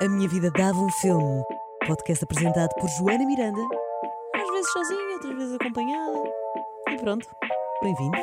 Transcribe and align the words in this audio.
A 0.00 0.08
Minha 0.08 0.28
Vida 0.28 0.50
Dava 0.50 0.78
um 0.78 0.90
Filme. 0.90 1.42
Podcast 1.86 2.24
apresentado 2.24 2.70
por 2.80 2.88
Joana 2.90 3.24
Miranda. 3.24 3.60
Às 4.34 4.50
vezes 4.50 4.72
sozinha, 4.72 5.14
outras 5.14 5.34
vezes 5.36 5.54
acompanhada. 5.54 6.18
E 6.90 6.96
pronto, 6.98 7.28
bem-vindos. 7.82 8.20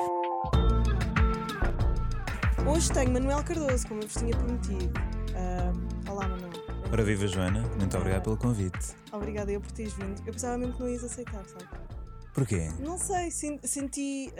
Hoje 2.67 2.91
tenho 2.93 3.11
Manuel 3.11 3.43
Cardoso, 3.43 3.87
como 3.87 4.01
eu 4.01 4.07
vos 4.07 4.15
tinha 4.17 4.35
prometido. 4.35 4.93
Ah, 5.35 6.11
olá, 6.11 6.27
Manuel. 6.27 6.51
Ora 6.91 7.03
viva 7.03 7.27
Joana, 7.27 7.61
muito 7.79 7.97
obrigado 7.97 8.23
pelo 8.23 8.37
convite. 8.37 8.95
Obrigada 9.11 9.51
eu 9.51 9.61
por 9.61 9.71
teres 9.71 9.93
vindo. 9.93 10.19
Eu 10.27 10.33
pensava 10.33 10.57
mesmo 10.57 10.73
que 10.75 10.79
não 10.81 10.89
ias 10.89 11.03
aceitar, 11.03 11.43
sabe? 11.45 11.67
Porquê? 12.33 12.69
Não 12.79 12.97
sei, 12.97 13.31
sen- 13.31 13.59
senti. 13.63 14.31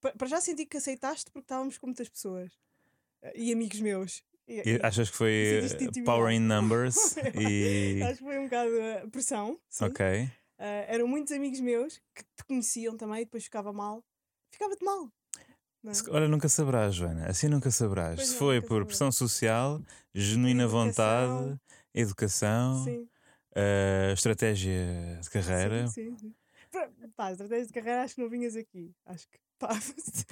pa- 0.00 0.12
para 0.18 0.26
já 0.26 0.40
senti 0.40 0.66
que 0.66 0.76
aceitaste 0.76 1.30
porque 1.30 1.44
estávamos 1.44 1.78
com 1.78 1.86
muitas 1.86 2.08
pessoas. 2.08 2.52
Ah, 3.22 3.30
E 3.34 3.52
amigos 3.52 3.80
meus. 3.80 4.22
E- 4.48 4.80
achas 4.82 5.10
que 5.10 5.16
foi 5.16 5.60
intimidade? 5.80 6.02
Power 6.04 6.32
in 6.32 6.40
Numbers 6.40 7.16
e. 7.34 8.00
Acho 8.02 8.18
que 8.18 8.24
foi 8.24 8.38
um 8.38 8.44
bocado 8.44 8.70
a 9.04 9.08
pressão. 9.10 9.58
Sim. 9.68 9.84
Ok. 9.86 10.28
Ah, 10.58 10.84
eram 10.88 11.06
muitos 11.08 11.32
amigos 11.32 11.60
meus 11.60 11.98
que 12.14 12.22
te 12.22 12.44
conheciam 12.46 12.96
também 12.96 13.22
e 13.22 13.24
depois 13.24 13.44
ficava 13.44 13.72
mal. 13.72 14.02
Ficava-te 14.50 14.84
mal. 14.84 15.10
não 15.82 15.92
é? 15.92 15.94
Ora, 16.10 16.28
nunca 16.28 16.48
saberás, 16.48 16.94
Joana. 16.94 17.26
Assim 17.26 17.48
nunca 17.48 17.70
saberás. 17.70 18.14
Pois 18.14 18.28
Se 18.28 18.32
não, 18.34 18.38
foi 18.38 18.62
por 18.62 18.86
pressão 18.86 19.12
social, 19.12 19.82
genuína 20.14 20.62
Educação. 20.64 20.86
vontade, 21.38 21.60
educação, 21.94 23.08
eh, 23.54 24.12
estratégia 24.14 25.18
de 25.20 25.28
carreira. 25.30 25.86
Sim, 25.88 26.16
sim, 26.16 26.18
sim. 26.18 26.34
Pá, 27.16 27.32
estratégia 27.32 27.66
de 27.66 27.72
carreira 27.72 28.02
acho 28.02 28.14
que 28.14 28.20
não 28.22 28.28
vinhas 28.30 28.56
aqui. 28.56 28.94
Acho 29.04 29.28
que. 29.28 29.38
Pá, 29.58 29.70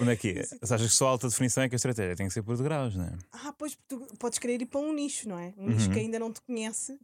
Onde 0.00 0.12
é 0.12 0.16
que 0.16 0.28
é? 0.38 0.42
Achas 0.62 0.82
que 0.82 0.88
só 0.96 1.08
alta 1.08 1.28
definição 1.28 1.62
é 1.62 1.68
que 1.68 1.74
a 1.74 1.76
estratégia 1.76 2.14
tem 2.16 2.26
que 2.28 2.32
ser 2.34 2.42
por 2.42 2.56
degraus, 2.56 2.94
não 2.94 3.04
é? 3.04 3.18
Ah, 3.32 3.52
pois 3.56 3.76
tu 3.88 4.00
podes 4.18 4.38
querer 4.38 4.60
ir 4.60 4.66
para 4.66 4.80
um 4.80 4.92
nicho, 4.92 5.28
não 5.28 5.38
é? 5.38 5.54
Um 5.56 5.68
nicho 5.68 5.88
que 5.90 5.98
Uhum. 5.98 6.04
ainda 6.04 6.18
não 6.18 6.32
te 6.32 6.40
conhece. 6.42 6.98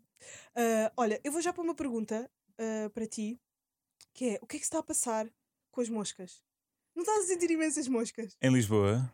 Ah, 0.54 0.92
olha, 0.96 1.20
eu 1.24 1.32
vou 1.32 1.40
já 1.40 1.52
para 1.52 1.62
uma 1.62 1.74
pergunta 1.74 2.30
ah, 2.58 2.90
para 2.92 3.06
ti, 3.06 3.40
que 4.12 4.30
é 4.30 4.38
o 4.42 4.46
que 4.46 4.56
é 4.56 4.58
que 4.58 4.64
se 4.64 4.68
está 4.68 4.78
a 4.80 4.82
passar 4.82 5.26
com 5.70 5.80
as 5.80 5.88
moscas? 5.88 6.42
Não 6.94 7.02
estás 7.02 7.24
a 7.24 7.28
sentir 7.28 7.50
imensas 7.50 7.88
moscas? 7.88 8.36
Em 8.42 8.52
Lisboa, 8.52 9.10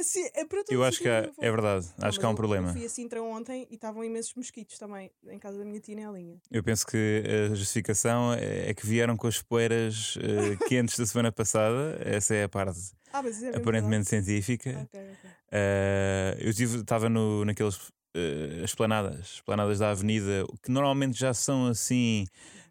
Assim, 0.00 0.24
é 0.34 0.44
para 0.44 0.58
todos 0.64 0.70
eu 0.70 0.82
acho 0.82 0.98
que 1.00 1.08
há- 1.08 1.30
é 1.38 1.50
verdade. 1.50 1.86
Não, 1.98 2.08
Acho 2.08 2.18
que 2.18 2.24
há 2.24 2.28
um 2.28 2.32
eu- 2.32 2.36
problema. 2.36 2.68
Eu 2.68 2.72
fui 2.72 2.84
a 2.84 2.88
Sintra 2.88 3.22
ontem 3.22 3.66
e 3.70 3.74
estavam 3.74 4.02
imensos 4.02 4.34
mosquitos 4.34 4.78
também, 4.78 5.10
em 5.28 5.38
casa 5.38 5.58
da 5.58 5.64
minha 5.64 5.78
tia 5.80 5.94
Nelinha. 5.94 6.40
Eu 6.50 6.62
penso 6.64 6.86
que 6.86 7.22
a 7.50 7.54
justificação 7.54 8.32
é 8.34 8.70
é 8.70 8.74
que 8.74 8.86
vieram 8.86 9.16
com 9.16 9.26
as 9.26 9.42
poeiras 9.42 10.16
eh, 10.20 10.56
quentes 10.68 10.98
da 10.98 11.04
semana 11.06 11.30
passada. 11.30 12.00
Essa 12.04 12.34
é 12.34 12.44
a 12.44 12.48
parte 12.48 12.78
Ah, 13.12 13.22
é 13.22 13.56
aparentemente 13.56 14.08
verdade? 14.10 14.24
científica. 14.24 14.70
Ok, 14.70 15.00
ok. 15.00 15.30
Eh, 15.52 16.36
eu 16.40 16.50
estava 16.50 17.08
no, 17.08 17.44
naqueles 17.44 17.78
eh, 18.14 18.62
esplanadas, 18.64 19.34
esplanadas 19.34 19.78
da 19.80 19.90
avenida, 19.90 20.46
que 20.62 20.70
normalmente 20.70 21.18
já 21.18 21.34
são 21.34 21.66
assim. 21.66 22.26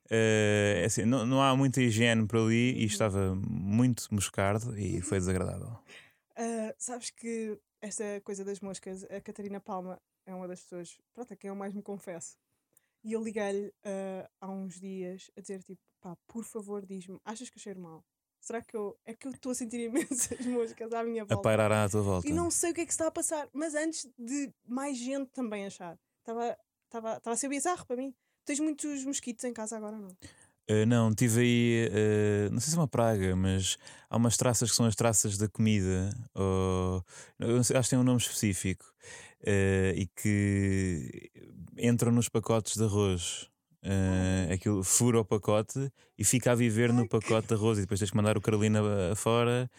eh, 0.10 0.84
assim, 0.86 1.06
não, 1.06 1.24
não 1.26 1.42
há 1.42 1.56
muita 1.56 1.82
higiene 1.82 2.26
por 2.26 2.40
ali 2.40 2.72
e 2.74 2.80
Uhum. 2.80 2.86
estava 2.86 3.36
muito 3.48 4.08
moscardo 4.12 4.76
e 4.78 5.02
foi 5.02 5.20
desagradável. 5.20 5.78
Ah, 6.42 6.74
sabes 6.78 7.10
que 7.10 7.60
esta 7.82 8.22
coisa 8.24 8.46
das 8.46 8.62
moscas, 8.62 9.04
a 9.12 9.20
Catarina 9.20 9.60
Palma 9.60 10.02
é 10.26 10.34
uma 10.34 10.48
das 10.48 10.62
pessoas, 10.62 10.98
pronto, 11.14 11.34
a 11.34 11.36
quem 11.36 11.50
eu 11.50 11.56
mais 11.56 11.74
me 11.74 11.82
confesso. 11.82 12.38
E 13.04 13.12
eu 13.14 13.22
liguei-lhe 13.22 13.74
ah, 13.84 14.30
há 14.40 14.50
uns 14.50 14.80
dias 14.80 15.30
a 15.38 15.42
dizer 15.42 15.62
tipo, 15.64 15.82
pá, 16.00 16.16
por 16.28 16.46
favor 16.46 16.86
diz-me, 16.86 17.20
achas 17.26 17.50
que 17.50 17.58
eu 17.58 17.62
cheiro 17.62 17.82
mal? 17.82 18.06
Será 18.40 18.62
que 18.62 18.76
eu, 18.76 18.98
é 19.06 19.14
que 19.14 19.28
eu 19.28 19.32
estou 19.32 19.52
a 19.52 19.56
sentir 19.56 19.82
imensas 19.84 20.40
moscas 20.46 20.94
à 20.94 21.04
minha 21.04 21.24
A 21.24 21.26
volta? 21.26 21.42
pairar 21.44 21.72
à 21.74 21.90
tua 21.90 22.02
volta. 22.02 22.28
E 22.28 22.32
não 22.32 22.50
sei 22.50 22.72
o 22.72 22.74
que 22.74 22.82
é 22.82 22.86
que 22.86 22.92
está 22.92 23.08
a 23.08 23.12
passar, 23.12 23.50
mas 23.52 23.76
antes 23.76 24.10
de 24.18 24.54
mais 24.66 24.98
gente 24.98 25.30
também 25.32 25.66
achar, 25.66 26.00
estava 26.22 27.22
a 27.26 27.36
ser 27.36 27.50
bizarro 27.50 27.86
para 27.86 27.98
mim. 27.98 28.16
Tens 28.46 28.62
muitos 28.62 29.04
mosquitos 29.04 29.44
em 29.44 29.52
casa 29.54 29.76
agora, 29.76 29.98
não? 29.98 30.16
Uh, 30.70 30.86
não, 30.86 31.14
tive 31.14 31.42
aí, 31.42 31.90
uh, 31.90 32.54
não 32.54 32.60
sei 32.60 32.70
se 32.70 32.76
é 32.78 32.80
uma 32.80 32.88
praga, 32.88 33.36
mas 33.36 33.76
há 34.08 34.18
umas 34.18 34.38
traças 34.38 34.70
que 34.70 34.76
são 34.76 34.86
as 34.86 34.96
traças 34.96 35.36
da 35.36 35.48
comida, 35.48 36.16
ou, 36.36 37.04
acho 37.60 37.74
que 37.74 37.90
tem 37.90 37.98
um 37.98 38.04
nome 38.04 38.20
específico, 38.20 38.86
uh, 39.42 39.96
e 39.96 40.08
que 40.16 41.32
entram 41.78 42.12
nos 42.12 42.30
pacotes 42.30 42.78
de 42.78 42.84
arroz. 42.84 43.50
Uh, 43.82 44.54
aquilo 44.54 44.84
fura 44.84 45.22
o 45.22 45.26
pacote 45.26 45.90
e 46.18 46.26
fica 46.26 46.52
a 46.52 46.56
viver 46.56 46.92
no 46.92 47.00
Ai, 47.00 47.08
que- 47.08 47.18
pacote 47.18 47.48
de 47.48 47.54
arroz 47.54 47.78
e 47.78 47.82
depois 47.82 47.98
tens 47.98 48.12
que 48.12 48.18
mandar 48.18 48.38
o 48.38 48.42
Carolina 48.42 48.82
fora 49.16 49.72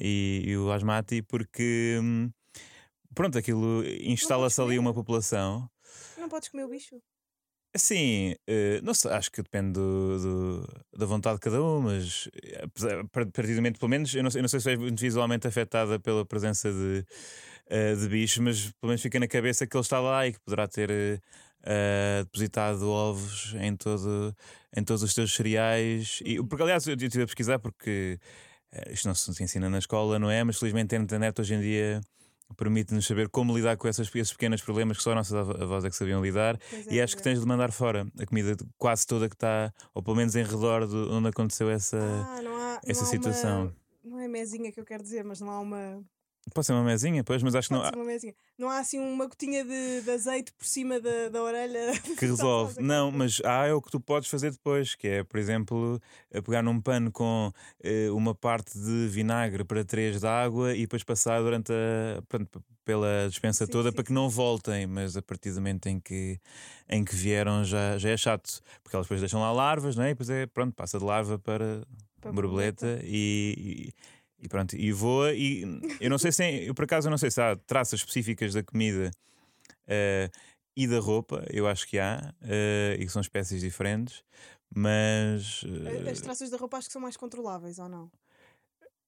e, 0.00 0.42
e 0.44 0.56
o 0.56 0.72
Asmati 0.72 1.22
porque 1.22 1.96
hum, 2.02 2.32
pronto, 3.14 3.38
aquilo 3.38 3.84
instala-se 4.02 4.60
ali 4.60 4.76
uma 4.76 4.92
população 4.92 5.70
não 6.18 6.28
podes 6.28 6.48
comer 6.48 6.64
o 6.64 6.68
bicho? 6.68 7.00
Sim, 7.76 8.36
eh, 8.46 8.80
não 8.84 8.94
sei, 8.94 9.10
acho 9.10 9.32
que 9.32 9.42
depende 9.42 9.72
do, 9.72 10.18
do- 10.62 10.68
da 10.96 11.06
vontade 11.06 11.36
de 11.36 11.40
cada 11.40 11.60
um, 11.60 11.80
mas 11.80 12.28
eh, 12.44 12.62
a 12.64 13.04
partir 13.32 13.48
do 13.48 13.56
momento, 13.56 13.80
pelo 13.80 13.88
menos, 13.90 14.14
eu 14.14 14.22
não, 14.22 14.30
sei- 14.30 14.38
eu 14.38 14.42
não 14.42 14.48
sei 14.48 14.60
se 14.60 14.76
muito 14.76 15.00
visualmente 15.00 15.48
afetada 15.48 15.98
pela 15.98 16.24
presença 16.24 16.70
de, 16.72 17.04
eh, 17.66 17.96
de 17.96 18.08
bichos, 18.08 18.38
mas 18.38 18.60
pelo 18.80 18.90
menos 18.90 19.02
fica 19.02 19.18
na 19.18 19.26
cabeça 19.26 19.66
que 19.66 19.76
ele 19.76 19.82
está 19.82 19.98
lá 20.00 20.24
e 20.26 20.32
que 20.32 20.38
poderá 20.40 20.68
ter 20.68 21.20
eh, 21.64 22.22
depositado 22.24 22.88
ovos 22.88 23.54
em, 23.60 23.76
todo, 23.76 24.32
em 24.76 24.84
todos 24.84 25.02
os 25.02 25.12
teus 25.14 25.34
cereais. 25.34 26.20
E, 26.24 26.40
porque, 26.44 26.62
aliás, 26.62 26.86
eu 26.86 26.94
estive 26.94 27.24
a 27.24 27.26
pesquisar 27.26 27.58
porque 27.58 28.20
eh, 28.72 28.92
isto 28.92 29.08
não 29.08 29.14
se 29.14 29.42
ensina 29.42 29.70
na 29.70 29.78
escola, 29.78 30.18
não 30.18 30.30
é? 30.30 30.44
Mas 30.44 30.58
felizmente 30.58 30.94
a 30.96 30.98
internet 30.98 31.40
hoje 31.40 31.54
em 31.54 31.60
dia 31.60 32.00
permite-nos 32.56 33.06
saber 33.06 33.28
como 33.28 33.56
lidar 33.56 33.76
com 33.76 33.88
essas, 33.88 34.08
esses 34.14 34.32
pequenos 34.32 34.62
problemas 34.62 34.96
que 34.96 35.02
só 35.02 35.14
nossas 35.14 35.34
av- 35.34 35.62
avós 35.62 35.84
é 35.84 35.90
que 35.90 35.96
sabiam 35.96 36.22
lidar. 36.22 36.58
Pois 36.70 36.86
E 36.86 36.98
é, 36.98 37.02
acho 37.02 37.14
que 37.16 37.20
é. 37.20 37.24
tens 37.24 37.40
de 37.40 37.46
mandar 37.46 37.72
fora 37.72 38.06
a 38.18 38.26
comida 38.26 38.54
de- 38.54 38.64
quase 38.78 39.06
toda 39.06 39.28
que 39.28 39.34
está, 39.34 39.72
ou 39.94 40.02
pelo 40.02 40.16
menos 40.16 40.36
em 40.36 40.44
redor 40.44 40.86
de 40.86 40.94
onde 40.96 41.28
aconteceu 41.28 41.68
essa, 41.70 41.98
Ah, 41.98 42.40
há, 42.40 42.80
essa 42.86 43.04
situação. 43.04 43.62
Uma, 44.04 44.16
não 44.16 44.20
é 44.20 44.28
mesinha 44.28 44.70
que 44.70 44.78
eu 44.80 44.84
quero 44.84 45.02
dizer, 45.02 45.24
mas 45.24 45.40
não 45.40 45.50
há 45.50 45.60
uma. 45.60 46.04
Pode 46.52 46.66
ser 46.66 46.72
uma 46.72 46.84
mesinha, 46.84 47.24
pois, 47.24 47.42
mas 47.42 47.54
acho 47.54 47.68
que 47.68 47.74
não 47.74 47.82
há, 47.82 47.88
ser 47.88 47.96
uma 47.96 48.04
mesinha. 48.04 48.34
Não 48.58 48.68
há 48.68 48.78
assim 48.78 48.98
uma 48.98 49.26
gotinha 49.26 49.64
de, 49.64 50.02
de 50.02 50.10
azeite 50.10 50.52
por 50.52 50.66
cima 50.66 51.00
da, 51.00 51.28
da 51.30 51.42
orelha 51.42 51.92
que 52.18 52.26
resolve. 52.26 52.82
Não, 52.82 53.10
mas 53.10 53.40
há 53.44 53.66
é 53.66 53.72
o 53.72 53.80
que 53.80 53.90
tu 53.90 53.98
podes 53.98 54.28
fazer 54.28 54.50
depois, 54.50 54.94
que 54.94 55.08
é, 55.08 55.24
por 55.24 55.38
exemplo, 55.38 56.00
eh, 56.30 56.40
pegar 56.42 56.62
num 56.62 56.80
pano 56.80 57.10
com 57.10 57.50
eh, 57.82 58.10
uma 58.10 58.34
parte 58.34 58.78
de 58.78 59.08
vinagre 59.08 59.64
para 59.64 59.84
três 59.84 60.20
de 60.20 60.26
água 60.26 60.74
e 60.74 60.82
depois 60.82 61.02
passar 61.02 61.40
durante 61.40 61.72
a, 61.72 62.22
pronto, 62.28 62.62
pela 62.84 63.26
dispensa 63.28 63.64
Sim, 63.64 63.72
toda 63.72 63.90
sim, 63.90 63.94
para 63.94 64.04
que 64.04 64.12
não 64.12 64.28
voltem, 64.28 64.86
mas 64.86 65.16
a 65.16 65.22
partir 65.22 65.50
do 65.50 65.56
momento 65.56 65.88
em 65.88 65.98
que, 65.98 66.38
em 66.88 67.04
que 67.04 67.14
vieram 67.14 67.64
já, 67.64 67.96
já 67.98 68.10
é 68.10 68.16
chato, 68.16 68.60
porque 68.82 68.94
elas 68.94 69.06
depois 69.06 69.20
deixam 69.20 69.40
lá 69.40 69.50
larvas, 69.50 69.96
não 69.96 70.04
é? 70.04 70.10
E 70.10 70.12
depois 70.12 70.28
é, 70.28 70.46
pronto, 70.46 70.74
passa 70.74 70.98
de 70.98 71.04
larva 71.04 71.38
para, 71.38 71.82
Para 72.20 72.32
borboleta 72.32 73.00
e, 73.02 73.54
e, 73.88 73.94
e 74.40 74.48
pronto, 74.48 74.76
e 74.76 74.92
voa. 74.92 75.32
E 75.32 75.62
eu 76.00 76.10
não 76.10 76.18
sei 76.18 76.32
se, 76.32 76.44
eu 76.66 76.74
por 76.74 76.84
acaso, 76.84 77.08
não 77.10 77.18
sei 77.18 77.30
se 77.30 77.40
há 77.40 77.56
traças 77.56 78.00
específicas 78.00 78.52
da 78.54 78.62
comida 78.62 79.10
eh, 79.86 80.30
e 80.76 80.86
da 80.86 80.98
roupa, 80.98 81.44
eu 81.50 81.66
acho 81.66 81.86
que 81.88 81.98
há, 81.98 82.34
eh, 82.42 82.96
e 82.98 83.06
que 83.06 83.12
são 83.12 83.22
espécies 83.22 83.60
diferentes, 83.60 84.22
mas 84.74 85.64
A- 86.06 86.10
As 86.10 86.20
traças 86.20 86.50
da 86.50 86.56
roupa 86.56 86.76
acho 86.78 86.88
que 86.88 86.92
são 86.92 87.02
mais 87.02 87.16
controláveis, 87.16 87.78
ou 87.78 87.88
não? 87.88 88.10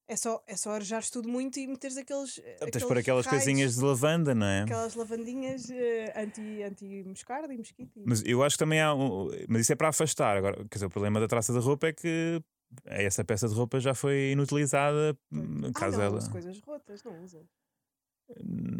É 0.09 0.15
só, 0.15 0.41
é 0.47 0.55
só 0.55 0.71
arejares 0.71 1.09
tudo 1.09 1.27
muito 1.27 1.59
e 1.59 1.67
meteres 1.67 1.97
aqueles. 1.97 2.41
tens 2.71 2.85
por 2.85 2.97
aquelas 2.97 3.25
raios, 3.25 3.43
casinhas 3.43 3.75
de 3.75 3.83
lavanda, 3.83 4.33
não 4.33 4.47
é? 4.47 4.61
Aquelas 4.61 4.95
lavandinhas 4.95 5.67
anti- 6.15 6.63
anti-moscarda 6.63 7.53
e 7.53 7.57
mosquito. 7.57 7.91
e- 7.99 8.03
Mas 8.05 8.23
eu 8.25 8.41
acho 8.41 8.55
que 8.55 8.59
também 8.59 8.79
há. 8.79 8.93
Um, 8.95 9.27
mas 9.49 9.63
isso 9.63 9.73
é 9.73 9.75
para 9.75 9.89
afastar. 9.89 10.37
Agora, 10.37 10.55
quer 10.69 10.75
dizer, 10.77 10.85
o 10.85 10.89
problema 10.89 11.19
da 11.19 11.27
traça 11.27 11.51
da 11.51 11.59
roupa 11.59 11.87
é 11.87 11.91
que 11.93 12.41
essa 12.85 13.23
peça 13.23 13.47
de 13.47 13.55
roupa 13.55 13.79
já 13.79 13.93
foi 13.93 14.31
inutilizada. 14.31 15.17
hum, 15.31 15.61
ah, 15.65 15.71
Caso 15.79 15.97
não, 15.97 16.03
ela. 16.03 16.17
uso 16.17 16.31
coisas 16.31 16.59
rotas, 16.59 17.03
não 17.03 17.23
usa. 17.23 17.45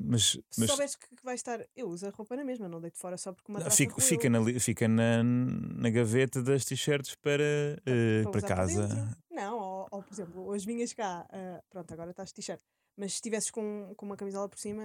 Mas, 0.03 0.31
Se 0.49 0.59
mas 0.59 0.69
souberes 0.69 0.95
que, 0.95 1.07
que 1.15 1.23
vai 1.23 1.35
estar. 1.35 1.65
Eu 1.75 1.87
uso 1.87 2.05
a 2.05 2.09
roupa 2.09 2.35
na 2.35 2.43
mesma, 2.43 2.67
não 2.67 2.81
deito 2.81 2.97
fora 2.97 3.17
só 3.17 3.31
porque 3.31 3.49
uma 3.49 3.59
Não, 3.59 3.65
traça 3.65 3.77
fica, 3.77 4.01
fica, 4.01 4.29
na, 4.29 4.59
fica 4.59 4.87
na, 4.89 5.23
na 5.23 5.89
gaveta 5.89 6.43
das 6.43 6.65
t-shirts 6.65 7.15
para, 7.15 7.43
eh, 7.85 8.23
para, 8.23 8.31
por 8.31 8.41
casa. 8.41 9.17
Não, 9.31 9.57
ou, 9.57 9.87
ou, 9.89 10.03
por 10.03 10.11
exemplo, 10.13 10.45
hoje 10.45 10.65
vinhas 10.65 10.91
cá, 10.93 11.25
ah, 11.31 11.63
pronto, 11.69 11.93
agora 11.93 12.11
estás 12.11 12.33
t-shirt, 12.33 12.61
mas 12.97 13.13
se 13.13 13.17
estivesses 13.17 13.49
com, 13.49 13.93
com 13.95 14.05
uma 14.05 14.17
camisola 14.17 14.49
por 14.49 14.59
cima, 14.59 14.83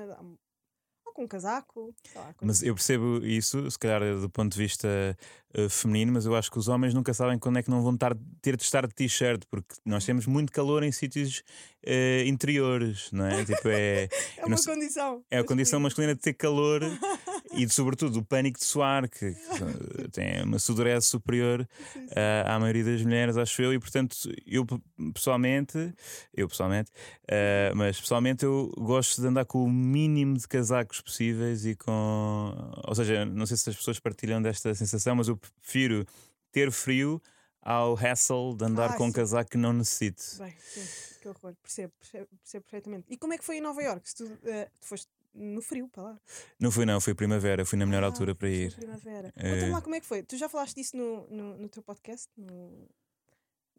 ou 1.12 1.14
com 1.14 1.24
um 1.24 1.28
casaco, 1.28 1.94
lá, 2.14 2.34
Mas 2.40 2.62
eu 2.62 2.74
percebo 2.74 3.24
isso, 3.24 3.70
se 3.70 3.78
calhar 3.78 4.00
do 4.18 4.28
ponto 4.30 4.52
de 4.52 4.58
vista 4.58 4.88
eh, 5.54 5.68
feminino, 5.68 6.12
mas 6.12 6.24
eu 6.24 6.34
acho 6.34 6.50
que 6.50 6.58
os 6.58 6.68
homens 6.68 6.94
nunca 6.94 7.12
sabem 7.12 7.38
quando 7.38 7.58
é 7.58 7.62
que 7.62 7.70
não 7.70 7.82
vão 7.82 7.94
estar, 7.94 8.16
ter 8.40 8.56
de 8.56 8.62
estar 8.62 8.86
de 8.86 8.94
t-shirt, 8.94 9.42
porque 9.50 9.74
nós 9.84 10.04
temos 10.04 10.26
muito 10.26 10.50
calor 10.50 10.82
em 10.82 10.90
sítios 10.90 11.42
eh, 11.84 12.24
interiores, 12.26 13.10
não 13.12 13.26
é? 13.26 13.44
Tipo, 13.44 13.68
é, 13.68 14.08
É 14.38 14.46
uma 14.46 14.56
condição. 14.56 15.22
é 15.30 15.38
a 15.38 15.44
condição 15.44 15.78
masculina 15.80 16.14
de 16.14 16.20
ter 16.20 16.32
calor 16.32 16.80
e 17.54 17.68
sobretudo 17.68 18.18
o 18.18 18.24
pânico 18.24 18.58
de 18.58 18.64
suar, 18.64 19.08
que, 19.08 19.32
que 19.34 20.08
tem 20.10 20.42
uma 20.42 20.58
sudorese 20.58 21.06
superior 21.06 21.66
Sim, 21.92 22.06
sim. 22.08 22.14
ah, 22.16 22.54
à 22.56 22.60
maioria 22.60 22.84
das 22.84 23.02
mulheres, 23.02 23.36
acho 23.36 23.60
eu, 23.62 23.72
e 23.72 23.78
portanto, 23.78 24.16
eu 24.46 24.64
pe- 24.66 24.80
pessoalmente, 25.14 25.92
eu 26.34 26.48
pessoalmente, 26.48 26.90
ah, 27.30 27.72
mas 27.74 28.00
pessoalmente 28.00 28.44
eu 28.44 28.72
gosto 28.78 29.20
de 29.20 29.26
andar 29.26 29.44
com 29.44 29.64
o 29.64 29.70
mínimo 29.70 30.36
de 30.36 30.46
casacos 30.48 31.00
possíveis 31.00 31.64
e 31.66 31.74
com. 31.76 32.72
Ou 32.86 32.94
seja, 32.94 33.24
não 33.24 33.46
sei 33.46 33.56
se 33.56 33.70
as 33.70 33.76
pessoas 33.76 33.98
partilham 33.98 34.40
desta 34.42 34.74
sensação, 34.74 35.14
mas 35.16 35.28
eu 35.28 35.36
prefiro 35.36 36.04
ter 36.50 36.70
frio 36.70 37.20
ao 37.60 37.94
hassle 37.94 38.56
de 38.56 38.64
andar 38.64 38.90
Ah, 38.90 38.96
com 38.96 39.06
um 39.06 39.12
casaco 39.12 39.50
que 39.50 39.56
não 39.56 39.72
necessite. 39.72 40.22
Bem, 40.38 40.52
que 41.20 41.28
horror. 41.28 41.54
Percebo, 41.62 41.92
percebo, 42.00 42.26
percebo 42.42 42.64
perfeitamente. 42.64 43.06
E 43.08 43.16
como 43.16 43.32
é 43.32 43.38
que 43.38 43.44
foi 43.44 43.58
em 43.58 43.60
Nova 43.60 43.80
Iorque? 43.82 44.08
Se 44.08 44.16
tu, 44.16 44.38
eh, 44.44 44.68
tu 44.80 44.86
foste 44.88 45.06
no 45.34 45.60
frio 45.62 45.88
para 45.88 46.02
lá? 46.02 46.20
Não 46.60 46.70
fui, 46.70 46.84
não, 46.84 47.00
foi 47.00 47.14
primavera, 47.14 47.64
fui 47.64 47.78
na 47.78 47.86
melhor 47.86 48.02
Ah, 48.02 48.06
altura 48.06 48.34
para 48.34 48.48
ir. 48.50 48.74
Primavera. 48.74 49.32
Eh, 49.36 49.50
Conta-me 49.54 49.72
lá 49.72 49.80
como 49.80 49.94
é 49.94 50.00
que 50.00 50.06
foi. 50.06 50.22
Tu 50.22 50.36
já 50.36 50.48
falaste 50.48 50.74
disso 50.76 50.96
no, 50.96 51.26
no, 51.30 51.58
no 51.58 51.68
teu 51.68 51.82
podcast, 51.82 52.28
no 52.36 52.88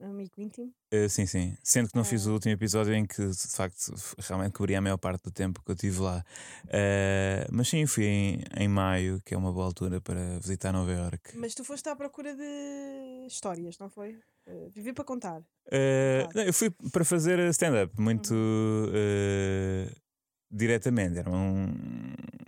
Amigo 0.01 0.33
Íntimo? 0.41 0.73
Uh, 0.93 1.07
sim, 1.07 1.25
sim. 1.25 1.55
Sendo 1.63 1.89
que 1.89 1.95
não 1.95 2.03
fiz 2.03 2.25
Ah. 2.27 2.31
o 2.31 2.33
último 2.33 2.51
episódio 2.53 2.93
em 2.93 3.05
que 3.05 3.25
de 3.25 3.47
facto 3.55 3.93
realmente 4.19 4.51
cobria 4.53 4.79
a 4.79 4.81
maior 4.81 4.97
parte 4.97 5.23
do 5.23 5.31
tempo 5.31 5.61
que 5.63 5.71
eu 5.71 5.75
tive 5.75 5.99
lá. 6.01 6.25
Uh, 6.65 7.47
mas 7.51 7.69
sim, 7.69 7.85
fui 7.85 8.03
em, 8.05 8.43
em 8.57 8.67
maio, 8.67 9.21
que 9.23 9.33
é 9.33 9.37
uma 9.37 9.51
boa 9.53 9.65
altura 9.65 10.01
para 10.01 10.39
visitar 10.39 10.73
Nova 10.73 10.91
York. 10.91 11.37
Mas 11.37 11.53
tu 11.53 11.63
foste 11.63 11.87
à 11.87 11.95
procura 11.95 12.35
de 12.35 13.27
histórias, 13.27 13.77
não 13.77 13.89
foi? 13.89 14.19
Eh, 14.45 14.67
viver 14.73 14.91
para 14.93 15.05
contar. 15.05 15.39
Uh, 15.67 16.27
não, 16.35 16.43
eu 16.43 16.53
fui 16.53 16.69
para 16.91 17.05
fazer 17.05 17.39
stand-up 17.51 17.93
muito 18.01 18.33
uh, 18.33 20.02
diretamente. 20.53 21.17
Era 21.19 21.29
um 21.29 21.73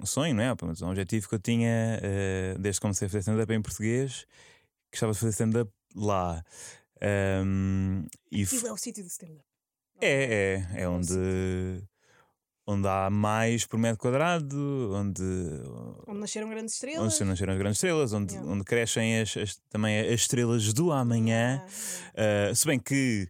sonho, 0.05 0.35
não 0.35 0.43
é? 0.43 0.51
Um 0.53 0.89
objetivo 0.89 1.27
que 1.27 1.35
eu 1.35 1.39
tinha 1.39 1.99
uh, 2.55 2.59
desde 2.59 2.79
que 2.79 2.81
comecei 2.83 3.07
a 3.07 3.09
fazer 3.09 3.19
stand-up 3.19 3.51
em 3.51 3.61
português, 3.61 4.25
que 4.91 4.97
estava 4.97 5.11
a 5.11 5.15
fazer 5.15 5.31
stand-up 5.31 5.71
lá. 5.95 6.43
Um, 7.43 8.05
e 8.31 8.43
Aquilo 8.43 8.67
é 8.67 8.71
o 8.71 8.77
sítio 8.77 9.03
do 9.03 9.07
stand-up. 9.09 9.43
É, 10.01 10.63
é, 10.73 10.79
é 10.79 10.81
É 10.83 10.89
um 10.89 10.95
onde, 10.97 11.83
onde 12.67 12.87
há 12.87 13.09
mais 13.09 13.65
por 13.65 13.77
metro 13.79 13.97
quadrado, 13.99 14.91
onde, 14.93 15.23
Onde 16.07 16.19
nasceram 16.19 16.49
grandes 16.49 16.73
estrelas. 16.75 17.13
onde 17.19 17.23
nasceram 17.29 17.53
as 17.53 17.59
grandes 17.59 17.77
estrelas, 17.77 18.13
onde, 18.13 18.33
Yeah. 18.33 18.51
onde 18.51 18.63
crescem 18.63 19.19
as, 19.21 19.35
as- 19.37 19.57
também 19.69 19.99
as 19.99 20.21
estrelas 20.21 20.73
do 20.73 20.91
amanhã. 20.91 21.61
Ah, 21.63 22.21
yeah. 22.21 22.51
Uh, 22.51 22.55
se 22.55 22.65
bem 22.67 22.79
que 22.79 23.27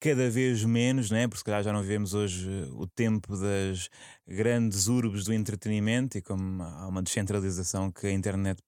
cada 0.00 0.28
vez 0.30 0.64
menos, 0.64 1.10
né? 1.10 1.26
porque 1.28 1.38
se 1.38 1.44
calhar 1.44 1.62
já 1.62 1.72
não 1.72 1.82
vivemos 1.82 2.14
hoje 2.14 2.48
uh, 2.48 2.80
o 2.80 2.86
tempo 2.86 3.36
das 3.36 3.88
grandes 4.26 4.86
urbes 4.88 5.24
do 5.24 5.32
entretenimento 5.32 6.18
e 6.18 6.22
como 6.22 6.62
há 6.62 6.86
uma 6.88 7.02
descentralização 7.02 7.90
que 7.92 8.06
a 8.06 8.12
internet 8.12 8.60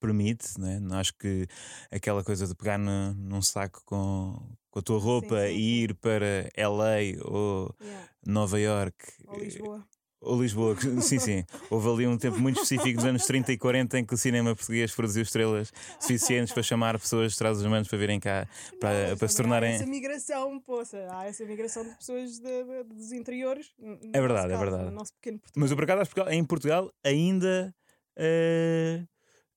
permite, 0.00 0.58
né? 0.58 0.80
Não 0.80 0.96
acho 0.96 1.12
que 1.18 1.46
aquela 1.90 2.24
coisa 2.24 2.46
de 2.46 2.54
pegar 2.54 2.78
no- 2.78 3.12
num 3.14 3.42
saco 3.42 3.82
com, 3.84 4.56
com 4.70 4.78
a 4.78 4.82
tua 4.82 4.98
roupa 4.98 5.46
sim, 5.46 5.52
e 5.52 5.56
sim. 5.56 5.82
ir 5.84 5.94
para 5.96 6.48
LA 6.56 7.20
ou 7.22 7.74
Yeah. 7.80 8.08
Nova 8.26 8.58
York 8.58 8.96
Ou 9.26 9.38
Lisboa. 9.38 9.86
Ou 10.20 10.40
Lisboa, 10.42 10.76
sim, 11.00 11.18
sim. 11.18 11.44
Houve 11.70 11.88
ali 11.88 12.06
um 12.06 12.16
tempo 12.18 12.38
muito 12.38 12.56
específico 12.62 12.96
dos 12.96 13.04
anos 13.06 13.24
30 13.24 13.52
e 13.52 13.58
40 13.58 13.98
em 13.98 14.04
que 14.04 14.12
o 14.14 14.16
cinema 14.18 14.54
português 14.54 14.94
produziu 14.94 15.22
estrelas 15.22 15.72
suficientes 15.98 16.52
para 16.52 16.62
chamar 16.62 16.98
pessoas 16.98 17.32
de 17.32 17.38
trás 17.38 17.56
dos 17.58 17.66
manos 17.66 17.88
para 17.88 17.98
virem 17.98 18.20
cá 18.20 18.46
para, 18.80 19.10
Não, 19.10 19.16
para 19.16 19.28
se 19.28 19.36
também 19.36 19.52
há 19.52 19.54
tornarem. 19.60 19.74
Essa 19.76 19.86
migração, 19.86 20.60
poça, 20.60 21.08
há 21.10 21.26
essa 21.26 21.44
migração 21.44 21.84
de 21.84 21.96
pessoas 21.96 22.38
de- 22.38 22.64
de- 22.64 22.84
dos 22.94 23.12
interiores. 23.12 23.72
É 24.12 24.20
verdade, 24.20 24.52
é 24.52 24.56
caso, 24.58 24.70
verdade. 24.70 24.90
No. 24.90 25.40
Mas 25.56 25.70
eu 25.70 25.76
por 25.76 25.84
acaso 25.84 26.02
acho 26.02 26.14
que 26.14 26.20
em 26.34 26.44
Portugal 26.44 26.92
ainda. 27.04 27.74
eh, 28.16 29.02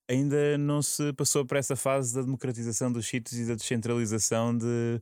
ainda 0.10 0.58
não 0.58 0.82
se 0.82 1.12
passou 1.14 1.46
por 1.46 1.58
essa 1.58 1.76
fase 1.76 2.14
da 2.16 2.22
democratização 2.22 2.92
dos 2.92 3.08
sítios 3.08 3.40
e 3.40 3.46
da 3.46 3.56
descentralização 3.56 4.56
de, 4.58 5.02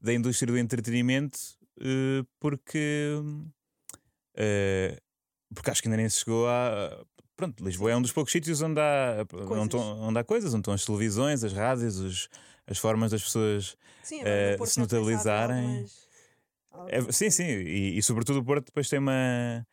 da 0.00 0.12
indústria 0.12 0.52
do 0.52 0.58
entretenimento, 0.58 1.38
eh, 1.80 2.22
porque. 2.38 3.16
Eh, 4.42 4.98
porque 5.54 5.70
acho 5.70 5.82
que 5.82 5.88
ainda 5.88 5.98
nem 5.98 6.08
se 6.08 6.20
chegou 6.20 6.48
a. 6.48 7.04
Pronto, 7.36 7.62
Lisboa 7.64 7.90
é 7.90 7.96
um 7.96 8.02
dos 8.02 8.12
poucos 8.12 8.32
sítios 8.32 8.60
onde 8.62 8.80
há, 8.80 9.26
onde, 9.32 9.46
Coisas. 9.46 9.64
estão- 9.66 10.00
onde 10.00 10.18
há 10.18 10.24
coisas, 10.24 10.52
onde 10.54 10.60
estão 10.62 10.74
as 10.74 10.84
televisões, 10.84 11.42
as 11.44 11.52
rádios, 11.52 11.96
os- 11.98 12.28
as 12.66 12.78
formas 12.78 13.10
das 13.10 13.22
pessoas. 13.22 13.76
Sim, 14.02 14.22
Porto 14.58 14.70
se 14.70 14.78
notabilizarem. 14.80 15.58
algumas- 15.66 16.08
É, 16.88 17.12
sim, 17.12 17.30
sim, 17.30 17.44
e, 17.44 17.98
e 17.98 18.02
sobretudo 18.02 18.40
o 18.40 18.44
Porto 18.44 18.66
depois 18.66 18.88
tem 18.88 18.98
uma, 18.98 19.66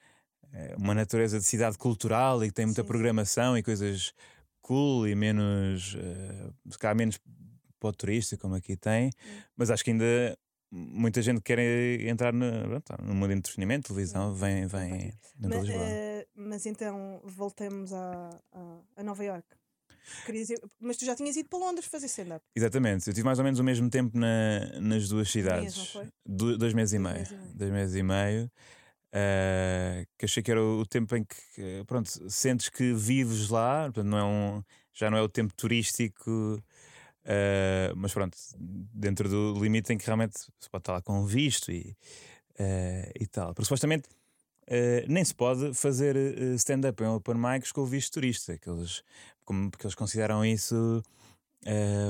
eh, 0.52 0.76
uma 0.78 0.94
natureza 0.96 1.38
de 1.40 1.46
cidade 1.46 1.78
cultural 1.78 2.44
e 2.44 2.52
tem 2.52 2.66
muita 2.66 2.82
Sim, 2.82 2.88
programação 2.88 3.58
e 3.58 3.62
coisas 3.64 4.14
cool 4.62 5.08
e 5.08 5.14
menos, 5.16 5.96
eh, 6.00 6.50
se 6.70 6.78
calhar 6.80 6.96
menos 6.96 7.20
para 7.80 7.90
o 7.90 7.94
turista, 7.94 8.36
como 8.38 8.56
aqui 8.56 8.76
tem, 8.76 9.08
Hum. 9.10 9.42
mas 9.56 9.70
acho 9.70 9.84
que 9.84 9.92
ainda 9.92 10.38
muita 10.72 11.22
gente 11.22 11.42
quer 11.42 11.60
entrar 12.02 12.34
no, 12.34 12.46
no 13.04 13.14
mundo 13.16 13.30
de 13.30 13.36
entretenimento, 13.36 13.88
televisão, 13.90 14.34
vem, 14.34 14.66
Hum, 14.66 14.68
vem 14.68 14.90
vem 14.90 14.94
aqui. 15.10 15.18
dentro 15.36 15.58
Ma- 15.58 15.64
de 15.64 15.68
Lisboa. 15.72 15.88
eh, 15.90 16.28
mas 16.36 16.66
então 16.66 17.22
voltamos 17.24 17.94
a, 17.94 18.30
a, 18.52 18.80
a 18.98 19.04
Nova. 19.04 19.44
Querias 20.26 20.50
ir- 20.50 20.62
mas 20.80 20.96
tu 20.98 21.06
já 21.06 21.16
tinhas 21.16 21.36
ido 21.36 21.50
para 21.50 21.60
Londres 21.60 21.86
fazer 21.88 22.06
stand-up. 22.08 22.44
Exatamente, 22.56 23.08
eu 23.08 23.14
tive 23.14 23.26
mais 23.26 23.40
ou 23.40 23.44
menos 23.46 23.60
o 23.60 23.64
mesmo 23.64 23.90
tempo 23.90 24.18
na- 24.18 24.80
nas 24.80 25.08
duas 25.10 25.30
cidades. 25.30 25.78
não 25.78 25.86
foi? 25.86 26.08
Du- 26.26 26.58
dois 26.58 26.74
meses 26.74 26.94
e 26.94 27.00
Dois 27.00 27.14
meio. 27.14 27.18
meses 27.20 27.32
e 27.32 27.36
meio. 27.38 27.56
Dois 27.58 27.72
meses 27.72 27.96
e 27.96 28.04
meio. 28.04 28.52
ah, 29.14 30.06
que 30.18 30.26
achei 30.26 30.44
que 30.44 30.52
era 30.52 30.62
o 30.64 30.86
tempo 30.86 31.16
em 31.16 31.24
que 31.24 31.36
que, 31.56 31.84
pronto, 31.88 32.10
sentes 32.30 32.70
que 32.70 32.94
vives 32.94 33.50
lá, 33.50 33.86
portanto, 33.86 34.06
não 34.08 34.18
é 34.18 34.24
um, 34.24 34.64
já 34.94 35.10
não 35.10 35.18
é 35.18 35.22
o 35.22 35.30
tempo 35.30 35.54
turístico, 35.56 36.62
ah, 37.28 37.94
mas 37.96 38.14
pronto, 38.14 38.38
dentro 38.58 39.28
do 39.30 39.54
limite 39.62 39.94
em 39.94 39.98
que 39.98 40.06
realmente 40.06 40.40
se 40.40 40.70
pode 40.70 40.82
estar 40.82 40.94
lá 40.94 41.02
com 41.02 41.26
visto 41.26 41.72
e, 41.72 41.96
ah, 42.60 43.12
e 43.20 43.28
tal. 43.28 43.54
Porque 43.54 43.66
supostamente 43.66 44.08
ah, 44.70 45.06
nem 45.08 45.24
se 45.24 45.36
pode 45.36 45.74
fazer 45.74 46.16
stand-up 46.56 47.04
em 47.04 47.08
open 47.08 47.36
mics 47.36 47.72
com 47.72 47.82
o 47.82 47.86
visto 47.86 48.14
turista, 48.14 48.58
que 48.58 48.70
eles, 48.70 49.04
como, 49.46 49.70
porque 49.70 49.86
eles 49.86 49.96
consideram 49.96 50.46
isso 50.46 51.04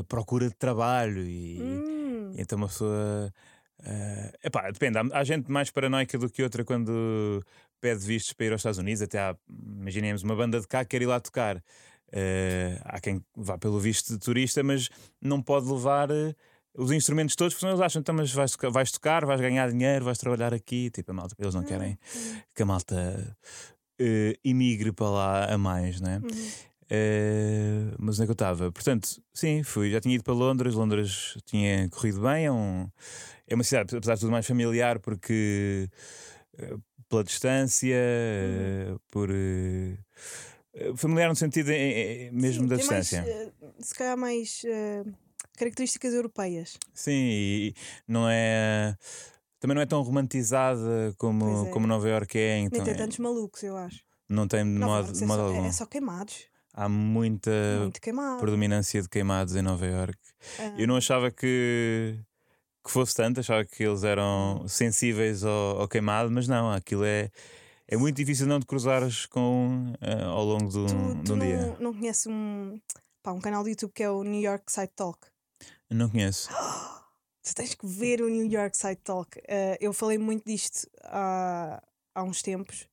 procura 0.07 0.47
de 0.49 0.55
trabalho 0.55 1.23
e. 1.25 1.59
Hum, 1.59 2.31
E 2.35 2.41
Então 2.41 2.57
uma 2.57 2.67
pessoa. 2.67 3.33
eh, 3.83 4.31
epá, 4.43 4.69
depende, 4.69 4.97
há, 4.99 5.03
há 5.19 5.23
gente 5.23 5.49
mais 5.51 5.71
paranoica 5.71 6.17
do 6.17 6.29
que 6.29 6.43
outra 6.43 6.63
quando 6.63 7.43
pede 7.79 8.05
vistos 8.05 8.33
para 8.33 8.45
ir 8.47 8.51
aos 8.51 8.59
Estados 8.59 8.77
Unidos. 8.77 9.01
Até 9.01 9.19
há, 9.19 9.35
imaginemos, 9.49 10.21
uma 10.23 10.35
banda 10.35 10.59
de 10.59 10.67
cá 10.67 10.83
que 10.83 10.91
quer 10.91 11.01
ir 11.01 11.07
lá 11.07 11.19
tocar. 11.19 11.63
Eh, 12.11 12.79
há 12.85 12.99
quem 12.99 13.21
vá 13.35 13.57
pelo 13.57 13.79
visto 13.79 14.13
de 14.13 14.19
turista, 14.19 14.63
mas 14.63 14.89
não 15.21 15.41
pode 15.41 15.69
levar 15.69 16.09
eh, 16.09 16.33
os 16.73 16.91
instrumentos 16.91 17.35
todos, 17.35 17.53
porque 17.53 17.65
eles 17.65 17.81
acham, 17.81 17.99
então, 17.99 18.15
mas 18.15 18.31
vais, 18.31 18.51
tocar- 18.51 18.69
vais 18.71 18.91
tocar, 18.91 19.25
vais 19.25 19.41
ganhar 19.41 19.69
dinheiro, 19.71 20.05
vais 20.05 20.17
trabalhar 20.17 20.53
aqui. 20.53 20.89
Tipo, 20.89 21.11
a 21.11 21.13
malta, 21.13 21.35
eles 21.37 21.53
não 21.55 21.63
querem 21.63 21.93
hum, 22.15 22.39
que 22.55 22.63
a 22.63 22.65
malta 22.65 23.37
eh, 23.99 24.37
imigre 24.43 24.91
para 24.91 25.09
lá 25.09 25.45
a 25.53 25.57
mais, 25.57 25.99
não 25.99 26.09
é? 26.11 26.17
uhum. 26.17 26.51
Mas 27.99 28.15
onde 28.15 28.23
é 28.23 28.25
que 28.25 28.31
eu 28.31 28.33
estava? 28.33 28.71
Portanto, 28.71 29.21
sim, 29.33 29.61
fui. 29.63 29.91
Já 29.91 29.99
tinha 29.99 30.15
ido 30.15 30.23
para 30.23 30.33
Londres. 30.33 30.73
Londres 30.73 31.37
tinha 31.45 31.89
corrido 31.89 32.21
bem. 32.21 32.45
É, 32.45 32.51
um, 32.51 32.89
é 33.45 33.55
uma 33.55 33.63
cidade, 33.63 33.93
apesar 33.95 34.13
de 34.15 34.21
tudo, 34.21 34.31
mais 34.31 34.47
familiar, 34.47 34.97
porque 34.99 35.89
pela 37.09 37.23
distância, 37.23 37.93
eh, 37.93 38.95
por. 39.11 39.29
Eh, 40.79 40.93
familiar 40.95 41.29
no 41.29 41.35
sentido 41.35 41.69
eh, 41.71 42.29
mesmo 42.31 42.63
Sim, 42.63 42.67
da 42.69 42.75
mais, 42.75 43.09
distância. 43.09 43.17
eh, 43.27 43.51
se 43.79 43.93
calhar 43.95 44.17
mais 44.17 44.61
eh, 44.65 45.03
características 45.57 46.13
europeias. 46.13 46.77
Sim, 46.93 47.11
e 47.13 47.73
não 48.07 48.27
é. 48.29 48.95
Também 49.59 49.73
não 49.75 49.81
é 49.81 49.85
tão 49.87 50.01
romantizada 50.03 51.13
como, 51.17 51.65
é. 51.65 51.69
como 51.71 51.87
Nova 51.87 52.07
Iorque 52.07 52.37
é. 52.37 52.59
Então 52.59 52.77
Nem 52.77 52.85
tem 52.85 52.93
é- 52.93 52.97
tantos 52.97 53.17
malucos, 53.17 53.63
eu 53.63 53.75
acho. 53.75 54.01
não 54.29 54.47
tem 54.47 54.63
de 54.63 54.79
modo, 54.79 55.11
de 55.11 55.23
é, 55.23 55.25
modo 55.25 55.39
só, 55.39 55.47
algum. 55.47 55.65
é 55.65 55.71
só 55.71 55.85
queimados. 55.85 56.45
Há 56.73 56.87
muita 56.87 57.49
predominância 58.39 59.01
de 59.01 59.09
queimados 59.09 59.55
em 59.55 59.63
Nova 59.63 59.83
Iorque. 59.87 60.19
Ah, 60.59 60.75
Eu 60.77 60.87
não 60.87 60.95
achava 60.95 61.31
que, 61.31 62.19
que 62.85 62.91
fosse 62.91 63.15
tanto, 63.15 63.39
achava 63.39 63.65
que 63.65 63.81
eles 63.83 64.03
eram 64.03 64.63
sensíveis 64.67 65.43
ao, 65.43 65.81
ao 65.81 65.87
queimado, 65.87 66.29
mas 66.29 66.47
não, 66.47 66.71
aquilo 66.71 67.03
é, 67.03 67.31
é 67.87 67.97
muito 67.97 68.15
difícil 68.17 68.47
não 68.47 68.59
te 68.59 68.65
cruzares 68.65 69.25
com 69.25 69.93
eh, 70.01 70.23
ao 70.23 70.43
longo 70.43 70.69
de 70.69 70.77
um, 70.79 70.85
tu 70.87 71.15
de 71.15 71.23
tu 71.23 71.33
um 71.33 71.35
não, 71.37 71.45
dia. 71.45 71.77
não 71.79 71.93
conheces 71.93 72.27
um, 72.27 72.79
pá, 73.23 73.31
um 73.31 73.39
canal 73.39 73.63
de 73.63 73.71
YouTube 73.71 73.91
que 73.93 74.03
é 74.03 74.09
o 74.09 74.23
New 74.23 74.41
York 74.41 74.71
Side 74.71 74.91
Talk? 74.95 75.19
Não 75.89 76.09
conheço. 76.09 76.49
Tu 77.43 77.55
tens 77.55 77.73
que 77.75 77.87
ver 77.87 78.21
o 78.21 78.27
New 78.27 78.45
York 78.45 78.75
Side 78.75 78.97
Talk. 78.97 79.39
Eh, 79.47 79.77
eu 79.79 79.93
falei 79.93 80.17
muito 80.17 80.43
disto 80.45 80.85
há, 81.01 81.81
há 82.13 82.21
uns 82.21 82.41
tempos 82.41 82.89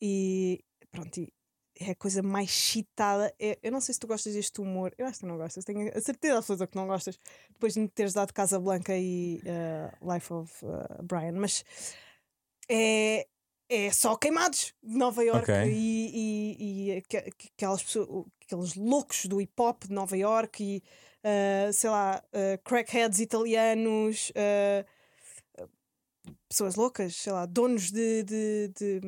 e 0.00 0.60
pronto, 0.92 1.18
e 1.18 1.32
é 1.80 1.90
a 1.90 1.96
coisa 1.96 2.22
mais 2.22 2.50
chitada. 2.50 3.34
É- 3.36 3.58
eu 3.60 3.72
não 3.72 3.80
sei 3.80 3.92
se 3.92 3.98
tu 3.98 4.06
gostas 4.06 4.34
deste 4.34 4.60
humor, 4.60 4.94
eu 4.96 5.06
acho 5.06 5.14
que 5.14 5.20
tu 5.20 5.26
não 5.26 5.36
gostas, 5.36 5.64
tenho 5.64 5.90
a 5.92 6.00
certeza 6.00 6.38
absoluta 6.38 6.68
que 6.68 6.76
não 6.76 6.86
gostas, 6.86 7.18
depois 7.48 7.74
de 7.74 7.80
me 7.80 7.88
teres 7.88 8.12
dado 8.12 8.32
Casa 8.32 8.60
Blanca 8.60 8.96
e 8.96 9.40
eh, 9.44 9.90
Life 10.02 10.32
of 10.32 10.64
eh, 10.64 11.02
Brian, 11.02 11.32
mas 11.32 11.64
é, 12.70 13.26
é 13.70 13.90
só 13.92 14.16
queimados 14.16 14.74
de 14.82 14.98
Nova 14.98 15.22
York 15.24 15.50
Ok. 15.50 15.72
e, 15.72 16.10
e, 16.58 16.86
e 16.92 16.96
aque- 16.98 17.32
aquelas 17.56 17.82
pessoas, 17.82 18.26
aqueles 18.44 18.74
loucos 18.74 19.26
do 19.26 19.40
hip 19.40 19.52
hop 19.58 19.84
de 19.84 19.92
Nova 19.94 20.16
York 20.16 20.62
e 20.62 20.82
ah, 21.22 21.72
sei 21.72 21.88
lá, 21.90 22.22
ah, 22.32 22.58
crackheads 22.64 23.20
italianos, 23.20 24.32
ah, 24.36 24.84
pessoas 26.48 26.74
loucas, 26.74 27.14
sei 27.16 27.32
lá, 27.32 27.46
donos 27.46 27.90
de, 27.90 28.22
de, 28.24 28.68
de 28.76 29.00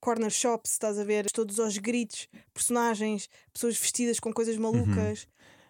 corner 0.00 0.30
shops, 0.30 0.72
estás 0.72 0.98
a 0.98 1.04
ver, 1.04 1.30
todos 1.30 1.58
aos 1.58 1.76
gritos, 1.76 2.28
personagens, 2.54 3.28
pessoas 3.52 3.76
vestidas 3.78 4.20
com 4.20 4.32
coisas 4.32 4.56
malucas. 4.56 5.26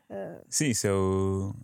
Ah, 0.08 0.42
Sim, 0.48 0.66
isso 0.70 0.86
é 0.86 0.92
o. 0.92 1.54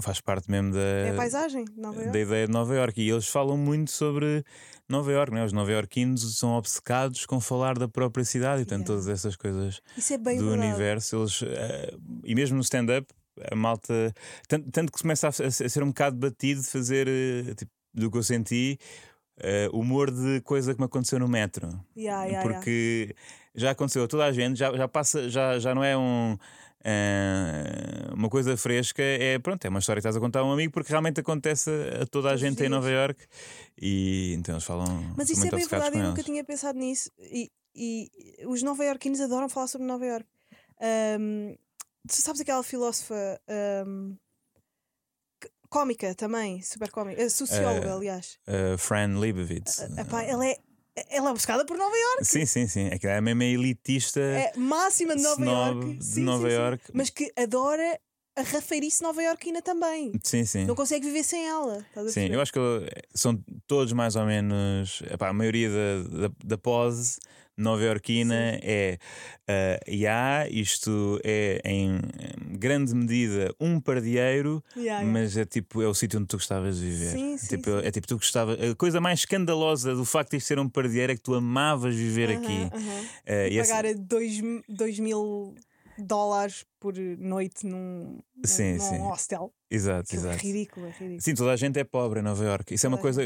Faz 0.00 0.20
parte 0.20 0.50
mesmo 0.50 0.72
da, 0.72 0.80
é 0.80 1.10
a 1.10 1.14
paisagem 1.14 1.64
de 1.64 1.78
Nova 1.80 1.96
da 1.96 2.02
York. 2.04 2.18
ideia 2.18 2.46
de 2.46 2.52
Nova 2.52 2.74
York. 2.74 3.00
E 3.00 3.10
eles 3.10 3.28
falam 3.28 3.56
muito 3.56 3.90
sobre 3.90 4.44
Nova 4.88 5.10
York, 5.12 5.32
né? 5.32 5.44
Os 5.44 5.52
nova-iorquinos 5.52 6.36
são 6.38 6.50
obcecados 6.56 7.24
com 7.26 7.40
falar 7.40 7.78
da 7.78 7.86
própria 7.88 8.24
cidade 8.24 8.62
e 8.62 8.64
tem 8.64 8.78
Yeah. 8.78 8.86
todas 8.86 9.08
essas 9.08 9.36
coisas 9.36 9.80
Isso 9.96 10.12
é 10.14 10.18
bem 10.18 10.38
do 10.38 10.48
verdade. 10.50 10.68
universo. 10.68 11.16
Eles, 11.16 11.42
eh, 11.42 11.94
e 12.24 12.34
mesmo 12.34 12.56
no 12.56 12.62
stand-up, 12.62 13.06
a 13.50 13.54
malta. 13.54 14.12
Tanto, 14.48 14.70
tanto 14.70 14.92
que 14.92 15.00
começa 15.00 15.28
a, 15.28 15.32
ser 15.32 15.82
um 15.82 15.88
bocado 15.88 16.16
batido 16.16 16.60
de 16.60 16.66
fazer, 16.66 17.06
eh, 17.08 17.54
tipo, 17.54 17.70
do 17.94 18.10
que 18.10 18.18
eu 18.18 18.22
senti, 18.22 18.78
eh, 19.38 19.68
humor 19.72 20.10
de 20.10 20.40
coisa 20.42 20.74
que 20.74 20.80
me 20.80 20.86
aconteceu 20.86 21.18
no 21.18 21.28
metro. 21.28 21.68
Yeah, 21.96 22.24
yeah. 22.24 22.42
porque 22.42 23.14
já 23.54 23.70
aconteceu 23.70 24.04
a 24.04 24.08
toda 24.08 24.24
a 24.24 24.32
gente, 24.32 24.58
já, 24.58 24.76
já 24.76 24.86
passa, 24.88 25.28
já, 25.30 25.58
já 25.58 25.74
não 25.74 25.82
é 25.84 25.96
um. 25.96 26.36
Eh, 26.84 28.08
uma 28.12 28.28
coisa 28.28 28.56
fresca 28.56 29.02
é 29.02 29.38
pronto, 29.38 29.64
é 29.64 29.68
uma 29.68 29.78
história 29.78 30.00
que 30.00 30.06
estás 30.06 30.16
a 30.16 30.20
contar 30.20 30.40
a 30.40 30.44
um 30.44 30.52
amigo 30.52 30.72
porque 30.72 30.90
realmente 30.90 31.20
acontece 31.20 31.70
a, 32.00 32.06
toda 32.06 32.30
a 32.30 32.36
gente 32.36 32.54
em 32.54 32.56
dias. 32.56 32.70
Nova 32.70 32.90
York 32.90 33.24
e 33.80 34.34
então 34.38 34.54
eles 34.54 34.64
falam 34.64 34.86
Mas 35.16 35.30
isso 35.30 35.46
é 35.46 35.50
bem 35.50 35.66
verdade, 35.66 35.96
eu 35.98 36.02
nunca 36.04 36.22
tinha 36.22 36.44
pensado 36.44 36.78
nisso. 36.78 37.10
E, 37.18 37.50
e 37.74 38.10
os 38.46 38.62
nova-iorquinos 38.62 39.20
adoram 39.20 39.48
falar 39.48 39.66
sobre 39.68 39.86
Nova 39.86 40.04
York. 40.04 40.26
Ahm, 40.80 41.54
tu 42.08 42.14
sabes 42.20 42.40
aquela 42.40 42.62
filósofa 42.62 43.40
c- 45.42 45.50
cómica 45.68 46.14
também, 46.14 46.62
super 46.62 46.90
cómica, 46.90 47.28
socióloga, 47.30 47.88
Eh, 47.88 47.92
aliás. 47.92 48.38
Uh, 48.48 48.76
Fran 48.78 49.18
Lebowitz 49.18 49.80
Epá, 49.98 50.22
ela 50.22 50.46
é 50.46 50.56
ela 51.08 51.28
é 51.28 51.32
obcecada 51.32 51.64
por 51.64 51.76
Nova 51.76 51.96
York. 51.96 52.24
sim, 52.24 52.44
sim, 52.46 52.66
sim 52.66 52.88
é 52.90 52.98
que 52.98 53.06
é 53.06 53.20
mesmo 53.20 53.42
elitista 53.42 54.20
É 54.20 54.52
máxima 54.56 55.16
de 55.16 55.22
Nova 55.22 55.44
York. 55.44 55.94
de 55.98 56.20
Nova 56.20 56.50
York. 56.50 56.84
Mas 56.92 57.10
que 57.10 57.32
adora 57.36 57.98
a 58.36 58.42
rafeirice 58.42 59.02
nova-iorquina 59.02 59.60
também. 59.60 60.12
sim, 60.22 60.44
sim 60.44 60.64
Não 60.64 60.74
consegue 60.74 61.06
viver 61.06 61.24
sem 61.24 61.46
ela. 61.48 61.84
Sim, 62.08 62.26
eu 62.26 62.40
acho 62.40 62.52
que 62.52 62.58
são 63.14 63.38
todos 63.66 63.92
mais 63.92 64.16
ou 64.16 64.24
menos. 64.24 65.02
epá, 65.10 65.28
a 65.28 65.32
maioria 65.32 65.68
da, 65.68 66.28
da, 66.28 66.34
da 66.44 66.58
pose 66.58 67.18
nova-iorquina 67.60 68.34
é. 68.62 68.98
eh, 69.48 69.80
e 69.86 70.06
há, 70.06 70.46
isto 70.50 71.20
é 71.24 71.60
em, 71.64 71.98
grande 72.58 72.94
medida 72.94 73.54
um 73.60 73.80
pardieiro, 73.80 74.62
Yeah, 74.76 75.02
yeah. 75.02 75.12
mas 75.12 75.36
é 75.36 75.44
tipo, 75.44 75.82
é 75.82 75.86
o 75.86 75.94
sítio 75.94 76.18
onde 76.18 76.28
tu 76.28 76.36
gostavas 76.36 76.78
de 76.78 76.84
viver. 76.86 77.10
Sim, 77.12 77.34
É 77.34 77.38
sim, 77.38 77.56
tipo, 77.56 77.70
sim. 77.70 77.86
é 77.86 77.90
tipo, 77.90 78.06
tu 78.06 78.16
gostavas. 78.16 78.58
A 78.60 78.74
coisa 78.74 79.00
mais 79.00 79.20
escandalosa 79.20 79.94
do 79.94 80.04
facto 80.04 80.30
de 80.32 80.38
isto 80.38 80.46
ser 80.48 80.58
um 80.58 80.68
pardieiro 80.68 81.12
é 81.12 81.16
que 81.16 81.22
tu 81.22 81.34
amavas 81.34 81.94
viver 81.94 82.30
Aham, 82.30 82.38
aqui. 82.42 82.68
aham. 82.76 83.04
Eh, 83.26 83.48
e 83.50 83.58
esse- 83.58 83.70
pagar 83.70 83.94
2 84.68 84.98
mil 84.98 85.54
dólares 86.00 86.64
por 86.78 86.94
noite 86.96 87.66
num, 87.66 88.18
Sim, 88.44 88.74
num 88.74 88.80
sim. 88.80 88.98
hostel. 88.98 89.52
Exato, 89.70 90.00
Aquilo 90.08 90.26
é 90.26 90.30
exato. 90.30 90.46
ridículo, 90.46 90.86
é 90.86 90.90
ridículo. 90.90 91.20
Sim, 91.20 91.34
toda 91.34 91.52
a 91.52 91.56
gente 91.56 91.78
é 91.78 91.84
pobre 91.84 92.20
em 92.20 92.22
Nova 92.22 92.42
Iorque. 92.44 92.74
Isso 92.74 92.86
é 92.86 92.88
uma 92.88 92.98
coisa. 92.98 93.22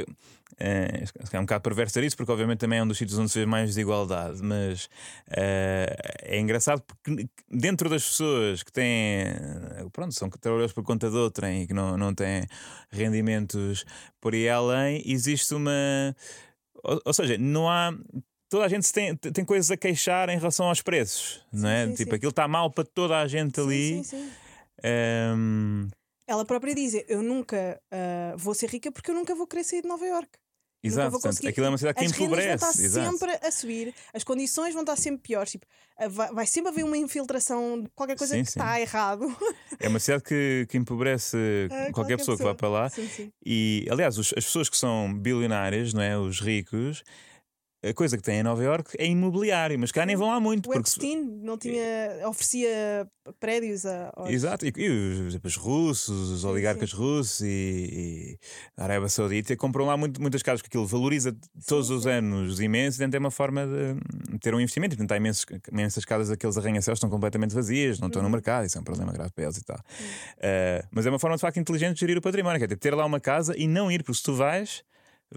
eh, 0.59 1.05
é 1.33 1.39
um 1.39 1.43
bocado 1.43 1.63
perverso 1.63 2.01
isso, 2.01 2.17
porque 2.17 2.31
obviamente 2.31 2.59
também 2.59 2.79
é 2.79 2.83
um 2.83 2.87
dos 2.87 2.99
sítios 2.99 3.19
onde 3.19 3.31
se 3.31 3.39
vê 3.39 3.47
mais 3.47 3.71
desigualdade. 3.71 4.43
Mas 4.43 4.89
eh, 5.31 5.97
é 6.23 6.39
engraçado 6.39 6.83
porque 6.83 7.29
dentro 7.51 7.89
das 7.89 8.05
pessoas 8.05 8.63
que 8.63 8.71
têm. 8.73 9.23
eh, 9.23 9.87
Pronto, 9.93 10.13
são 10.15 10.29
trabalhadores 10.29 10.75
por 10.75 10.83
conta 10.85 11.09
de 11.11 11.17
outrem 11.17 11.63
e 11.63 11.67
que 11.67 11.73
não, 11.75 11.97
não 11.97 12.15
têm 12.15 12.45
rendimentos 12.91 13.85
por 14.21 14.35
aí 14.35 14.49
além, 14.49 15.03
existe 15.07 15.55
uma. 15.55 16.15
Ou, 16.83 17.01
ou 17.07 17.13
seja, 17.15 17.39
não 17.39 17.69
há. 17.71 17.91
Toda 18.55 18.67
a 18.67 18.69
gente 18.69 18.93
tem, 18.93 19.17
tem 19.17 19.45
coisas 19.45 19.69
a 19.73 19.77
queixar 19.77 20.29
em 20.29 20.37
relação 20.39 20.69
aos 20.69 20.81
preços, 20.81 21.45
não 21.53 21.69
Sim, 21.69 21.75
é? 21.75 21.87
sim, 21.89 21.95
tipo, 21.95 22.11
sim. 22.13 22.17
aquilo 22.17 22.31
está 22.31 22.47
mal 22.47 22.71
para 22.71 22.85
toda 22.85 23.19
a 23.19 23.27
gente 23.27 23.59
ali. 23.61 24.05
Sim. 24.05 24.31
Ehm, 24.81 25.89
Ela 26.25 26.45
própria 26.45 26.73
diz: 26.73 26.95
Eu 27.09 27.21
nunca 27.21 27.81
ah, 27.91 28.35
vou 28.37 28.55
ser 28.55 28.71
rica 28.71 28.93
porque 28.93 29.11
eu 29.11 29.15
nunca 29.17 29.35
vou 29.35 29.49
querer 29.49 29.65
sair 29.65 29.83
de 29.83 29.89
Nova 29.89 30.07
York. 30.07 30.29
Exato, 30.85 31.13
portanto, 31.13 31.49
aquilo 31.49 31.67
é 31.67 31.69
uma 31.71 31.79
cidade 31.79 31.99
que 31.99 32.05
As 32.05 32.13
rendas 32.13 32.19
vão 32.29 32.37
empobrece. 32.45 32.65
estar 32.67 32.85
exato. 32.85 33.19
sempre 33.19 33.47
a 33.49 33.51
subir, 33.51 33.95
as 34.13 34.23
condições 34.23 34.73
vão 34.73 34.83
estar 34.83 34.95
sempre 34.97 35.23
piores. 35.23 35.51
Tipo, 35.51 35.67
ah, 35.99 36.07
vai, 36.09 36.33
vai 36.33 36.47
sempre 36.47 36.71
haver 36.71 36.85
uma 36.85 36.97
infiltração 36.97 37.83
de 37.83 37.89
qualquer 37.95 38.17
coisa 38.17 38.35
Sim, 38.37 38.45
que 38.45 38.53
sim. 38.53 38.61
está 38.61 38.81
errado. 38.81 39.27
É 39.81 39.89
uma 39.89 39.99
cidade 39.99 40.23
que, 40.23 40.65
que 40.71 40.79
empobrece 40.79 41.37
Ah, 41.73 41.91
qualquer, 41.93 42.19
pessoa, 42.19 42.37
que 42.37 42.45
vá 42.45 42.55
para 42.55 42.69
lá. 42.69 42.89
Sim, 42.89 43.09
sim. 43.09 43.33
E, 43.45 43.85
aliás, 43.91 44.17
os- 44.17 44.33
as 44.37 44.45
pessoas 44.45 44.69
que 44.69 44.77
são 44.77 45.13
bilionárias, 45.13 45.93
não 45.93 46.01
é? 46.03 46.17
os 46.17 46.39
ricos, 46.41 47.03
a 47.89 47.95
coisa 47.95 48.17
que 48.17 48.23
têm 48.23 48.41
em 48.41 48.43
Nova 48.43 48.63
Iorque 48.63 48.97
é 48.99 49.07
imobiliário, 49.07 49.79
mas 49.79 49.93
cá 49.93 50.07
nem 50.07 50.17
vão 50.17 50.29
lá 50.29 50.41
muito. 50.41 50.67
O 50.67 50.73
Porque, 50.73 50.79
Epstein 50.81 51.23
não 51.43 51.59
tinha, 51.59 52.27
oferecia 52.29 53.07
prédios 53.41 53.85
a, 53.87 54.13
aos- 54.17 54.31
Exato, 54.31 54.67
e, 54.67 54.73
e 54.77 54.89
os, 54.89 55.39
os 55.43 55.57
russos, 55.57 56.31
os 56.31 56.41
Sim, 56.43 56.47
oligarcas 56.49 56.93
russos 56.93 57.41
e, 57.41 57.47
e 57.49 58.39
a 58.77 58.85
Arábia 58.85 59.09
Saudita 59.09 59.57
compram 59.57 59.87
lá 59.87 59.97
muito- 59.97 60.21
muitas 60.21 60.43
casas, 60.43 60.61
porque 60.63 60.77
aquilo 60.77 60.87
valoriza 60.87 61.35
todos 61.67 61.91
os 61.91 62.03
sim. 62.05 62.11
anos 62.11 62.61
imenso, 62.61 63.03
e 63.03 63.09
é 63.15 63.19
uma 63.19 63.31
forma 63.31 63.67
de 63.67 64.39
ter 64.39 64.55
um 64.55 64.61
investimento. 64.61 64.97
Portanto, 64.97 65.13
há 65.13 65.17
imensos, 65.17 65.45
imensas 65.71 66.05
casas, 66.05 66.31
aqueles 66.31 66.57
arranha-céus 66.57 66.97
estão 66.97 67.11
completamente 67.11 67.55
vazias, 67.55 67.99
não 68.01 68.09
estão 68.09 68.21
Uhum. 68.23 68.29
no 68.29 68.33
mercado, 68.33 68.65
isso 68.67 68.79
é 68.79 68.81
um 68.81 68.85
problema 68.85 69.13
grave 69.13 69.31
para 69.33 69.45
eles 69.45 69.57
e 69.57 69.65
tal. 69.65 69.77
Uh, 69.79 70.87
mas 70.91 71.07
é 71.07 71.11
uma 71.11 71.19
forma 71.19 71.37
de 71.37 71.41
facto 71.41 71.59
inteligente 71.59 71.95
de 71.95 72.01
gerir 72.01 72.17
o 72.19 72.23
património, 72.23 72.59
que 72.67 72.73
é 72.73 72.77
ter 72.77 72.95
lá 72.95 73.05
uma 73.05 73.21
casa 73.21 73.55
e 73.57 73.67
não 73.67 73.91
ir, 73.91 74.03
porque 74.03 74.17
se 74.17 74.23
tu 74.23 74.35
vais. 74.35 74.83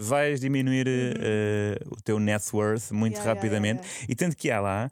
Vais 0.00 0.40
diminuir 0.40 0.86
uh, 0.86 1.92
o 1.94 2.00
teu 2.00 2.20
net 2.20 2.44
worth 2.54 2.92
muito. 2.92 3.14
Yeah, 3.14 3.30
yeah, 3.30 3.34
rapidamente. 3.34 3.82
yeah, 3.82 4.06
E 4.08 4.14
tanto 4.14 4.36
que 4.36 4.48
há 4.50 4.60
lá, 4.60 4.88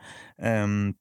hum, 0.66 0.92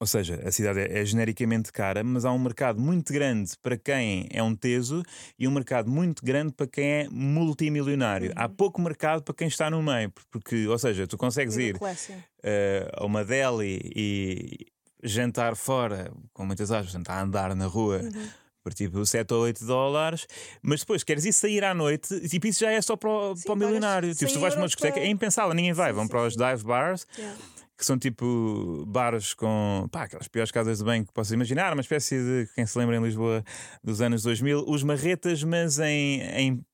ou 0.00 0.06
seja, 0.06 0.40
a 0.42 0.50
cidade 0.50 0.80
é, 0.80 1.00
é 1.00 1.04
genericamente 1.04 1.70
cara, 1.70 2.02
mas 2.02 2.24
há 2.24 2.32
um 2.32 2.38
mercado 2.38 2.80
muito 2.80 3.12
grande 3.12 3.52
para 3.60 3.76
quem 3.76 4.26
é 4.32 4.42
um 4.42 4.56
teso 4.56 5.02
e 5.38 5.46
um 5.46 5.50
mercado 5.50 5.90
muito 5.90 6.24
grande 6.24 6.54
para 6.54 6.66
quem 6.66 6.84
é 6.90 7.08
multimilionário. 7.10 8.32
Há 8.34 8.46
Uhum. 8.46 8.54
pouco 8.54 8.80
mercado 8.80 9.22
para 9.22 9.34
quem 9.34 9.46
está 9.48 9.70
no 9.70 9.82
meio, 9.82 10.10
porque, 10.30 10.66
ou 10.66 10.78
seja, 10.78 11.06
tu 11.06 11.18
consegues 11.18 11.56
ir 11.56 11.76
yeah. 11.80 11.96
eh, 12.42 12.90
a 12.94 13.04
uma 13.04 13.22
deli 13.24 13.78
e 13.94 14.66
jantar 15.02 15.54
fora, 15.54 16.10
com 16.32 16.46
muitas 16.46 16.70
aspas, 16.70 16.92
portanto, 16.92 17.10
a 17.10 17.20
andar 17.22 17.54
na 17.54 17.66
rua. 17.66 18.00
Uhum. 18.02 18.28
Por 18.64 18.72
tipo 18.72 19.04
7 19.04 19.34
ou 19.34 19.42
8 19.42 19.62
dólares, 19.66 20.26
mas 20.62 20.80
depois 20.80 21.04
queres 21.04 21.26
ir 21.26 21.34
sair 21.34 21.62
à 21.62 21.74
noite, 21.74 22.14
e 22.14 22.26
tipo, 22.28 22.46
isso 22.46 22.60
já 22.60 22.70
é 22.72 22.80
só 22.80 22.96
para 22.96 23.10
o, 23.10 23.36
Sim, 23.36 23.42
para 23.44 23.52
o 23.52 23.56
milionário. 23.56 24.08
Tipo, 24.14 24.20
se 24.20 24.26
100 24.26 24.34
tu 24.34 24.40
vais 24.40 24.54
para 24.54 24.62
uma 24.62 24.66
discoteca, 24.66 24.94
para- 24.94 25.04
é 25.04 25.08
impensável, 25.10 25.52
ninguém 25.54 25.74
vai. 25.74 25.90
Sim, 25.90 25.94
Vão 25.96 26.04
sim, 26.04 26.10
para 26.10 26.26
os 26.26 26.34
dive 26.34 26.64
bars, 26.64 27.06
Yeah. 27.18 27.38
que 27.76 27.84
são 27.84 27.98
tipo 27.98 28.84
bares 28.86 29.34
com 29.34 29.86
pá, 29.92 30.04
aquelas 30.04 30.28
piores 30.28 30.50
casas 30.50 30.78
de 30.78 30.84
banho 30.84 31.04
que 31.04 31.12
posso 31.12 31.34
imaginar, 31.34 31.74
uma 31.74 31.82
espécie 31.82 32.16
de 32.16 32.48
quem 32.54 32.64
se 32.64 32.78
lembra 32.78 32.96
em 32.96 33.02
Lisboa 33.02 33.44
dos 33.82 34.00
anos 34.00 34.22
2000, 34.22 34.64
os 34.66 34.82
marretas, 34.82 35.42
mas 35.44 35.78
em, 35.78 36.22
em 36.22 36.64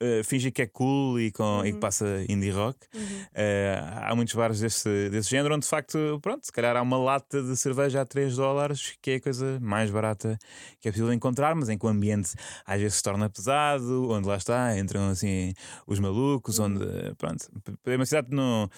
eh, 0.00 0.22
fingir 0.24 0.52
que 0.52 0.62
é 0.62 0.66
cool 0.66 1.20
e, 1.20 1.30
com, 1.30 1.60
e 1.64 1.68
que 1.68 1.74
Uhum. 1.74 1.80
passa 1.80 2.24
indie 2.28 2.50
rock. 2.50 2.78
Uhum. 2.94 3.24
Eh, 3.34 3.80
há 4.02 4.14
muitos 4.16 4.34
bares 4.34 4.60
desse, 4.60 5.08
desse 5.10 5.28
género 5.30 5.54
onde 5.54 5.64
de 5.64 5.68
facto, 5.70 6.18
pronto, 6.22 6.44
se 6.44 6.50
calhar 6.52 6.76
há 6.76 6.82
uma 6.82 6.96
lata 6.98 7.42
de 7.42 7.56
cerveja 7.56 8.00
a 8.00 8.04
3 8.06 8.34
dólares, 8.36 8.94
que 9.02 9.10
é 9.12 9.14
a 9.16 9.20
coisa 9.20 9.58
mais 9.60 9.90
barata 9.90 10.38
que 10.80 10.88
é 10.88 10.90
possível 10.90 11.12
encontrar, 11.12 11.54
mas 11.54 11.68
em 11.68 11.76
que 11.78 11.84
o 11.84 11.88
ambiente 11.88 12.34
às 12.66 12.80
vezes 12.80 12.96
se 12.96 13.02
torna 13.02 13.28
pesado, 13.30 14.08
onde 14.10 14.26
lá 14.26 14.36
está, 14.36 14.78
entram 14.78 15.08
assim 15.10 15.52
os 15.86 15.98
malucos, 15.98 16.58
Uhum. 16.58 16.66
onde 16.66 17.14
pronto, 17.16 17.46
é 17.86 17.96
uma 17.96 18.06
cidade 18.06 18.28
que 18.28 18.34
não, 18.34 18.70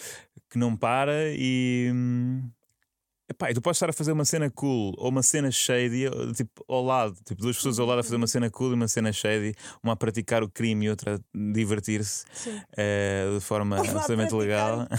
que 0.51 0.59
não 0.59 0.77
para 0.77 1.31
e. 1.33 1.91
hum, 1.95 2.43
Epá, 3.29 3.51
e 3.51 3.55
tu 3.55 3.63
podes 3.63 3.77
estar 3.77 3.89
a 3.89 3.93
fazer 3.93 4.13
uma 4.13 4.25
cena 4.25 4.51
cool 4.51 4.95
ou 4.99 5.09
uma 5.09 5.23
cena 5.23 5.51
shady, 5.51 6.07
tipo, 6.37 6.65
ao 6.69 6.85
lado, 6.85 7.15
tipo, 7.25 7.41
duas 7.41 7.57
pessoas 7.57 7.79
ao 7.79 7.87
lado 7.87 8.01
a 8.01 8.03
fazer 8.03 8.17
uma 8.17 8.27
cena 8.27 8.51
cool 8.51 8.73
e 8.73 8.75
uma 8.75 8.89
cena 8.89 9.13
shady, 9.13 9.55
uma 9.83 9.93
a 9.93 9.97
praticar 9.97 10.43
o 10.43 10.51
crime 10.51 10.87
e 10.87 10.91
outra 10.91 11.15
a 11.15 11.19
divertir-se 11.53 12.25
Sim. 12.33 12.61
eh, 12.77 13.31
de 13.35 13.41
forma 13.41 13.77
Uma 13.77 13.85
absolutamente 13.85 14.35
legal. 14.35 14.87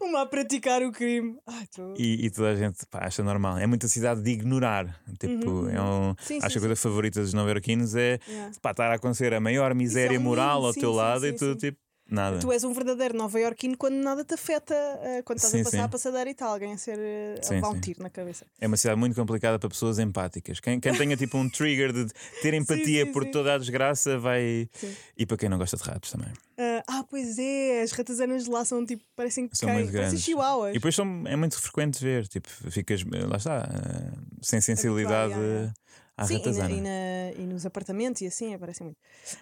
Uma 0.00 0.22
a 0.22 0.26
praticar 0.26 0.82
o 0.82 0.92
crime. 0.92 1.36
Ai, 1.46 1.66
tô... 1.74 1.94
E, 1.98 2.26
e 2.26 2.30
toda 2.30 2.50
a 2.50 2.54
gente 2.54 2.86
pá, 2.90 3.00
acha 3.06 3.22
normal. 3.24 3.58
É 3.58 3.66
muita 3.66 3.88
cidade 3.88 4.22
de 4.22 4.30
ignorar. 4.30 5.00
Tipo, 5.18 5.50
Uhum, 5.50 5.68
é 5.70 5.82
um, 5.82 6.14
Sim, 6.20 6.38
acho 6.38 6.46
sim, 6.46 6.52
que 6.52 6.58
a 6.58 6.60
coisa 6.60 6.76
favorita 6.76 7.20
dos 7.20 7.32
nova-iorquinos 7.34 7.94
é 7.94 8.18
Yeah. 8.28 8.52
pá, 8.62 8.70
estar 8.70 8.90
a 8.90 8.94
acontecer 8.94 9.34
a 9.34 9.40
maior 9.40 9.74
miséria 9.74 10.18
um 10.18 10.22
moral 10.22 10.56
mundo, 10.56 10.66
ao 10.68 10.72
sim, 10.72 10.80
teu 10.80 10.90
sim, 10.90 10.96
lado 10.96 11.26
e 11.26 11.32
sim, 11.32 11.36
tu, 11.38 11.52
sim. 11.52 11.56
tipo, 11.56 11.78
nada. 12.08 12.38
Tu 12.38 12.52
és 12.52 12.64
um 12.64 12.72
verdadeiro 12.72 13.16
nova-iorquino 13.16 13.76
quando 13.76 13.94
nada 13.94 14.24
te 14.24 14.34
afeta, 14.34 14.74
eh, 14.74 15.22
quando 15.22 15.38
estás 15.38 15.52
Sim, 15.52 15.60
a 15.60 15.64
passar 15.64 15.76
sim. 15.76 15.82
a 15.82 15.88
passadeira 15.88 16.30
e 16.30 16.34
tal, 16.34 16.52
alguém 16.52 16.72
a 16.72 16.78
ser 16.78 16.98
eh, 16.98 17.38
a 17.38 17.42
Sim, 17.42 17.54
levar 17.54 17.70
um 17.70 17.80
tiro 17.80 18.02
na 18.02 18.10
cabeça. 18.10 18.46
É 18.60 18.66
uma 18.66 18.76
cidade 18.76 18.98
muito 18.98 19.14
complicada 19.14 19.58
para 19.58 19.68
pessoas 19.68 19.98
empáticas. 19.98 20.60
Quem, 20.60 20.78
quem 20.80 20.94
tenha 20.94 21.16
tipo 21.16 21.36
um 21.38 21.48
trigger 21.48 21.92
de 21.92 22.06
ter 22.42 22.54
empatia 22.54 23.10
por 23.12 23.24
toda 23.30 23.54
a 23.54 23.58
desgraça 23.58 24.18
vai. 24.18 24.68
E 25.16 25.26
para 25.26 25.36
quem 25.36 25.48
não 25.48 25.58
gosta 25.58 25.76
de 25.76 25.82
ratos 25.82 26.10
também. 26.10 26.32
Ah, 26.58 26.82
ah, 26.88 27.04
pois 27.08 27.38
é, 27.38 27.82
as 27.82 27.92
ratazanas 27.92 28.44
de 28.44 28.50
lá 28.50 28.64
são 28.64 28.84
tipo, 28.84 29.04
parecem 29.14 29.46
que 29.46 29.56
São 29.58 29.68
muito 29.68 29.92
parecem 29.92 30.18
chihuahuas. 30.18 30.70
E 30.70 30.74
depois 30.74 30.94
são, 30.94 31.24
é 31.26 31.36
muito 31.36 31.60
frequente 31.60 32.02
ver, 32.02 32.26
tipo, 32.28 32.48
ficas, 32.70 33.04
lá 33.04 33.36
está, 33.36 33.68
eh, 33.70 34.18
sem 34.40 34.60
sensibilidade 34.60 35.32
yeah, 35.32 35.46
yeah. 35.46 35.74
À 36.16 36.26
Sim, 36.26 36.36
e, 36.36 36.52
na- 36.52 36.70
e, 36.70 36.80
na- 36.80 37.32
e 37.42 37.46
nos 37.46 37.66
apartamentos 37.66 38.22
e 38.22 38.26
assim, 38.26 38.54
aparecem 38.54 38.84
muito. 38.86 38.98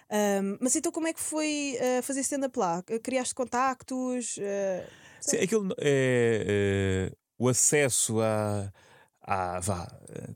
Ahm, 0.09 0.57
mas 0.61 0.75
então, 0.75 0.91
como 0.91 1.07
é 1.07 1.13
que 1.13 1.19
foi 1.21 1.77
ah, 1.99 2.01
fazer 2.01 2.21
stand-up 2.21 2.57
lá? 2.57 2.83
Criaste 3.03 3.33
contactos? 3.35 4.37
ah, 4.41 4.87
Sim, 5.21 5.37
aquilo 5.37 5.73
é, 5.79 7.09
eh, 7.11 7.15
o 7.37 7.47
acesso 7.49 8.21
à, 8.21 8.71
à 9.21 9.59
vá, 9.59 9.87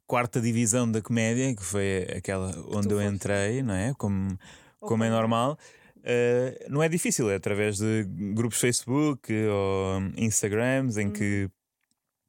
quarta 0.07 0.41
divisão 0.41 0.91
da 0.91 1.01
comédia, 1.01 1.55
que 1.55 1.63
foi 1.63 2.07
aquela 2.17 2.51
onde 2.75 2.91
eu 2.93 3.01
entrei, 3.01 3.61
não 3.61 3.73
é? 3.75 3.93
Como, 3.97 4.35
como 4.79 5.03
é 5.03 5.09
normal. 5.09 5.57
eh, 6.03 6.65
não 6.69 6.81
é 6.81 6.89
difícil, 6.89 7.29
é 7.29 7.35
através 7.35 7.77
de 7.77 8.03
grupos 8.33 8.59
Facebook 8.59 9.31
ou 9.31 9.99
Instagrams 10.17 10.97
em 10.97 11.07
Uhum. 11.07 11.11
que 11.13 11.49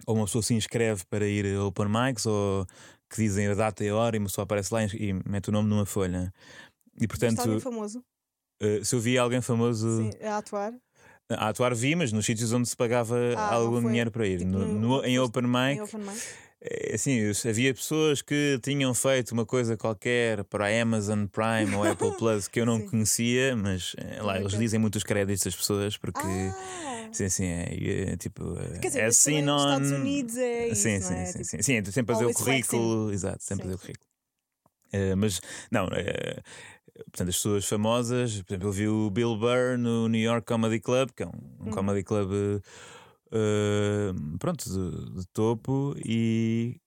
ou 0.07 0.17
uma 0.17 0.25
pessoa 0.25 0.43
se 0.43 0.55
inscreve 0.55 1.05
para 1.09 1.27
ir 1.27 1.47
a 1.57 1.65
open 1.65 1.87
mics 1.89 2.27
ou 2.27 2.67
que 3.11 3.17
dizem 3.17 3.49
a 3.49 3.55
data 3.55 3.85
e 3.85 3.89
a 3.89 3.95
hora 3.97 4.17
e 4.17 4.19
uma 4.19 4.27
pessoa 4.29 4.45
aparece 4.45 4.73
lá 4.73 4.85
e 4.85 5.13
mete 5.29 5.49
o 5.49 5.53
nome 5.53 5.69
numa 5.69 5.85
folha. 5.85 6.33
E 7.01 7.07
Viste 7.07 7.25
alguém 7.25 7.37
portanto, 7.39 7.61
famoso 7.61 8.05
eh, 8.63 8.85
se 8.85 8.95
eu 8.95 9.01
vi 9.01 9.19
alguém 9.19 9.41
famoso 9.41 9.97
sim, 9.99 10.11
a 10.25 10.37
atuar 10.39 10.73
a 11.31 11.49
atuar 11.49 11.75
vi, 11.75 11.95
mas 11.95 12.13
nos 12.13 12.27
sítios 12.27 12.53
onde 12.53 12.69
se 12.69 12.77
pagava 12.77 13.17
Ah, 13.37 13.55
algum 13.55 13.81
dinheiro 13.81 14.11
para 14.11 14.27
ir. 14.27 14.39
tipo, 14.39 14.51
No- 14.51 14.67
no- 14.67 15.05
em 15.05 15.19
open 15.19 15.45
mic, 15.45 15.79
em 15.79 15.81
open 15.81 16.01
mic? 16.01 16.21
é, 16.61 16.95
assim, 16.95 17.19
havia 17.49 17.73
pessoas 17.73 18.21
que 18.21 18.59
tinham 18.63 18.93
feito 18.93 19.31
uma 19.33 19.47
coisa 19.47 19.77
qualquer 19.77 20.45
para 20.45 20.67
a 20.67 20.83
Amazon 20.83 21.27
Prime 21.27 21.73
ou 21.75 21.83
Apple 21.91 22.13
Plus 22.19 22.49
que 22.49 22.61
eu 22.61 22.67
não 22.67 22.81
Sim. 22.81 22.89
conhecia, 22.89 23.57
mas 23.57 23.95
eh, 23.97 24.21
lá 24.21 24.39
eles 24.39 24.53
Ok. 24.53 24.59
dizem 24.59 24.79
muitos 24.81 25.03
créditos 25.05 25.45
das 25.45 25.55
pessoas 25.57 25.97
porque. 25.97 26.19
Ah, 26.19 27.00
Sim, 27.13 27.29
sim, 27.29 27.45
é, 27.45 28.13
é, 28.13 28.17
tipo. 28.17 28.43
eh, 28.59 28.79
quer 28.81 28.89
dizer, 28.89 29.01
é 29.01 29.07
assim 29.07 29.43
nos 29.43 29.63
on- 29.63 29.67
Estados 29.67 29.91
Unidos 29.91 30.37
é 30.37 30.69
isso, 30.69 30.83
sim, 30.83 31.01
não 31.01 31.09
sim, 31.09 31.15
é? 31.15 31.25
sim, 31.25 31.33
Tipo, 31.33 31.45
sim, 31.45 31.63
sim, 31.63 31.83
tu 31.83 31.93
sempre 31.93 32.15
fazer 32.15 32.25
o 32.25 32.29
always 32.29 32.39
flexing. 32.39 32.77
currículo, 32.77 33.13
exato, 33.13 33.43
sempre 33.43 33.57
Sim. 33.57 33.63
fazer 33.63 33.75
o 33.75 33.79
currículo. 33.79 34.11
Eh, 34.93 35.15
mas 35.15 35.41
não, 35.71 35.87
eh, 35.93 36.43
portanto, 36.95 37.29
as 37.29 37.37
pessoas 37.37 37.65
famosas, 37.67 38.43
por 38.43 38.53
exemplo, 38.53 38.69
eu 38.69 38.73
vi 38.73 38.89
o 38.89 39.11
Bill 39.11 39.37
Burr 39.37 39.79
no 39.79 40.09
New 40.09 40.21
York 40.21 40.47
Comedy 40.47 40.81
Club, 40.81 41.11
que 41.15 41.23
é 41.23 41.27
um, 41.27 41.31
um 41.61 41.65
Uhum. 41.67 41.71
comedy 41.71 42.03
club 42.03 42.31
eh, 43.33 44.13
pronto, 44.39 44.65
de, 44.69 45.21
de 45.21 45.27
topo, 45.33 45.95
e, 46.05 46.81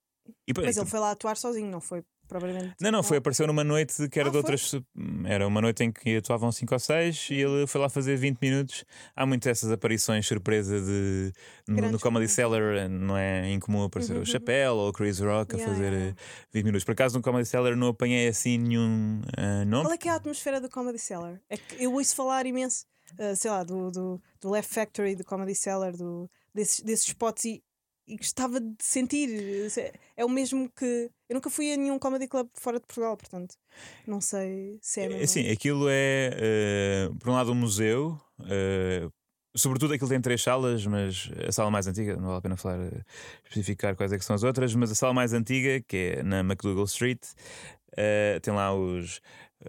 e 0.47 0.53
Mas 0.61 0.77
ele 0.77 0.85
foi 0.85 0.99
lá 0.99 1.11
atuar 1.11 1.37
sozinho, 1.37 1.69
não 1.69 1.81
foi 1.81 2.03
propriamente. 2.27 2.75
não, 2.81 2.91
não, 2.91 3.03
foi, 3.03 3.17
apareceu 3.17 3.45
numa 3.47 3.63
noite 3.63 4.07
que 4.09 4.19
era 4.19 4.29
Ah, 4.29 4.31
de 4.31 4.41
foi? 4.41 4.51
outras. 4.51 4.75
Era 5.25 5.47
uma 5.47 5.61
noite 5.61 5.83
em 5.83 5.91
que 5.91 6.17
atuavam 6.17 6.51
5 6.51 6.73
ou 6.73 6.79
6 6.79 7.27
e 7.31 7.35
ele 7.35 7.67
foi 7.67 7.81
lá 7.81 7.89
fazer 7.89 8.15
20 8.15 8.39
minutos. 8.41 8.85
Há 9.15 9.25
muito 9.25 9.47
essas 9.47 9.71
aparições 9.71 10.25
surpresa 10.27 10.79
de. 10.81 11.31
No, 11.67 11.91
no 11.91 11.99
Comedy. 11.99 12.27
Cellar 12.31 12.89
não 12.89 13.17
é 13.17 13.51
incomum 13.51 13.83
aparecer 13.83 14.13
Uhum, 14.13 14.17
o 14.17 14.19
uhum. 14.21 14.25
Chappelle 14.25 14.69
ou 14.69 14.89
o 14.89 14.93
Chris 14.93 15.19
Rock 15.19 15.55
a 15.55 15.57
Yeah, 15.57 15.73
fazer 15.73 15.93
yeah, 15.93 16.09
eh, 16.11 16.15
20 16.53 16.65
minutos. 16.65 16.83
Por 16.83 16.91
acaso 16.93 17.15
no 17.17 17.21
Comedy 17.23 17.45
Cellar 17.47 17.75
não 17.75 17.87
apanhei 17.89 18.27
assim 18.27 18.57
nenhum 18.57 19.21
eh, 19.37 19.65
nome. 19.65 19.83
Qual 19.85 19.93
é 19.93 19.97
que 19.97 20.07
é 20.07 20.11
a 20.11 20.15
atmosfera 20.15 20.59
do 20.61 20.69
Comedy 20.69 20.99
Cellar? 20.99 21.39
É 21.49 21.57
que 21.57 21.83
eu 21.83 21.93
ouço 21.93 22.15
falar 22.15 22.45
imenso, 22.45 22.85
ah, 23.19 23.35
sei 23.35 23.51
lá, 23.51 23.63
do, 23.63 23.91
do, 23.91 24.21
do 24.41 24.49
Left 24.49 24.73
Factory, 24.73 25.15
do 25.15 25.23
Comedy 25.23 25.55
Cellar, 25.55 25.95
do, 25.95 26.29
desses, 26.53 26.79
desses 26.79 27.07
spots 27.07 27.45
e, 27.45 27.63
e 28.07 28.17
gostava 28.17 28.59
de 28.59 28.75
sentir. 28.79 29.69
Se- 29.69 29.91
É 30.17 30.23
o 30.25 30.29
mesmo 30.29 30.69
que. 30.75 31.09
Eu 31.29 31.35
nunca 31.35 31.49
fui 31.49 31.73
a 31.73 31.77
nenhum 31.77 31.97
comedy 31.97 32.27
club 32.27 32.47
fora 32.53 32.79
de 32.79 32.85
Portugal, 32.85 33.15
portanto, 33.17 33.55
não 34.05 34.19
sei 34.21 34.77
se 34.81 35.01
é. 35.01 35.05
É, 35.05 35.07
mesma- 35.09 35.23
Assim, 35.23 35.49
aquilo 35.49 35.87
é, 35.89 36.29
eh, 36.33 37.09
por 37.19 37.29
um 37.29 37.33
lado, 37.33 37.51
um 37.51 37.55
museu. 37.55 38.19
eh, 38.49 39.07
sobretudo 39.55 39.93
aquilo 39.93 40.09
tem 40.09 40.19
três 40.21 40.41
salas, 40.41 40.85
mas 40.85 41.29
a 41.47 41.51
sala 41.51 41.69
mais 41.71 41.85
antiga, 41.87 42.15
não 42.17 42.25
vale 42.27 42.37
a 42.39 42.41
pena 42.41 42.57
falar, 42.57 42.79
eh, 42.81 43.01
especificar 43.45 43.95
quais 43.95 44.11
é 44.11 44.17
que 44.17 44.25
são 44.25 44.35
as 44.35 44.43
outras, 44.43 44.73
mas 44.75 44.91
a 44.91 44.95
sala 44.95 45.13
mais 45.13 45.31
antiga, 45.33 45.79
que 45.87 46.15
é 46.17 46.23
na 46.23 46.39
McDougall 46.39 46.85
Street, 46.85 47.21
eh, 47.95 48.39
tem 48.41 48.53
lá 48.53 48.73
os. 48.75 49.21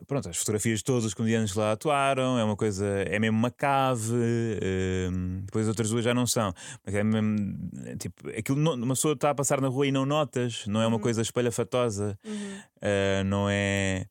Pronto, 0.06 0.28
as 0.28 0.36
fotografias 0.36 0.78
de 0.78 0.84
todos 0.84 1.04
os 1.04 1.14
comediantes 1.14 1.54
lá 1.54 1.72
atuaram, 1.72 2.38
é 2.38 2.44
uma 2.44 2.56
coisa, 2.56 2.86
é 2.86 3.18
mesmo 3.18 3.36
uma 3.38 3.50
cave, 3.50 4.12
eh, 4.60 5.08
depois 5.44 5.64
as 5.64 5.68
outras 5.68 5.90
duas 5.90 6.04
já 6.04 6.12
não 6.14 6.26
são. 6.26 6.52
Mas 6.84 6.94
é 6.94 7.02
mesmo, 7.04 7.70
é 7.86 7.96
tipo, 7.96 8.28
aquilo 8.28 8.58
não- 8.58 8.74
uma 8.74 8.94
pessoa 8.94 9.14
está 9.14 9.30
a 9.30 9.34
passar 9.34 9.60
na 9.60 9.68
rua 9.68 9.86
e 9.86 9.92
não 9.92 10.04
notas, 10.06 10.64
não 10.66 10.80
é 10.82 10.86
uma 10.86 10.96
Uhum. 10.96 11.02
coisa 11.02 11.22
espalhafatosa. 11.22 12.18
Uhum. 12.24 12.58
Uh, 12.76 13.24
não 13.24 13.48
é. 13.48 14.06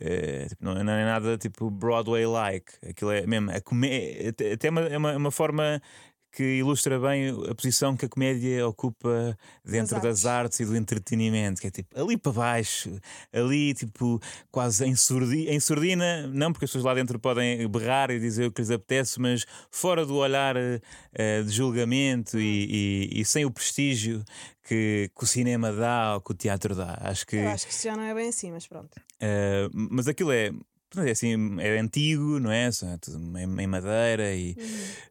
eh, 0.00 0.46
tipo, 0.48 0.64
não, 0.64 0.72
é- 0.78 0.82
não 0.84 0.92
é 0.92 1.04
nada 1.04 1.36
tipo 1.36 1.68
Broadway-like. 1.70 2.72
Aquilo 2.88 3.10
é 3.10 3.26
mesmo. 3.26 3.50
A 3.50 3.60
comé 3.60 4.28
até 4.28 4.68
é 4.68 4.70
uma, 4.70 4.80
é 4.82 4.96
uma, 4.96 5.12
é 5.12 5.16
uma 5.16 5.30
forma 5.32 5.82
que 6.30 6.42
ilustra 6.58 6.98
bem 7.00 7.30
a 7.50 7.54
posição 7.54 7.96
que 7.96 8.04
a 8.04 8.08
comédia 8.08 8.66
ocupa 8.66 9.36
dentro 9.64 9.94
Das 9.96 10.02
das 10.22 10.26
artes 10.26 10.60
e 10.60 10.64
do 10.64 10.76
entretenimento, 10.76 11.60
que 11.60 11.66
é 11.66 11.70
tipo 11.70 11.98
ali 12.00 12.16
para 12.16 12.32
baixo, 12.32 12.98
ali 13.32 13.74
tipo 13.74 14.20
quase 14.50 14.84
em, 14.86 14.94
surdi, 14.94 15.48
em 15.48 15.58
surdina, 15.58 16.26
não 16.28 16.52
porque 16.52 16.64
as 16.66 16.70
pessoas 16.70 16.84
lá 16.84 16.94
dentro 16.94 17.18
podem 17.18 17.66
berrar 17.68 18.10
e 18.10 18.18
dizer 18.20 18.46
o 18.46 18.52
que 18.52 18.60
lhes 18.60 18.70
apetece, 18.70 19.20
mas 19.20 19.44
fora 19.70 20.04
do 20.06 20.16
olhar 20.16 20.54
eh, 20.56 21.42
de 21.42 21.50
julgamento 21.50 22.38
e, 22.38 23.10
e- 23.14 23.20
e 23.20 23.24
sem 23.24 23.44
o 23.44 23.50
prestígio 23.50 24.22
que, 24.62 25.10
que 25.16 25.24
o 25.24 25.26
cinema 25.26 25.72
dá 25.72 26.14
ou 26.14 26.20
que 26.20 26.30
o 26.32 26.34
teatro 26.34 26.74
dá. 26.74 26.98
Acho 27.00 27.26
que. 27.26 27.36
Eu 27.36 27.48
acho 27.48 27.66
que 27.66 27.72
isso 27.72 27.84
já 27.84 27.96
não 27.96 28.02
é 28.04 28.14
bem 28.14 28.28
assim, 28.28 28.52
mas 28.52 28.66
pronto. 28.66 28.94
Uh, 29.20 29.70
mas 29.72 30.06
aquilo 30.06 30.30
é, 30.30 30.50
é 30.96 31.10
assim, 31.10 31.60
é 31.60 31.78
antigo, 31.78 32.38
não 32.40 32.50
é? 32.50 32.68
É 32.68 32.98
tudo 33.00 33.38
em, 33.38 33.60
em 33.62 33.66
madeira 33.66 34.34
e 34.34 34.56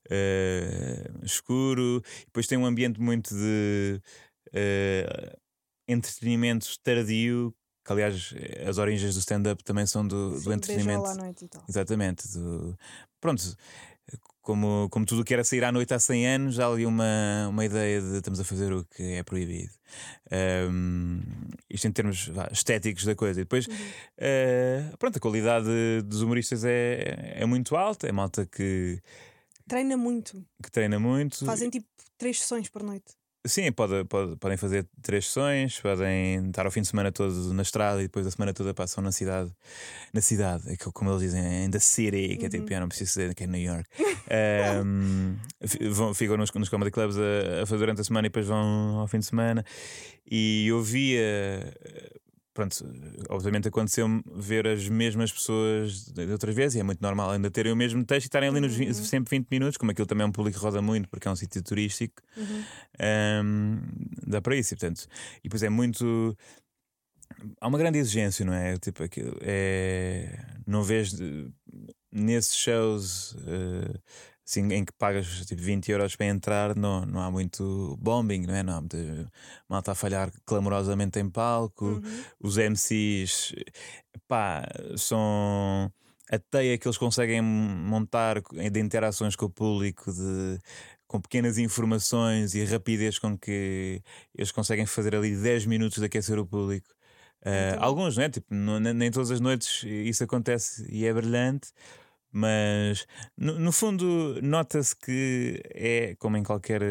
uh, 0.10 1.26
escuro. 1.26 2.02
Depois 2.26 2.48
tem 2.48 2.58
um 2.58 2.66
ambiente 2.66 3.00
muito 3.00 3.34
de 3.36 4.02
uh, 4.50 5.38
entretenimento 5.88 6.68
tardio. 6.84 7.54
Que, 7.86 7.94
aliás, 7.94 8.34
as 8.68 8.78
origens 8.78 9.14
do 9.14 9.20
stand-up 9.20 9.64
também 9.64 9.86
são 9.86 10.06
do, 10.06 10.32
do 10.32 10.40
Sim, 10.42 10.54
entretenimento. 10.54 11.04
beijola 11.04 11.12
à 11.12 11.16
noite 11.26 11.46
e 11.46 11.48
tal. 11.48 11.64
Exatamente. 11.70 12.28
do- 12.38 12.78
pronto, 13.22 13.56
como, 14.48 14.88
como 14.90 15.06
tudo 15.06 15.26
que 15.26 15.34
era 15.34 15.44
sair 15.44 15.66
à 15.66 15.74
noite 15.74 15.94
há 15.94 16.00
100 16.00 16.26
anos, 16.26 16.58
há 16.58 16.68
ali 16.68 16.86
uma, 16.86 17.50
uma 17.50 17.66
ideia 17.66 18.00
de 18.02 18.16
estamos 18.16 18.40
a 18.40 18.46
fazer 18.46 18.72
o 18.72 18.86
que 18.86 19.04
é 19.04 19.22
proibido. 19.22 19.74
Um, 20.72 21.20
isto 21.70 21.86
em 21.86 21.92
termos 21.92 22.30
vá, 22.30 22.48
estéticos 22.50 23.04
da 23.04 23.14
coisa. 23.14 23.42
E 23.42 23.44
depois, 23.44 23.68
Uhum. 23.68 23.76
eh, 24.18 24.90
pronto, 24.98 25.18
a 25.18 25.20
qualidade 25.20 25.68
dos 26.06 26.22
humoristas 26.22 26.64
é, 26.64 27.34
é 27.42 27.46
muito 27.46 27.76
alta, 27.76 28.08
é 28.08 28.12
malta 28.14 28.46
que, 28.46 29.02
Treina 29.68 29.98
muito. 29.98 30.42
que 30.64 30.72
treina 30.72 30.98
muito. 30.98 31.44
Fazem 31.46 31.70
tipo 31.70 31.86
três 32.18 32.40
sessões 32.40 32.70
por 32.70 32.84
noite. 32.84 33.17
Sim, 33.48 33.72
pode, 33.72 34.04
pode- 34.06 34.36
podem 34.36 34.58
fazer 34.58 34.86
três 35.02 35.26
sessões, 35.26 35.80
podem 35.80 36.48
estar 36.48 36.66
ao 36.66 36.72
fim 36.72 36.82
de 36.82 36.88
semana 36.88 37.12
todo 37.12 37.54
na 37.54 37.62
estrada 37.62 38.00
e 38.02 38.04
depois 38.04 38.28
a 38.28 38.32
semana 38.32 38.54
toda 38.54 38.74
passam 38.74 39.04
na 39.04 39.12
cidade, 39.12 39.52
na 40.14 40.22
cidade, 40.22 40.64
é 40.72 40.76
como 40.94 41.10
eles 41.12 41.22
dizem, 41.22 41.66
in 41.66 41.72
the 41.72 41.80
city, 41.80 42.38
que 42.38 42.46
é 42.46 42.50
tipo, 42.50 42.64
Uhum. 42.66 42.74
eu 42.74 42.80
não 42.82 42.88
preciso 42.90 43.12
dizer 43.12 43.34
que 43.34 43.44
é 43.44 43.48
New 43.48 43.62
York. 43.62 43.88
Fi- 45.68 45.90
vão, 45.90 46.14
ficam 46.14 46.38
nos, 46.38 46.52
nos 46.54 46.70
comedy 46.70 46.92
clubs 46.92 47.18
a, 47.18 47.64
a 47.64 47.66
fazer 47.66 47.80
durante 47.80 48.02
a 48.02 48.04
semana 48.04 48.28
e 48.28 48.30
depois 48.30 48.46
vão 48.48 49.00
ao 49.00 49.08
fim 49.08 49.20
de 49.20 49.26
semana. 49.26 49.64
E 50.30 50.68
eu 50.68 50.82
via, 50.82 51.74
pronto, 52.58 52.76
obviamente 53.30 53.68
aconteceu-me 53.68 54.24
ver 54.36 54.68
as 54.68 54.90
mesmas 54.90 55.32
pessoas 55.32 56.06
de 56.12 56.32
outras 56.32 56.56
vezes 56.56 56.76
e 56.76 56.80
é 56.80 56.84
muito 56.84 57.00
normal 57.02 57.30
ainda 57.30 57.52
terem 57.52 57.72
o 57.72 57.76
mesmo 57.76 58.04
texto 58.04 58.26
e 58.26 58.28
estarem 58.30 58.50
ali 58.50 58.60
nos 58.60 58.74
vi- 58.76 58.88
Uhum. 58.88 58.94
sempre 58.96 59.38
20 59.38 59.48
minutos, 59.52 59.78
como 59.78 59.92
aquilo 59.92 60.08
também 60.08 60.24
é 60.24 60.28
um 60.28 60.32
público 60.32 60.58
que 60.58 60.64
roda 60.64 60.82
muito 60.82 61.08
porque 61.08 61.28
é 61.28 61.32
um 61.32 61.36
sítio 61.36 61.62
turístico. 61.62 62.20
Uhum. 62.36 62.64
Ahm, 63.00 63.80
dá 64.26 64.42
para 64.42 64.56
isso, 64.56 64.74
e, 64.74 64.78
portanto, 64.78 65.08
e 65.40 65.44
depois 65.44 65.62
é 65.62 65.70
muito. 65.70 66.36
Há 67.62 67.68
uma 67.68 67.78
grande 67.78 68.00
exigência, 68.00 68.44
não 68.44 68.54
é? 68.54 68.76
Tipo, 68.78 69.04
aquilo 69.04 69.38
é. 69.42 70.44
Não 70.66 70.82
vês 70.84 71.14
nesses 72.12 72.56
shows 72.56 73.36
eh, 73.46 74.00
assim, 74.48 74.72
em 74.74 74.86
que 74.86 74.94
pagas 74.94 75.46
tipo 75.46 75.62
20 75.62 75.92
euros 75.92 76.16
para 76.16 76.28
entrar, 76.28 76.76
não, 76.76 77.06
não 77.06 77.20
há 77.22 77.30
muito 77.30 77.98
bombing, 78.00 78.46
não 78.48 78.56
é? 78.56 78.64
Não 78.64 78.78
há 78.78 78.80
muita 78.80 79.32
malta 79.68 79.92
a 79.92 79.96
falhar 79.96 80.32
clamorosamente 80.46 81.20
em 81.20 81.30
palco. 81.30 81.86
Uhum. 81.86 82.24
Os 82.42 82.58
MCs, 82.58 83.54
pá, 84.28 84.64
são 84.96 85.92
a 86.32 86.40
teia 86.40 86.78
que 86.78 86.88
eles 86.88 86.98
conseguem 86.98 87.42
montar 87.42 88.42
de 88.42 88.80
interações 88.80 89.36
com 89.36 89.46
o 89.46 89.50
público, 89.50 90.12
de, 90.12 90.60
com 91.08 91.20
pequenas 91.20 91.58
informações 91.58 92.56
e 92.56 92.64
rapidez 92.64 93.20
com 93.20 93.38
que 93.38 94.02
eles 94.36 94.52
conseguem 94.52 94.86
fazer 94.86 95.16
ali 95.16 95.36
10 95.36 95.66
minutos 95.66 96.00
de 96.00 96.06
aquecer 96.06 96.40
o 96.40 96.46
público. 96.46 96.88
Uh, 97.42 97.80
alguns, 97.80 98.18
não 98.18 98.24
é? 98.24 98.30
Tipo, 98.30 98.54
não- 98.54 98.80
nem 98.80 98.94
nem 98.94 99.12
todas 99.12 99.30
as 99.32 99.40
noites 99.40 99.84
isso 99.84 100.24
acontece 100.24 100.86
e 100.90 101.06
é 101.06 101.14
brilhante, 101.14 101.70
mas 102.32 103.06
no, 103.38 103.60
no 103.60 103.72
fundo 103.72 104.40
nota-se 104.42 104.96
que 104.96 105.62
é, 105.74 106.16
como 106.16 106.38
em 106.38 106.44
qualquer 106.44 106.82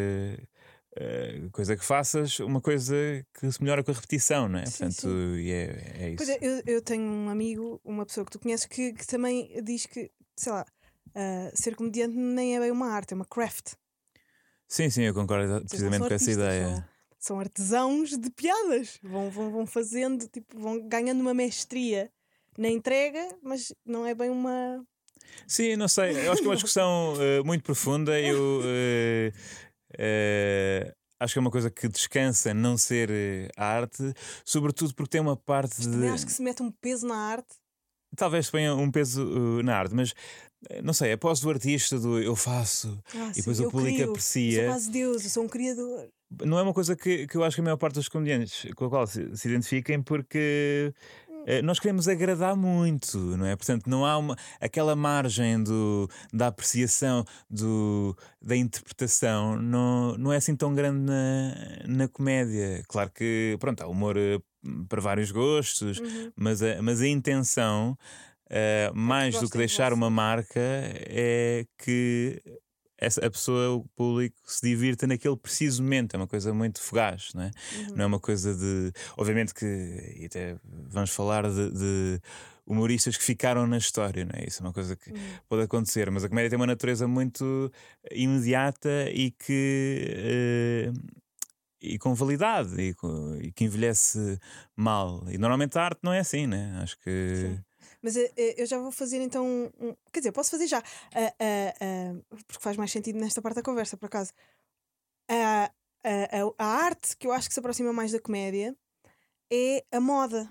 eh, 0.97 1.49
coisa 1.53 1.77
que 1.77 1.85
faças, 1.85 2.39
uma 2.41 2.61
coisa 2.61 2.95
que 3.35 3.51
se 3.53 3.63
melhora 3.63 3.85
com 3.85 3.91
a 3.91 3.95
repetição, 3.95 4.49
não 4.49 4.59
é? 4.59 4.67
Sim, 4.67 4.79
Portanto, 4.79 5.01
sim. 5.01 5.37
e 5.37 5.51
é, 5.51 5.93
é 5.95 6.09
isso. 6.09 6.17
Pois 6.17 6.29
é, 6.29 6.39
eu, 6.41 6.63
eu 6.67 6.83
tenho 6.83 7.03
um 7.03 7.29
amigo, 7.29 7.81
uma 7.85 8.07
pessoa 8.07 8.25
que 8.25 8.33
tu 8.33 8.39
conheces, 8.39 8.67
que, 8.67 8.93
que 8.93 9.07
também 9.07 9.63
diz 9.63 9.87
que, 9.87 10.11
sei 10.37 10.53
lá, 10.53 10.65
ah, 11.15 11.51
ser 11.55 11.75
comediante 11.75 12.15
nem 12.15 12.57
é 12.57 12.61
bem 12.61 12.71
uma 12.71 12.91
arte, 12.91 13.15
é 13.15 13.17
uma 13.17 13.25
craft. 13.25 13.73
Sim, 14.69 14.91
sim, 14.91 15.03
eu 15.03 15.15
concordo 15.15 15.65
precisamente 15.65 16.07
com 16.07 16.15
essa 16.15 16.31
ideia. 16.31 16.75
São, 16.75 16.85
são 17.19 17.41
artesãos 17.41 18.11
de 18.19 18.31
piadas. 18.31 18.99
Vão, 19.03 19.31
vão, 19.31 19.51
vão 19.51 19.67
fazendo, 19.67 20.29
tipo, 20.29 20.59
vão 20.59 20.87
ganhando 20.87 21.21
uma 21.21 21.33
mestria 21.33 22.13
na 22.59 22.69
entrega, 22.69 23.29
mas 23.43 23.73
não 23.85 24.07
é 24.07 24.15
bem 24.15 24.29
uma. 24.29 24.85
Sim, 25.47 25.77
não 25.77 25.89
sei. 25.89 26.27
Eu 26.27 26.33
acho 26.33 26.41
que 26.43 26.47
é 26.47 26.51
uma 26.51 26.57
discussão 26.57 27.15
eh, 27.21 27.43
muito 27.45 27.63
profunda. 27.63 28.19
Eu 28.21 28.61
eh, 28.65 29.33
eh, 29.99 30.95
acho 31.21 31.33
que 31.35 31.39
é 31.39 31.41
uma 31.41 31.51
coisa 31.51 31.71
que 31.71 31.89
descansa 31.89 32.53
não 32.53 32.77
ser 32.77 33.51
arte, 33.57 34.13
sobretudo 34.45 34.95
porque 34.95 35.11
tem 35.11 35.21
uma 35.21 35.37
parte 35.37 35.81
de. 35.81 35.89
Também 35.91 36.11
acho 36.11 36.27
que 36.27 36.33
se 36.33 36.43
mete 36.43 36.63
um 36.63 36.71
peso 36.71 37.07
na 37.07 37.17
arte. 37.17 37.55
Talvez 38.17 38.49
ponha 38.51 38.75
um 38.75 38.91
peso 38.91 39.25
uh, 39.27 39.63
na 39.63 39.77
arte, 39.77 39.95
mas 39.95 40.15
não 40.83 40.95
sei, 40.95 41.13
após 41.13 41.45
o 41.45 41.51
artista 41.51 41.99
do 41.99 42.19
eu 42.19 42.35
faço 42.35 42.99
Ah, 43.15 43.31
e 43.33 43.37
depois 43.37 43.57
sim, 43.59 43.63
o 43.65 43.67
eu 43.67 43.71
público 43.71 43.95
crio, 43.95 44.07
Eu 44.07 44.11
aprecia. 44.11 44.57
sou 44.61 44.65
quase 44.71 44.91
Deus, 44.91 45.25
eu 45.25 45.31
sou 45.31 45.45
um 45.45 45.49
criador. 45.49 46.09
não 46.45 46.59
é 46.59 46.63
uma 46.63 46.73
coisa 46.73 46.97
que, 46.97 47.27
que 47.27 47.37
eu 47.37 47.45
acho 47.45 47.57
que 47.57 47.61
a 47.61 47.65
maior 47.65 47.77
parte 47.77 47.95
dos 47.97 48.09
comediantes 48.09 48.67
com 48.75 48.87
a 48.87 48.89
qual 48.89 49.07
se, 49.07 49.37
se 49.37 49.49
identifiquem 49.49 50.03
porque 50.03 50.95
nós 51.63 51.79
queremos 51.79 52.09
agradar 52.09 52.57
muito, 52.57 53.19
não 53.37 53.47
é? 53.47 53.55
Portanto, 53.55 53.89
não 53.89 54.05
há 54.05 54.19
uma, 54.19 54.37
aquela 54.61 54.97
margem 54.97 55.63
do, 55.63 56.09
da 56.33 56.49
apreciação, 56.49 57.25
do, 57.49 58.17
da 58.43 58.57
interpretação, 58.57 59.57
não, 59.61 60.17
não 60.19 60.33
é 60.33 60.37
assim 60.37 60.57
tão 60.57 60.75
grande 60.75 61.01
na, 61.01 61.55
na 61.87 62.09
comédia. 62.09 62.83
Claro 62.89 63.11
que, 63.15 63.57
pronto, 63.61 63.81
há 63.83 63.87
humor 63.87 64.17
eh, 64.17 64.39
para 64.89 65.01
vários 65.01 65.31
gostos, 65.31 65.99
Uhum. 65.99 66.33
mas, 66.37 66.63
a, 66.63 66.83
mas 66.83 67.01
a 67.01 67.07
intenção, 67.09 67.97
eh, 68.51 68.91
mais 68.95 69.39
do 69.41 69.49
que 69.49 69.57
deixar 69.59 69.93
uma 69.93 70.11
marca, 70.11 70.61
é 70.61 71.65
que 71.79 72.43
essa, 72.99 73.25
a 73.27 73.31
pessoa, 73.31 73.77
o 73.77 73.85
público, 73.97 74.37
se 74.45 74.67
divirta 74.67 75.07
naquele 75.07 75.37
preciso 75.37 75.83
momento. 75.83 76.15
É 76.15 76.17
uma 76.17 76.27
coisa 76.27 76.53
muito 76.55 76.81
fugaz, 76.81 77.29
não 77.35 77.43
é? 77.43 77.51
Uhum. 77.77 77.95
Não 77.97 78.05
é 78.05 78.07
uma 78.07 78.21
coisa 78.21 78.55
de. 78.55 78.93
Obviamente 79.17 79.53
que. 79.55 79.65
E 80.21 80.27
até 80.27 80.57
vamos 80.65 81.11
falar 81.11 81.49
de. 81.51 81.71
de 81.71 82.21
Humoristas 82.69 83.17
que 83.17 83.23
ficaram 83.23 83.65
na 83.65 83.79
história, 83.79 84.25
não 84.25 84.33
é? 84.35 84.45
Isso 84.49 84.61
é 84.61 84.67
uma 84.67 84.73
coisa 84.73 84.97
que 84.97 85.11
Uhum. 85.13 85.17
pode 85.49 85.63
acontecer, 85.63 86.11
mas 86.11 86.25
a 86.25 86.29
comédia 86.29 86.51
tem 86.51 86.59
uma 86.59 86.67
natureza 86.67 87.07
muito 87.07 87.71
imediata 88.11 89.09
e 89.13 89.31
que. 89.31 90.05
eh, 90.17 90.93
e 91.81 91.99
com 91.99 92.13
validade 92.15 92.81
e, 92.81 92.95
com- 92.95 93.37
e 93.41 93.53
que 93.53 93.63
envelhece 93.65 94.39
mal. 94.75 95.25
E 95.31 95.39
normalmente 95.39 95.79
a 95.79 95.85
arte 95.85 96.01
não 96.03 96.13
é 96.13 96.19
assim, 96.19 96.47
né? 96.49 96.77
Acho 96.83 96.99
que. 96.99 97.35
Sim. 97.37 97.61
Mas 98.07 98.17
eh, 98.17 98.33
eh, 98.37 98.55
eu 98.57 98.67
já 98.67 98.79
vou 98.79 98.93
fazer 98.93 99.21
então. 99.21 99.45
um- 99.81 99.97
quer 100.13 100.21
dizer, 100.21 100.31
posso 100.31 100.49
fazer 100.53 100.69
já. 100.69 100.79
ah, 100.79 101.35
ah, 101.41 101.75
ah, 101.81 102.37
porque 102.47 102.63
faz 102.63 102.77
mais 102.77 102.93
sentido 102.93 103.19
nesta 103.19 103.43
parte 103.43 103.57
da 103.57 103.63
conversa, 103.65 103.97
por 103.97 104.07
acaso. 104.07 104.33
A, 105.29 105.65
a- 106.05 106.55
a 106.57 106.65
arte 106.85 107.17
que 107.17 107.27
eu 107.27 107.33
acho 107.33 107.49
que 107.49 107.55
se 107.55 107.59
aproxima 107.59 107.93
mais 107.93 108.13
da 108.13 108.21
comédia 108.21 108.77
é 109.53 109.85
a 109.91 109.99
moda. 110.01 110.49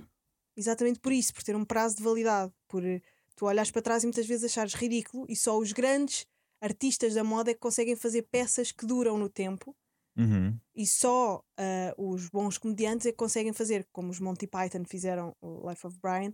Exatamente 0.57 0.99
por 0.99 1.13
isso, 1.13 1.33
por 1.33 1.43
ter 1.43 1.55
um 1.55 1.63
prazo 1.63 1.95
de 1.95 2.03
validade. 2.03 2.51
Por 2.67 2.83
eh, 2.85 3.01
tu 3.37 3.45
olhares 3.45 3.71
para 3.71 3.81
trás 3.81 4.03
e 4.03 4.05
muitas 4.05 4.25
vezes 4.27 4.43
achares 4.51 4.73
ridículo 4.73 5.25
e 5.29 5.35
só 5.35 5.57
os 5.57 5.71
grandes 5.71 6.27
artistas 6.59 7.13
da 7.13 7.23
moda 7.23 7.51
é 7.51 7.53
que 7.53 7.59
conseguem 7.61 7.95
fazer 7.95 8.23
peças 8.23 8.73
que 8.73 8.85
duram 8.85 9.17
no 9.17 9.29
tempo 9.29 9.73
Uhum. 10.17 10.57
e 10.75 10.85
só 10.85 11.41
ah, 11.57 11.93
os 11.97 12.27
bons 12.29 12.57
comediantes 12.57 13.05
é 13.05 13.11
que 13.11 13.17
conseguem 13.17 13.53
fazer, 13.53 13.87
como 13.93 14.09
os 14.11 14.19
Monty 14.19 14.45
Python 14.45 14.83
fizeram 14.85 15.33
o 15.41 15.69
Life 15.69 15.87
of 15.87 15.97
Brian, 16.01 16.33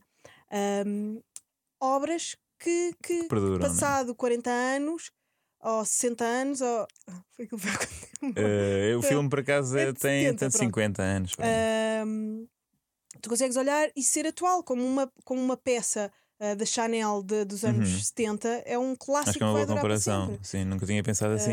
ahm, 0.51 1.19
obras 1.81 2.35
que, 2.59 2.93
que 3.01 3.27
não 3.33 3.55
é? 3.55 3.59
passado 3.59 4.13
40 4.15 4.49
anos 4.49 5.11
ou 5.59 5.85
60 5.85 6.23
anos, 6.23 6.61
ou... 6.61 6.87
foi 7.35 7.45
aquilo 7.45 7.59
que 7.61 7.67
foi 7.67 7.87
tempo? 8.19 8.39
Eh, 8.39 8.95
o 8.95 9.01
filme, 9.01 9.29
por 9.29 9.39
acaso, 9.39 9.77
É 9.77 9.83
é- 9.89 9.93
tem, 9.93 10.23
70, 10.23 10.39
tem 10.39 10.49
pronto. 10.49 10.65
50 10.65 11.01
anos. 11.03 11.35
Ahm, 11.39 12.45
tu 13.21 13.29
consegues 13.29 13.55
olhar 13.57 13.89
e 13.95 14.03
ser 14.03 14.25
atual, 14.27 14.63
como 14.63 14.83
uma, 14.85 15.11
como 15.23 15.41
uma 15.41 15.57
peça 15.57 16.11
ah, 16.39 16.55
da 16.55 16.65
Chanel 16.65 17.21
de- 17.23 17.45
dos 17.45 17.63
anos 17.63 17.89
Uhum. 17.89 17.99
70, 17.99 18.47
é 18.65 18.77
um 18.77 18.95
clássico 18.95 19.29
Acho 19.29 19.37
que 19.37 19.43
é 19.43 19.47
uma 19.47 19.53
boa 19.53 19.67
comparação. 19.67 20.39
Sim, 20.41 20.65
nunca 20.65 20.85
tinha 20.85 21.03
pensado 21.03 21.33
assim. 21.33 21.51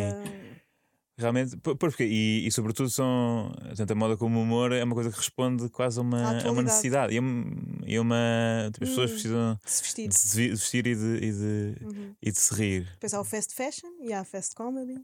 Realmente, 1.21 1.57
por- 1.57 1.77
porque, 1.77 2.05
e, 2.05 2.47
e 2.47 2.53
sobretudo 2.53 2.89
são 2.89 3.53
tanto 3.77 3.93
a 3.93 3.97
moda 3.97 4.17
como 4.17 4.39
o 4.39 4.43
humor 4.43 4.71
é 4.71 4.85
uma 4.85 4.95
coisa 4.95 5.11
que 5.11 5.17
responde 5.17 5.69
quase 5.69 5.99
a 5.99 6.03
uma, 6.03 6.41
a 6.43 6.51
uma 6.53 6.63
necessidade. 6.63 7.13
E 7.13 7.19
a, 7.19 7.21
um- 7.21 7.57
e 7.85 7.99
uma. 7.99 8.71
Tipo, 8.73 8.85
as 8.85 8.91
pessoas 8.91 9.11
Hum. 9.11 9.15
precisam 9.15 9.59
de 9.65 9.71
se 9.71 9.83
vestir. 9.83 10.09
de 10.09 10.15
se 10.17 10.49
vestir 10.51 10.87
e 10.87 10.95
de, 10.95 11.17
e, 11.17 11.33
de, 11.33 11.85
Uhum. 11.85 12.15
e 12.23 12.31
de 12.31 12.39
se 12.41 12.55
rir. 12.55 12.89
Depois 12.93 13.13
há 13.15 13.21
o 13.21 13.25
fast 13.25 13.53
fashion 13.53 13.89
e 14.01 14.13
há 14.13 14.21
a 14.21 14.25
fast 14.25 14.55
comedy. 14.55 14.95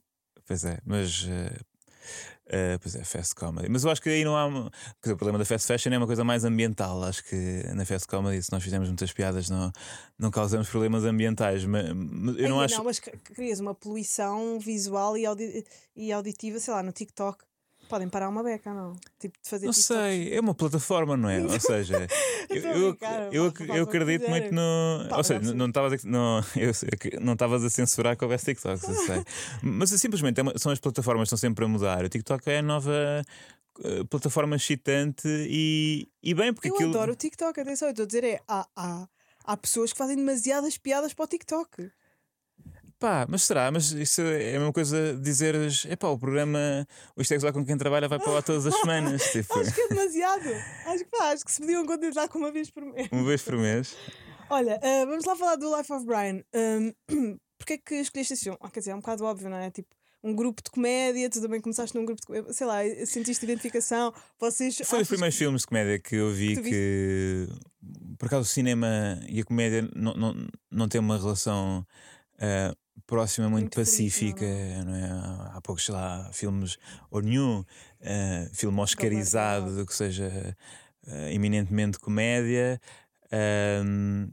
Pois 0.46 0.64
é, 0.64 0.78
mas. 0.86 1.26
eh, 1.28 1.58
eh, 2.46 2.78
pois 2.78 2.94
é, 2.94 3.04
fast 3.04 3.34
comedy. 3.34 3.68
Mas 3.68 3.84
eu 3.84 3.90
acho 3.90 4.00
que 4.02 4.08
aí 4.08 4.24
não 4.24 4.36
há. 4.36 4.48
quer 4.70 4.70
dizer, 5.02 5.12
o 5.12 5.16
problema 5.16 5.38
da 5.38 5.44
fast 5.44 5.66
fashion 5.66 5.92
é 5.92 5.98
uma 5.98 6.06
coisa 6.06 6.24
mais 6.24 6.44
ambiental. 6.44 7.02
Acho 7.04 7.24
que 7.24 7.62
na 7.74 7.84
fast 7.84 8.06
comedy, 8.08 8.42
se 8.42 8.52
nós 8.52 8.62
fizermos 8.62 8.88
muitas 8.88 9.12
piadas, 9.12 9.48
não, 9.48 9.72
não 10.18 10.30
causamos 10.30 10.68
problemas 10.68 11.04
ambientais. 11.04 11.64
Mas, 11.64 11.88
mas 11.92 12.36
eu 12.36 12.48
não 12.48 12.60
Ainda 12.60 12.64
acho. 12.66 12.76
Não, 12.78 12.84
mas 12.84 13.00
crias 13.00 13.60
uma 13.60 13.74
poluição 13.74 14.58
visual 14.58 15.16
e, 15.16 15.24
audi- 15.26 15.64
e 15.96 16.12
auditiva, 16.12 16.58
sei 16.60 16.74
lá, 16.74 16.82
no 16.82 16.92
TikTok. 16.92 17.44
Podem 17.94 18.08
parar 18.08 18.28
uma 18.28 18.42
beca, 18.42 18.74
não? 18.74 18.96
Tipo, 19.20 19.38
de 19.40 19.48
fazer 19.48 19.66
Não 19.66 19.72
TikToks. 19.72 19.86
sei, 20.02 20.34
é 20.34 20.40
uma 20.40 20.52
plataforma, 20.52 21.16
não 21.16 21.28
é? 21.30 21.40
Ou 21.40 21.60
seja, 21.60 22.08
eu, 22.50 22.56
eu, 22.64 22.96
eu, 23.30 23.52
eu 23.76 23.84
acredito 23.84 24.28
muito 24.28 24.52
no. 24.52 25.06
Pá, 25.08 25.18
Ou 25.18 25.22
seja, 25.22 25.40
não- 25.40 25.54
não 25.54 25.66
estavas 25.66 26.04
a, 26.04 26.08
não, 26.08 26.40
não 27.22 27.32
estavas 27.34 27.62
a 27.64 27.70
censurar 27.70 28.16
que 28.16 28.24
houvesse 28.24 28.46
TikToks, 28.46 28.82
eu 28.88 28.94
sei. 28.96 29.24
Mas 29.62 29.92
é 29.92 29.98
simplesmente 29.98 30.40
é 30.40 30.58
são 30.58 30.72
as 30.72 30.80
plataformas 30.80 31.28
que 31.28 31.34
estão 31.36 31.48
sempre 31.48 31.64
a 31.64 31.68
mudar. 31.68 32.04
O 32.04 32.08
TikTok 32.08 32.50
é 32.50 32.58
a 32.58 32.62
nova 32.62 33.22
eh, 33.84 34.02
plataforma 34.10 34.56
excitante 34.56 35.28
e, 35.28 36.08
e 36.20 36.34
bem, 36.34 36.52
porque 36.52 36.70
Eu 36.70 36.74
aquilo. 36.74 36.90
adoro 36.90 37.12
o 37.12 37.16
TikTok, 37.16 37.60
atenção, 37.60 37.86
eu 37.86 37.92
estou 37.92 38.02
a 38.02 38.06
dizer 38.06 38.24
é, 38.24 38.40
há, 38.48 38.66
há, 38.74 39.08
há 39.44 39.56
pessoas 39.56 39.92
que 39.92 39.98
fazem 39.98 40.16
demasiadas 40.16 40.76
piadas 40.76 41.14
para 41.14 41.24
o 41.26 41.28
TikTok. 41.28 41.92
Pá, 42.98 43.26
mas 43.28 43.42
será? 43.42 43.70
Mas 43.70 43.90
isso 43.92 44.22
é 44.22 44.50
a 44.50 44.58
mesma 44.58 44.72
coisa 44.72 45.14
de 45.14 45.20
dizeres: 45.20 45.86
é 45.88 45.96
pá, 45.96 46.08
o 46.08 46.18
programa, 46.18 46.86
o 47.16 47.22
Isto 47.22 47.34
é 47.34 47.52
com 47.52 47.64
quem 47.64 47.76
trabalha 47.76 48.08
vai 48.08 48.18
para 48.18 48.32
lá 48.32 48.42
todas 48.42 48.66
as 48.66 48.74
semanas. 48.80 49.22
Tipo, 49.32 49.58
Acho 49.58 49.74
que 49.74 49.80
é 49.80 49.88
demasiado. 49.88 50.48
acho, 50.86 51.04
que, 51.04 51.10
pá, 51.10 51.32
acho 51.32 51.44
que 51.44 51.52
se 51.52 51.60
podiam 51.60 51.84
contentar 51.84 52.28
com 52.28 52.38
uma 52.38 52.52
vez 52.52 52.70
por 52.70 52.84
mês. 52.84 53.08
uma 53.10 53.24
vez 53.24 53.42
por 53.42 53.56
mês. 53.56 53.96
Olha, 54.48 54.78
ah, 54.82 55.04
vamos 55.06 55.24
lá 55.24 55.34
falar 55.36 55.56
do 55.56 55.76
Life 55.76 55.92
of 55.92 56.06
Brian. 56.06 56.42
Um, 56.54 56.92
Porquê 57.58 57.74
é 57.74 57.78
que 57.78 57.94
escolheste 57.94 58.34
esse 58.34 58.44
filme? 58.44 58.58
Ah, 58.60 58.70
quer 58.70 58.80
dizer, 58.80 58.90
é 58.90 58.94
um 58.94 59.00
bocado 59.00 59.24
óbvio, 59.24 59.48
não 59.48 59.56
é? 59.56 59.70
Tipo, 59.70 59.88
um 60.22 60.34
grupo 60.34 60.62
de 60.62 60.70
comédia, 60.70 61.28
tu 61.30 61.40
também 61.40 61.60
começaste 61.60 61.96
num 61.96 62.04
grupo 62.04 62.20
de 62.20 62.26
comédia, 62.26 62.52
sei 62.52 62.66
lá, 62.66 62.78
sentiste 63.06 63.44
identificação, 63.44 64.12
vocês. 64.38 64.80
Foi 64.84 65.02
os 65.02 65.08
primeiros 65.08 65.36
filmes 65.36 65.62
de 65.62 65.66
comédia 65.66 65.98
que 65.98 66.16
eu 66.16 66.30
vi 66.30 66.56
Que 66.56 66.62
que, 66.62 67.48
por 68.18 68.26
acaso, 68.26 68.42
o 68.42 68.46
cinema 68.46 69.20
e 69.28 69.40
a 69.40 69.44
comédia 69.44 69.88
não, 69.94 70.14
não, 70.14 70.48
não 70.70 70.88
têm 70.88 71.00
uma 71.00 71.18
relação 71.18 71.86
ah, 72.38 72.74
próxima, 73.06 73.48
muito, 73.48 73.62
Muito 73.64 73.74
feliz, 73.74 73.88
não, 73.90 73.96
pacífica. 74.04 74.84
Não 74.84 74.94
é? 74.94 75.10
Há- 75.54 75.60
poucos, 75.62 75.84
sei 75.84 75.94
lá, 75.94 76.30
filmes 76.32 76.76
ou 77.10 77.20
nenhum 77.20 77.64
ah, 78.02 78.48
filme 78.52 78.80
oscarizado 78.80 79.84
que 79.86 79.94
seja 79.94 80.56
ah, 81.06 81.30
eminentemente 81.32 81.98
comédia. 81.98 82.80
Ahm, 83.32 84.28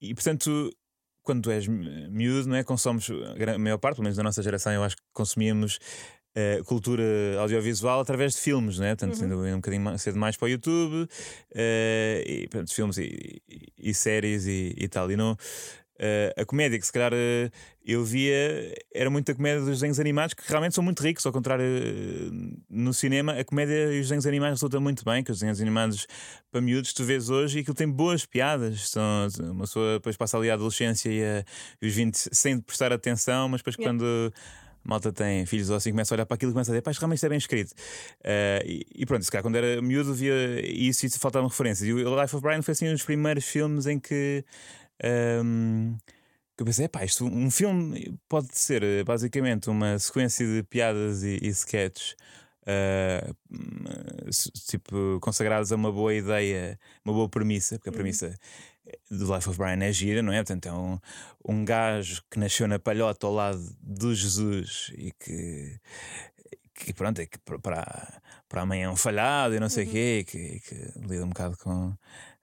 e 0.00 0.14
portanto, 0.14 0.70
quando 1.22 1.42
tu 1.42 1.50
és 1.50 1.66
mi- 1.66 2.08
miúdo, 2.08 2.48
não 2.48 2.56
é? 2.56 2.62
Consomes, 2.64 3.08
a 3.10 3.58
maior 3.58 3.78
parte, 3.78 3.96
pelo 3.96 4.04
menos 4.04 4.16
da 4.16 4.22
nossa 4.22 4.42
geração, 4.42 4.72
eu 4.72 4.82
acho 4.84 4.96
que 4.96 5.02
consumíamos 5.12 5.78
eh, 6.38 6.62
cultura 6.64 7.02
audiovisual 7.40 7.98
através 8.00 8.34
de 8.34 8.40
filmes, 8.40 8.78
não 8.78 8.86
é? 8.86 8.94
Portanto, 8.94 9.22
Uhum. 9.24 9.54
um 9.54 9.56
bocadinho 9.56 9.98
cedo 9.98 10.18
mais 10.18 10.36
para 10.36 10.46
o 10.46 10.48
YouTube, 10.50 11.08
e, 11.54 12.46
portanto, 12.50 12.74
filmes 12.74 12.98
e, 12.98 13.40
e- 13.48 13.72
e 13.90 13.94
séries 13.94 14.46
e, 14.46 14.74
e 14.76 14.86
tal. 14.88 15.10
E 15.10 15.16
não. 15.16 15.36
Eh, 15.98 16.34
a 16.36 16.44
comédia 16.44 16.78
que 16.78 16.86
se 16.86 16.92
calhar 16.92 17.12
eh, 17.14 17.50
eu 17.84 18.04
via 18.04 18.74
era 18.94 19.08
muito 19.08 19.30
a 19.30 19.34
comédia 19.34 19.60
dos 19.60 19.70
desenhos 19.70 19.98
animados 19.98 20.34
que 20.34 20.42
realmente 20.46 20.74
são 20.74 20.84
muito 20.84 21.02
ricos, 21.02 21.24
ao 21.24 21.32
contrário 21.32 21.64
eh, 21.64 22.56
no 22.68 22.92
cinema 22.92 23.32
a 23.32 23.44
comédia 23.44 23.92
e 23.92 24.00
os 24.00 24.06
desenhos 24.06 24.26
animados 24.26 24.58
resultam 24.58 24.80
muito 24.80 25.04
bem, 25.04 25.22
que 25.22 25.30
os 25.30 25.38
desenhos 25.38 25.60
animados 25.60 26.06
para 26.50 26.60
miúdos 26.60 26.92
tu 26.92 27.04
vês 27.04 27.30
hoje 27.30 27.58
e 27.58 27.60
aquilo 27.62 27.74
tem 27.74 27.88
boas 27.88 28.26
piadas. 28.26 28.90
São, 28.90 29.28
uma 29.40 29.64
pessoa 29.64 29.94
depois 29.94 30.16
passa 30.16 30.36
ali 30.36 30.50
a 30.50 30.54
adolescência 30.54 31.08
e, 31.10 31.24
a, 31.24 31.44
e 31.80 31.86
os 31.86 31.94
20 31.94 32.16
sem 32.32 32.60
prestar 32.60 32.92
atenção, 32.92 33.48
mas 33.48 33.60
depois 33.60 33.76
Yeah. 33.76 33.98
quando 33.98 34.32
malta 34.86 35.12
tem 35.12 35.44
filhos 35.44 35.68
ou 35.68 35.76
assim, 35.76 35.90
começa 35.90 36.14
a 36.14 36.16
olhar 36.16 36.26
para 36.26 36.36
aquilo 36.36 36.52
e 36.52 36.54
começa 36.54 36.70
a 36.70 36.74
dizer, 36.74 36.82
pá, 36.82 36.90
isto 36.90 37.00
realmente 37.00 37.18
está 37.18 37.28
bem 37.28 37.38
escrito. 37.38 37.74
Eh, 38.22 38.62
e, 38.64 38.86
e 39.02 39.06
pronto, 39.06 39.24
se 39.24 39.30
calhar 39.30 39.42
quando 39.42 39.56
era 39.56 39.82
miúdo 39.82 40.14
via 40.14 40.34
isso 40.64 41.04
e 41.04 41.10
faltavam 41.10 41.48
referências. 41.48 41.88
E 41.88 41.92
o 41.92 42.20
Life 42.20 42.34
of 42.34 42.42
Brian 42.42 42.62
foi 42.62 42.72
assim 42.72 42.88
um 42.88 42.92
dos 42.92 43.02
primeiros 43.02 43.44
filmes 43.44 43.86
em 43.86 43.98
que. 43.98 44.44
Ehm, 45.02 45.96
que 46.56 46.62
eu 46.62 46.66
pensei, 46.66 46.88
pá, 46.88 47.04
isto 47.04 47.24
um 47.26 47.50
filme 47.50 48.18
pode 48.28 48.48
ser 48.58 48.82
eh, 48.82 49.04
basicamente 49.04 49.68
uma 49.70 49.98
sequência 49.98 50.46
de 50.46 50.62
piadas 50.64 51.22
e, 51.24 51.38
e 51.42 51.48
sketches 51.48 52.16
s- 54.28 54.50
tipo 54.68 55.18
consagrados 55.20 55.72
a 55.72 55.76
uma 55.76 55.92
boa 55.92 56.14
ideia, 56.14 56.78
uma 57.04 57.14
boa 57.14 57.28
premissa, 57.28 57.76
porque 57.78 57.88
a 57.88 57.92
Uhum. 57.92 57.96
premissa 57.98 58.38
do 59.10 59.34
Life 59.34 59.48
of 59.48 59.58
Brian 59.58 59.82
é 59.82 59.92
gira, 59.92 60.22
não 60.22 60.32
é? 60.32 60.36
Portanto, 60.38 60.66
é 60.66 60.72
um, 60.72 60.98
um 61.46 61.64
gajo 61.64 62.22
que 62.30 62.38
nasceu 62.38 62.68
na 62.68 62.78
palhota 62.78 63.26
ao 63.26 63.32
lado 63.34 63.60
do 63.82 64.14
Jesus 64.14 64.92
e 64.96 65.12
que, 65.12 65.78
que 66.74 66.92
pronto, 66.92 67.20
é 67.20 67.26
que 67.26 67.38
para, 67.38 68.20
para 68.48 68.62
a 68.62 68.66
mãe 68.66 68.84
é 68.84 68.88
um 68.88 68.96
falhado 68.96 69.54
e 69.54 69.60
não 69.60 69.68
sei 69.68 69.84
o 69.84 69.86
Uhum. 69.86 69.92
quê, 69.92 70.24
que, 70.26 70.60
que 70.60 70.74
lida 71.00 71.24
um 71.24 71.28
bocado 71.30 71.56
com, 71.58 71.96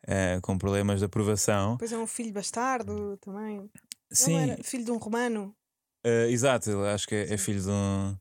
eh, 0.08 0.40
com 0.42 0.58
problemas 0.58 1.00
de 1.00 1.06
aprovação. 1.06 1.74
Depois 1.74 1.92
é 1.92 1.98
um 1.98 2.08
filho 2.08 2.34
bastardo 2.34 3.18
também. 3.18 3.58
Ele 3.58 3.70
Sim, 4.12 4.52
era 4.52 4.64
filho 4.64 4.86
de 4.86 4.92
um 4.92 4.98
romano. 4.98 5.56
eh, 6.04 6.30
exato, 6.30 6.80
acho 6.86 7.08
que 7.08 7.16
é, 7.16 7.34
é 7.34 7.38
filho 7.38 7.62
de 7.62 7.70
um. 7.70 8.16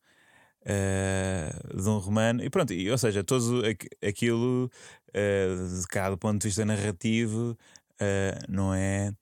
eh, 0.64 1.51
de 1.75 1.88
um 1.88 1.99
romano, 1.99 2.42
e 2.45 2.51
pronto, 2.51 2.73
e, 2.73 2.90
ou 2.90 2.99
seja, 2.99 3.25
todo 3.25 3.64
aqu- 3.66 3.88
aquilo, 4.07 4.71
eh, 5.14 5.49
de 5.81 5.87
cá 5.88 6.11
do 6.11 6.18
ponto 6.18 6.40
de 6.42 6.49
vista 6.49 6.64
narrativo, 6.64 7.57
eh, 8.01 8.38
não 8.49 8.75
é 8.75 9.12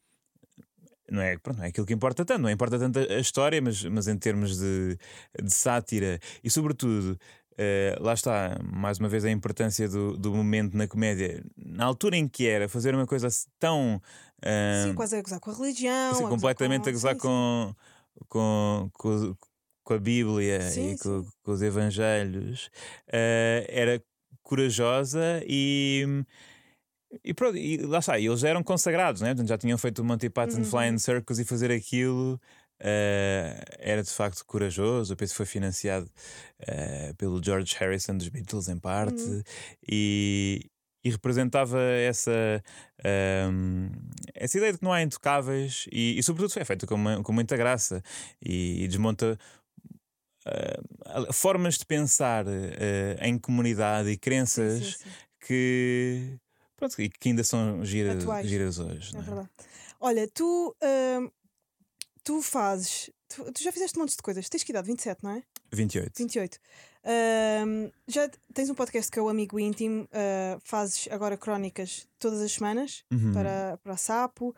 não 1.11 1.21
é, 1.23 1.37
pronto, 1.39 1.59
não 1.59 1.65
é 1.65 1.69
aquilo 1.69 1.87
que 1.87 1.93
importa 1.93 2.25
tanto, 2.25 2.41
não 2.43 2.51
importa 2.51 2.79
tanto 2.79 2.99
a 3.01 3.03
a 3.03 3.19
história, 3.19 3.61
mas, 3.61 3.83
mas 3.85 4.07
em 4.09 4.17
termos 4.17 4.59
de, 4.59 4.97
de 5.43 5.51
sátira 5.53 6.21
e, 6.43 6.49
sobretudo, 6.51 7.19
eh, 7.59 7.97
lá 8.01 8.15
está, 8.15 8.59
mais 8.63 8.99
uma 8.99 9.09
vez, 9.09 9.25
a 9.25 9.31
importância 9.31 9.89
do, 9.89 10.17
do 10.17 10.35
momento 10.35 10.77
na 10.77 10.87
comédia, 10.89 11.45
na 11.57 11.85
altura 11.85 12.17
em 12.17 12.27
que 12.29 12.47
era 12.47 12.69
fazer 12.69 12.95
uma 12.95 13.07
coisa 13.07 13.29
tão. 13.59 14.01
eh, 14.43 14.85
Sim, 14.87 14.95
quase 14.95 15.17
a 15.17 15.23
gozar 15.23 15.41
com 15.41 15.51
a 15.51 15.55
religião. 15.55 16.11
assim, 16.13 16.25
a 16.25 16.29
completamente 16.29 16.85
com... 16.85 16.89
a 16.89 16.93
gozar 16.93 17.17
com, 17.17 17.75
com, 18.29 18.91
com, 18.95 19.37
com 19.85 19.95
a 19.95 19.99
Bíblia 19.99 20.61
Sim, 20.63 20.93
e 20.93 20.99
com, 20.99 21.27
com 21.43 21.53
os 21.53 21.63
Evangelhos, 21.63 22.71
eh, 23.13 23.67
era 23.69 24.03
corajosa 24.43 25.43
e. 25.47 26.25
E 27.25 27.35
pronto, 27.35 27.57
e 27.57 27.77
lá 27.79 27.99
está, 27.99 28.21
eles 28.21 28.45
eram 28.45 28.63
consagrados, 28.63 29.21
né? 29.21 29.31
Portanto, 29.31 29.49
já 29.49 29.59
tinham 29.59 29.77
feito 29.77 29.99
o 30.01 30.05
Monty 30.05 30.31
Python 30.31 30.59
Uhum. 30.59 30.65
Flying 30.65 30.99
Circus 30.99 31.41
e 31.41 31.45
fazer 31.45 31.73
aquilo 31.73 32.41
eh, 32.81 33.63
era 33.79 34.03
de 34.03 34.11
facto 34.11 34.45
corajoso. 34.47 35.13
Eu 35.13 35.17
penso 35.17 35.33
que 35.33 35.37
foi 35.37 35.47
financiado 35.47 36.11
eh, 36.61 37.13
pelo 37.19 37.43
George 37.43 37.75
Harrison 37.79 38.17
dos 38.17 38.29
Beatles, 38.29 38.69
em 38.69 38.79
parte, 38.79 39.29
Uhum. 39.29 39.43
e, 39.89 40.71
e 41.05 41.11
representava 41.11 41.81
essa, 41.81 42.63
ehm, 43.05 43.91
essa 44.35 44.57
ideia 44.59 44.73
de 44.73 44.79
que 44.79 44.85
não 44.85 44.93
há 44.93 45.03
intocáveis 45.03 45.87
e, 45.93 46.19
e 46.19 46.23
sobretudo, 46.23 46.53
foi 46.53 46.65
feito 46.65 46.87
com, 46.87 46.95
uma- 46.95 47.23
com 47.23 47.33
muita 47.33 47.57
graça 47.57 48.03
e, 48.45 48.85
e 48.85 48.89
desmonta. 48.89 49.39
eh, 50.47 51.33
formas 51.33 51.77
de 51.79 51.85
pensar 51.87 52.45
eh, 52.49 53.17
em 53.23 53.39
comunidade 53.39 54.09
e 54.09 54.13
Sim, 54.15 54.19
crenças 54.19 54.83
sim, 54.85 55.05
sim. 55.05 55.11
que, 55.47 56.39
pronto, 56.77 56.97
que 56.97 57.29
ainda 57.29 57.45
são 57.45 57.85
gira, 57.85 58.13
Atuais. 58.15 58.47
giras 58.49 58.79
hoje. 58.79 59.13
É 59.17 59.19
é? 59.41 59.49
Olha, 60.01 60.27
tu, 60.29 60.75
hum, 60.83 61.31
tu 62.25 62.43
fazes. 62.43 63.11
Tu, 63.29 63.53
tu 63.53 63.63
já 63.63 63.71
fizeste 63.73 63.99
montes 63.99 64.17
de 64.17 64.23
coisas. 64.23 64.49
Tens 64.49 64.63
que 64.65 64.73
idade? 64.73 64.87
27, 64.89 65.23
não 65.23 65.31
é? 65.33 65.43
28. 65.73 66.13
28. 66.19 66.59
Hum, 67.67 67.91
já 68.09 68.29
tens 68.53 68.69
um 68.69 68.75
podcast 68.75 69.11
que 69.11 69.19
é 69.19 69.23
o 69.23 69.29
Amigo 69.29 69.59
Íntimo. 69.59 70.09
ah, 70.13 70.59
fazes 70.65 71.09
agora 71.11 71.37
crónicas 71.37 72.07
todas 72.19 72.41
as 72.41 72.53
semanas 72.53 73.05
Uhum, 73.13 73.33
para, 73.33 73.79
para 73.83 73.93
a 73.95 73.97
Sapo. 73.97 74.55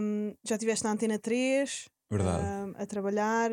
Hum, 0.00 0.34
já 0.44 0.56
estiveste 0.56 0.84
na 0.84 0.90
Antena 0.92 1.18
3 1.18 1.88
Verdade. 2.10 2.44
hum, 2.44 2.74
a 2.76 2.86
trabalhar. 2.86 3.50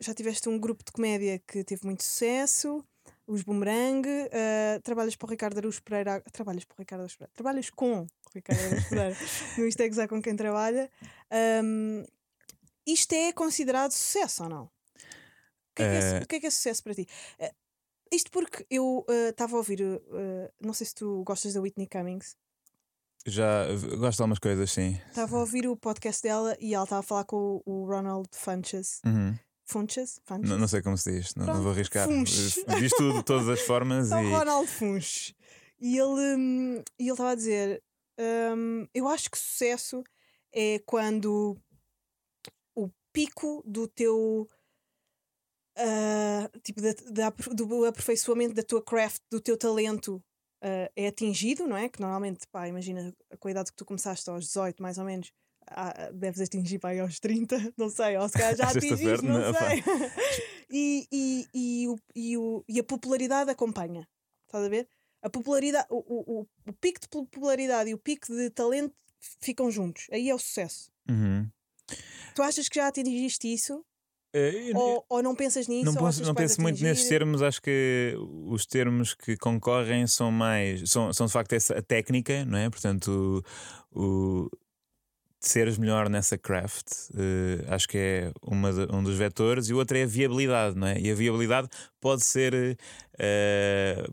Já 0.00 0.14
tiveste 0.14 0.48
um 0.48 0.58
grupo 0.58 0.84
de 0.84 0.92
comédia 0.92 1.38
que 1.46 1.64
teve 1.64 1.84
muito 1.84 2.02
sucesso. 2.04 2.84
Os 3.26 3.42
Boomerang, 3.42 4.06
ah, 4.32 4.80
trabalhas 4.82 5.16
para 5.16 5.26
o 5.26 5.30
Ricardo 5.30 5.58
Aruz 5.58 5.80
Pereira. 5.80 6.20
Trabalhas 6.32 6.64
para 6.64 6.74
o 6.74 6.78
Ricardo 6.78 7.00
Aruz 7.02 7.14
Pereira. 7.16 7.32
Trabalhas 7.34 7.70
com 7.70 8.06
Ricardo 8.34 8.88
Pereira. 8.88 9.16
no 9.58 9.66
Isto 9.66 9.80
é 9.82 9.88
Gozar 9.88 10.08
com 10.08 10.20
quem 10.22 10.36
trabalha. 10.36 10.90
Hum, 11.64 12.04
isto 12.86 13.12
é 13.14 13.32
considerado 13.32 13.92
sucesso 13.92 14.44
ou 14.44 14.48
não? 14.48 14.64
O 14.64 14.70
que 15.74 15.82
é, 15.82 15.88
que 15.88 15.96
é, 15.96 16.16
Eh, 16.18 16.24
que 16.26 16.36
é 16.36 16.40
que 16.40 16.46
é 16.46 16.50
sucesso 16.50 16.82
para 16.82 16.94
ti? 16.94 17.06
Eh, 17.38 17.52
isto 18.12 18.30
porque 18.30 18.66
eu 18.70 19.04
eh, 19.08 19.28
estava 19.30 19.54
a 19.54 19.58
ouvir, 19.58 19.80
não 20.60 20.74
sei 20.74 20.86
se 20.86 20.94
tu 20.94 21.22
gostas 21.24 21.54
da 21.54 21.60
Whitney 21.60 21.86
Cummings, 21.86 22.36
Já 23.26 23.66
gosto 23.96 24.16
de 24.18 24.22
algumas 24.22 24.38
coisas, 24.38 24.70
sim. 24.72 25.00
estava 25.08 25.36
a 25.36 25.40
ouvir 25.40 25.66
o 25.68 25.76
podcast 25.76 26.22
dela 26.22 26.56
e 26.60 26.74
ela 26.74 26.84
estava 26.84 27.00
a 27.00 27.02
falar 27.04 27.24
com 27.24 27.62
o, 27.64 27.84
o 27.84 27.86
Ronald 27.86 28.28
Funches. 28.32 29.00
Uhum. 29.06 29.38
Funches? 29.64 30.20
Funches? 30.26 30.50
Não, 30.50 30.58
não 30.58 30.68
sei 30.68 30.82
como 30.82 30.98
se 30.98 31.10
diz, 31.12 31.34
não, 31.36 31.46
não 31.46 31.62
vou 31.62 31.70
arriscar. 31.72 32.06
Funches. 32.06 32.58
Eh, 32.66 32.80
Diz 32.80 32.90
tudo, 32.92 33.18
de 33.18 33.24
todas 33.24 33.48
as 33.48 33.60
formas 33.62 34.10
É 34.12 34.16
o 34.16 34.22
e. 34.24 34.30
Ronald 34.30 34.66
Funches. 34.68 35.34
E 35.80 35.96
ele 35.98 36.36
hum, 36.36 36.82
e 36.98 37.04
ele 37.04 37.10
estava 37.12 37.30
a 37.30 37.34
dizer: 37.34 37.82
hum, 38.56 38.86
Eu 38.94 39.08
acho 39.08 39.30
que 39.30 39.38
sucesso 39.38 40.02
é 40.52 40.78
quando 40.80 41.56
o 42.74 42.90
pico 43.12 43.62
do 43.66 43.86
teu. 43.88 44.48
ah, 45.76 46.50
tipo, 46.62 46.80
da, 46.82 47.30
do 47.54 47.84
aperfeiçoamento 47.86 48.54
da 48.54 48.62
tua 48.62 48.82
craft, 48.82 49.22
do 49.30 49.40
teu 49.40 49.56
talento 49.56 50.22
ah, 50.62 50.90
é 50.96 51.08
atingido, 51.08 51.66
não 51.66 51.76
é? 51.76 51.88
Que 51.88 52.00
normalmente, 52.00 52.46
pá, 52.50 52.68
imagina 52.68 53.14
a 53.30 53.50
idade 53.50 53.70
que 53.70 53.76
tu 53.76 53.84
começaste 53.84 54.28
aos 54.30 54.46
18, 54.46 54.82
mais 54.82 54.98
ou 54.98 55.04
menos, 55.04 55.32
ah, 55.68 56.10
deves 56.12 56.40
atingir 56.40 56.78
pá, 56.78 56.90
aí 56.90 57.00
aos 57.00 57.18
30, 57.20 57.56
não 57.76 57.88
sei, 57.88 58.16
ou 58.18 58.28
se 58.28 58.34
calhar 58.38 58.56
já 58.56 58.68
atingiste, 58.70 59.24
não 59.26 59.40
não, 59.40 59.52
sei. 59.54 59.82
e, 60.70 61.06
e, 61.12 61.46
e, 61.54 61.88
o, 61.88 61.96
e, 62.14 62.36
o, 62.36 62.64
e 62.68 62.80
a 62.80 62.84
popularidade 62.84 63.50
acompanha, 63.50 64.06
estás 64.46 64.64
a 64.64 64.68
ver? 64.68 64.88
A 65.22 65.30
popularidade, 65.30 65.86
o, 65.88 65.96
o, 65.98 66.40
o, 66.40 66.46
o 66.68 66.72
pico 66.74 67.00
de 67.00 67.08
popularidade 67.08 67.88
e 67.90 67.94
o 67.94 67.98
pico 67.98 68.26
de 68.34 68.50
talento 68.50 68.94
ficam 69.40 69.70
juntos, 69.70 70.06
aí 70.10 70.28
é 70.28 70.34
o 70.34 70.38
sucesso. 70.38 70.90
Uhum. 71.08 71.48
Tu 72.34 72.42
achas 72.42 72.68
que 72.68 72.76
já 72.76 72.88
atingiste 72.88 73.52
isso? 73.52 73.84
Eu- 74.34 74.76
Ou, 74.76 75.06
ou 75.10 75.22
não 75.22 75.34
pensas 75.36 75.68
nisso? 75.68 75.84
não 75.84 75.94
penso, 75.94 76.22
não 76.24 76.34
penso 76.34 76.60
muito 76.60 76.82
nesses 76.82 77.06
termos, 77.06 77.42
acho 77.42 77.60
que 77.60 78.14
os 78.46 78.64
termos 78.64 79.14
que 79.14 79.36
concorrem 79.36 80.06
são 80.06 80.32
mais. 80.32 80.90
são, 80.90 81.12
são 81.12 81.26
de 81.26 81.32
facto 81.32 81.52
essa 81.52 81.78
a 81.78 81.82
técnica, 81.82 82.44
não 82.46 82.56
é? 82.58 82.70
Portanto, 82.70 83.44
o, 83.94 84.00
o- 84.46 84.50
seres 85.38 85.76
melhor 85.76 86.08
nessa 86.08 86.38
craft, 86.38 86.86
eh, 87.14 87.64
acho 87.68 87.86
que 87.88 87.98
é 87.98 88.32
uma 88.42 88.72
de- 88.72 88.94
um 88.94 89.02
dos 89.02 89.18
vetores, 89.18 89.68
e 89.68 89.74
o 89.74 89.76
outro 89.76 89.98
é 89.98 90.04
a 90.04 90.06
viabilidade, 90.06 90.76
não 90.78 90.86
é? 90.86 90.98
E 90.98 91.10
a 91.10 91.14
viabilidade 91.14 91.68
pode 92.00 92.24
ser 92.24 92.78
eh, 93.18 94.06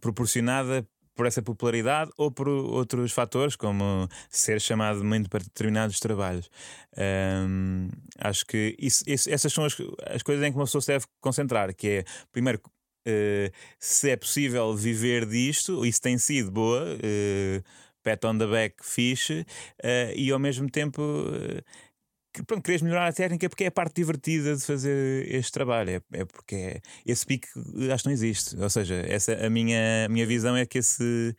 proporcionada 0.00 0.86
por 1.14 1.26
essa 1.26 1.42
popularidade 1.42 2.10
ou 2.16 2.30
por 2.30 2.48
outros 2.48 3.12
fatores, 3.12 3.54
como 3.54 4.08
ser 4.30 4.60
chamado 4.60 5.04
muito 5.04 5.28
para 5.28 5.44
determinados 5.44 6.00
trabalhos. 6.00 6.50
Ahm, 6.96 7.88
acho 8.18 8.46
que 8.46 8.74
isso- 8.78 9.04
isso- 9.06 9.30
essas 9.30 9.52
são 9.52 9.64
as, 9.64 9.76
as 10.06 10.22
coisas 10.22 10.44
em 10.44 10.50
que 10.50 10.58
uma 10.58 10.64
pessoa 10.64 10.80
se 10.80 10.88
deve 10.88 11.04
concentrar, 11.20 11.74
que 11.74 11.88
é, 11.88 12.04
primeiro, 12.32 12.60
eh, 13.06 13.50
se 13.78 14.10
é 14.10 14.16
possível 14.16 14.74
viver 14.76 15.26
disto, 15.26 15.84
isso 15.84 16.00
tem 16.00 16.16
sido 16.18 16.50
boa, 16.50 16.84
eh, 17.02 17.62
pat 18.02 18.24
on 18.24 18.38
the 18.38 18.46
back, 18.46 18.76
fixe, 18.82 19.44
eh, 19.82 20.12
e 20.16 20.30
ao 20.30 20.38
mesmo 20.38 20.68
tempo 20.70 21.02
eh, 21.34 21.62
que, 22.32 22.42
pronto, 22.44 22.62
queres 22.64 22.82
melhorar 22.82 23.08
a 23.08 23.12
técnica 23.12 23.48
porque 23.48 23.64
é 23.64 23.66
a 23.66 23.70
parte 23.72 23.96
divertida 23.96 24.56
de 24.56 24.62
fazer 24.64 25.30
este 25.32 25.52
trabalho, 25.52 25.90
é, 25.90 26.20
é 26.20 26.24
porque 26.24 26.54
é- 26.54 26.80
esse 27.06 27.26
pico 27.26 27.46
eh, 27.78 27.92
acho 27.92 28.04
que 28.04 28.08
não 28.08 28.14
existe. 28.14 28.56
Ou 28.56 28.70
seja, 28.70 28.94
essa, 29.08 29.34
a, 29.34 29.50
minha, 29.50 30.06
a 30.06 30.08
minha 30.08 30.26
visão 30.26 30.56
é 30.56 30.64
que 30.64 30.78
esse 30.78 31.36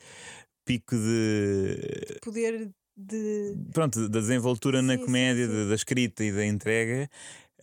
pico 0.65 0.95
de 0.95 2.19
Poder 2.21 2.69
de. 2.95 3.55
pronto, 3.73 4.07
da 4.07 4.19
desenvoltura 4.19 4.81
na 4.81 4.93
Sim, 4.93 4.99
sim, 4.99 5.05
comédia, 5.05 5.47
sim. 5.47 5.53
da- 5.53 5.69
da 5.69 5.75
escrita 5.75 6.23
e 6.23 6.31
da 6.31 6.45
entrega, 6.45 7.09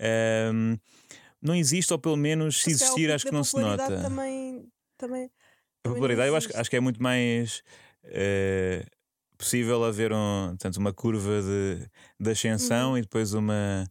ahm, 0.00 0.76
não 1.40 1.54
existe, 1.54 1.92
ou 1.92 1.98
pelo 1.98 2.16
menos 2.16 2.60
se 2.62 2.68
o 2.68 2.70
existir, 2.72 3.00
pico 3.02 3.12
acho 3.14 3.24
que 3.26 3.32
não 3.32 3.44
se 3.44 3.56
nota. 3.58 4.02
Também, 4.02 4.66
também, 4.98 5.30
A 5.84 5.88
popularidade, 5.88 6.28
eu 6.28 6.36
acho, 6.36 6.48
acho 6.54 6.68
que 6.68 6.76
é 6.76 6.80
muito 6.80 7.02
mais 7.02 7.62
eh, 8.04 8.84
possível 9.40 9.82
haver 9.84 10.12
um, 10.12 10.48
portanto, 10.50 10.76
uma 10.76 10.92
curva 10.92 11.40
de, 11.40 11.88
de 12.20 12.30
ascensão 12.30 12.96
e 12.98 13.00
depois 13.00 13.32
uma, 13.32 13.88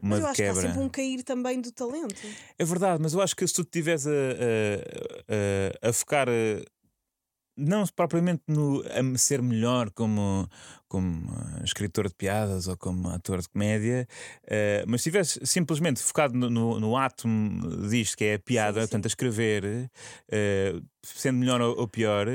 uma 0.00 0.16
Uhum. 0.16 0.20
Mas 0.20 0.20
eu 0.20 0.26
acho 0.26 0.34
que 0.36 0.42
há 0.42 0.46
quebra. 0.46 0.62
sempre 0.62 0.78
um 0.82 0.88
cair 0.88 1.22
também 1.22 1.60
do 1.60 1.72
talento. 1.72 2.26
É 2.58 2.64
verdade, 2.64 3.02
mas 3.02 3.14
eu 3.14 3.22
acho 3.22 3.34
que 3.34 3.46
se 3.46 3.54
tu 3.54 3.62
estiveres 3.62 4.06
a, 4.06 4.10
a, 4.10 5.86
a, 5.86 5.88
a 5.88 5.92
focar 5.92 6.28
eh, 6.28 6.62
não 7.60 7.84
propriamente 7.94 8.42
no 8.48 8.82
a 8.82 9.18
ser 9.18 9.42
melhor 9.42 9.90
como, 9.90 10.48
como 10.88 11.30
eh, 11.58 11.64
escritor 11.64 12.08
de 12.08 12.14
piadas 12.14 12.66
ou 12.66 12.76
como 12.76 13.08
ator 13.10 13.40
de 13.40 13.48
comédia, 13.48 14.08
eh, 14.46 14.84
mas 14.86 15.02
se 15.02 15.08
estiveres 15.08 15.38
simplesmente 15.44 16.00
focado 16.00 16.34
no, 16.36 16.48
no, 16.50 16.80
no 16.80 16.96
átomo 16.96 17.88
disto 17.88 18.16
que 18.16 18.24
é 18.24 18.34
a 18.34 18.38
piada, 18.38 18.80
Sim, 18.80 18.86
sim. 18.86 18.88
portanto, 18.88 19.06
a 19.06 19.08
escrever, 19.08 19.90
eh, 20.28 20.80
sendo 21.02 21.38
melhor 21.38 21.60
ou, 21.60 21.78
ou 21.78 21.88
pior, 21.88 22.26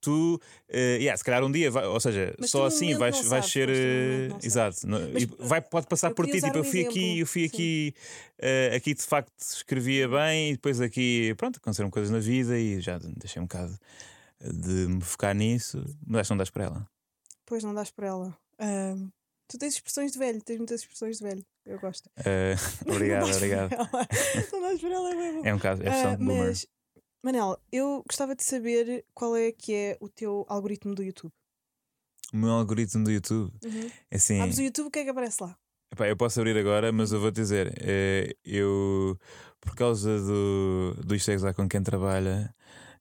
tu, 0.00 0.40
eh, 0.68 0.96
yeah, 1.00 1.16
se 1.16 1.22
calhar 1.24 1.44
um 1.44 1.50
dia, 1.52 1.70
vai- 1.70 1.86
ou 1.86 2.00
seja, 2.00 2.34
Mas 2.38 2.50
só 2.50 2.66
assim 2.66 2.94
vais, 2.96 3.16
não 3.22 3.28
vais 3.30 3.44
sabes, 3.44 3.52
ser. 3.52 3.68
não 3.68 4.38
exato, 4.42 4.86
e 5.18 5.26
vai, 5.46 5.60
pode 5.60 5.86
passar 5.86 6.10
por 6.12 6.24
ti. 6.26 6.32
Tipo, 6.32 6.46
usar 6.46 6.56
eu 6.56 6.60
um 6.62 6.64
fui 6.64 6.80
aqui, 6.80 6.98
exemplo, 6.98 7.18
eu 7.20 7.26
fui 7.26 7.42
sim. 7.42 7.46
aqui, 7.48 7.94
aqui 8.74 8.94
de 8.94 9.02
facto 9.02 9.32
escrevia 9.40 10.08
bem 10.08 10.50
e 10.50 10.52
depois 10.52 10.80
aqui, 10.80 11.34
pronto, 11.36 11.58
aconteceram 11.58 11.90
coisas 11.90 12.10
na 12.10 12.18
vida 12.18 12.58
e 12.58 12.80
já 12.80 12.98
deixei 12.98 13.40
um 13.40 13.44
bocado 13.46 13.78
de 14.40 14.86
me 14.88 15.00
focar 15.00 15.34
nisso, 15.34 15.84
mas 16.06 16.20
acho 16.20 16.28
que 16.28 16.32
não 16.32 16.38
das 16.38 16.50
para 16.50 16.64
ela. 16.64 16.88
Pois 17.46 17.64
não 17.64 17.74
dás 17.74 17.90
por 17.90 18.04
ela. 18.04 18.36
Ahm, 18.58 19.08
tu 19.48 19.56
tens 19.58 19.74
expressões 19.74 20.12
de 20.12 20.18
velho, 20.18 20.42
tens 20.42 20.58
muitas 20.58 20.80
expressões 20.80 21.18
de 21.18 21.24
velho. 21.24 21.44
Eu 21.66 21.78
gosto. 21.80 22.08
Eh, 22.24 22.54
obrigado, 22.86 23.22
não 23.26 23.28
dás 23.28 23.36
obrigado. 23.36 23.70
Não 24.52 24.60
dás 24.62 24.80
por 24.80 24.90
ela, 24.90 25.10
é 25.10 25.32
bom. 25.32 25.42
É 25.44 25.54
um 25.54 25.58
caso, 25.58 25.82
é 25.82 25.88
Ah, 25.88 26.10
de 26.14 26.24
boomer. 26.24 26.46
mas, 26.48 26.66
Manel, 27.22 27.58
eu 27.72 28.02
gostava 28.08 28.34
de 28.36 28.44
saber 28.44 29.04
qual 29.14 29.36
é 29.36 29.50
que 29.52 29.74
é 29.74 29.98
o 30.00 30.08
teu 30.08 30.44
algoritmo 30.48 30.94
do 30.94 31.02
YouTube. 31.02 31.32
O 32.32 32.36
meu 32.36 32.50
algoritmo 32.50 33.04
do 33.04 33.10
YouTube. 33.10 33.50
é 34.10 34.16
Assim, 34.16 34.40
Abres 34.40 34.58
o 34.58 34.62
YouTube, 34.62 34.86
o 34.88 34.90
que 34.90 34.98
é 35.00 35.04
que 35.04 35.10
aparece 35.10 35.42
lá? 35.42 35.56
epá, 35.90 36.06
eu 36.06 36.16
posso 36.16 36.38
abrir 36.40 36.56
agora, 36.58 36.92
mas 36.92 37.12
eu 37.12 37.20
vou 37.20 37.32
te 37.32 37.36
dizer, 37.36 37.72
eh, 37.80 38.36
eu, 38.44 39.18
por 39.60 39.74
causa 39.74 40.18
do, 40.20 40.94
do 41.04 41.14
Isto 41.14 41.30
é 41.30 41.52
com 41.54 41.66
quem 41.68 41.82
trabalha, 41.82 42.54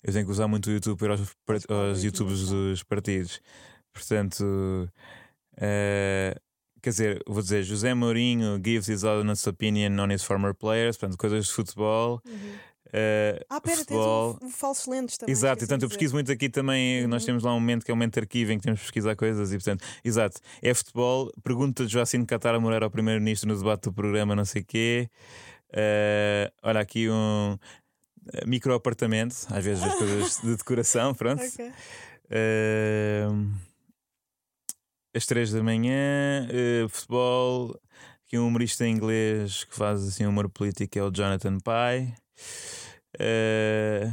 eu 0.04 0.14
tenho 0.14 0.26
que 0.26 0.32
usar 0.32 0.48
muito 0.48 0.68
o 0.68 0.72
YouTube 0.74 0.98
para 0.98 1.14
aos, 1.14 1.22
é 1.70 1.74
aos 1.74 2.04
YouTubes 2.04 2.40
YouTube? 2.42 2.70
dos 2.72 2.84
partidos. 2.84 3.42
Portanto, 3.94 4.90
eh, 5.58 6.36
quer 6.82 6.90
dizer, 6.92 7.24
vou 7.28 7.42
dizer, 7.42 7.64
José 7.64 7.94
Mourinho 7.94 8.62
gives 8.64 8.88
his 8.88 9.04
honest 9.04 9.48
opinion 9.48 9.98
on 10.00 10.12
his 10.12 10.24
former 10.24 10.54
players, 10.54 10.98
portanto, 10.98 11.18
coisas 11.18 11.46
de 11.48 11.52
futebol. 11.52 12.22
eh, 12.94 13.44
Ah, 13.50 13.60
pera, 13.60 13.78
futebol. 13.78 14.36
tens 14.36 14.54
o 14.54 14.58
falsos 14.58 14.86
lentes 14.88 15.18
também. 15.18 15.32
Exato, 15.34 15.60
portanto 15.60 15.84
eu 15.84 15.90
pesquiso 15.90 16.14
muito 16.14 16.32
aqui 16.32 16.48
também. 16.50 17.06
Nós 17.08 17.24
Uhum. 17.24 17.26
temos 17.28 17.44
lá 17.44 17.52
um 17.54 17.60
momento 17.60 17.84
que 17.84 17.92
é 17.92 17.94
um 17.94 17.98
momento 17.98 18.14
de 18.14 18.20
arquivo 18.22 18.52
em 18.54 18.58
que 18.58 18.64
temos 18.64 18.80
de 18.80 18.86
pesquisar 18.86 19.16
coisas 19.16 19.52
e, 19.52 19.56
portanto, 19.58 19.84
exato, 20.06 20.40
é 20.62 20.74
futebol. 20.74 21.30
Pergunta 21.44 21.86
de 21.86 21.92
Joacine 21.92 22.26
Catara 22.26 22.60
Moreira 22.60 22.86
ao 22.86 22.92
Primeiro-Ministro 22.92 23.50
no 23.50 23.58
debate 23.58 23.84
do 23.84 23.94
programa, 23.94 24.36
não 24.36 24.46
sei 24.46 24.62
o 24.62 24.66
quê. 24.66 25.10
Eh, 25.74 26.50
olha 26.64 26.80
aqui 26.80 27.10
um 27.10 27.58
micro-apartamento, 28.46 29.36
às 29.50 29.64
vezes 29.64 29.84
as 29.84 29.96
coisas 29.96 30.42
de 30.42 30.56
decoração, 30.56 31.14
pronto. 31.16 31.44
Ok. 31.44 31.72
Eh, 32.30 33.28
às 35.16 35.26
três 35.26 35.52
da 35.52 35.64
manhã, 35.64 36.48
eh, 36.50 36.88
futebol. 36.90 37.80
Aqui 38.26 38.38
um 38.38 38.48
humorista 38.48 38.86
inglês 38.86 39.64
que 39.64 39.74
faz 39.74 40.06
assim 40.06 40.26
humor 40.26 40.50
político 40.50 41.00
é 41.00 41.04
o 41.04 41.10
Jonathan 41.10 41.58
Pye. 41.60 42.14
Eh, 43.18 44.12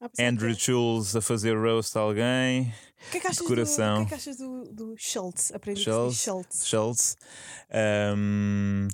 pensava 0.00 0.28
Andrew 0.28 0.54
Schulz 0.54 1.14
a 1.14 1.20
fazer 1.20 1.56
roast 1.56 1.96
a 1.96 2.00
alguém. 2.00 2.74
O 3.06 3.10
que 3.10 3.18
é 3.18 3.20
que 3.20 3.26
achas, 3.28 3.38
do, 3.38 3.44
o 3.44 3.48
decoração. 3.48 3.96
que 3.98 4.02
é 4.02 4.08
que 4.08 4.14
achas 4.14 4.36
do, 4.36 4.64
do 4.72 4.94
Schultz? 4.98 5.52
Aprendi 5.54 5.84
Schultz. 5.84 6.22
Schultz. 6.22 6.66
Schultz. 6.66 7.16
Um, 8.16 8.88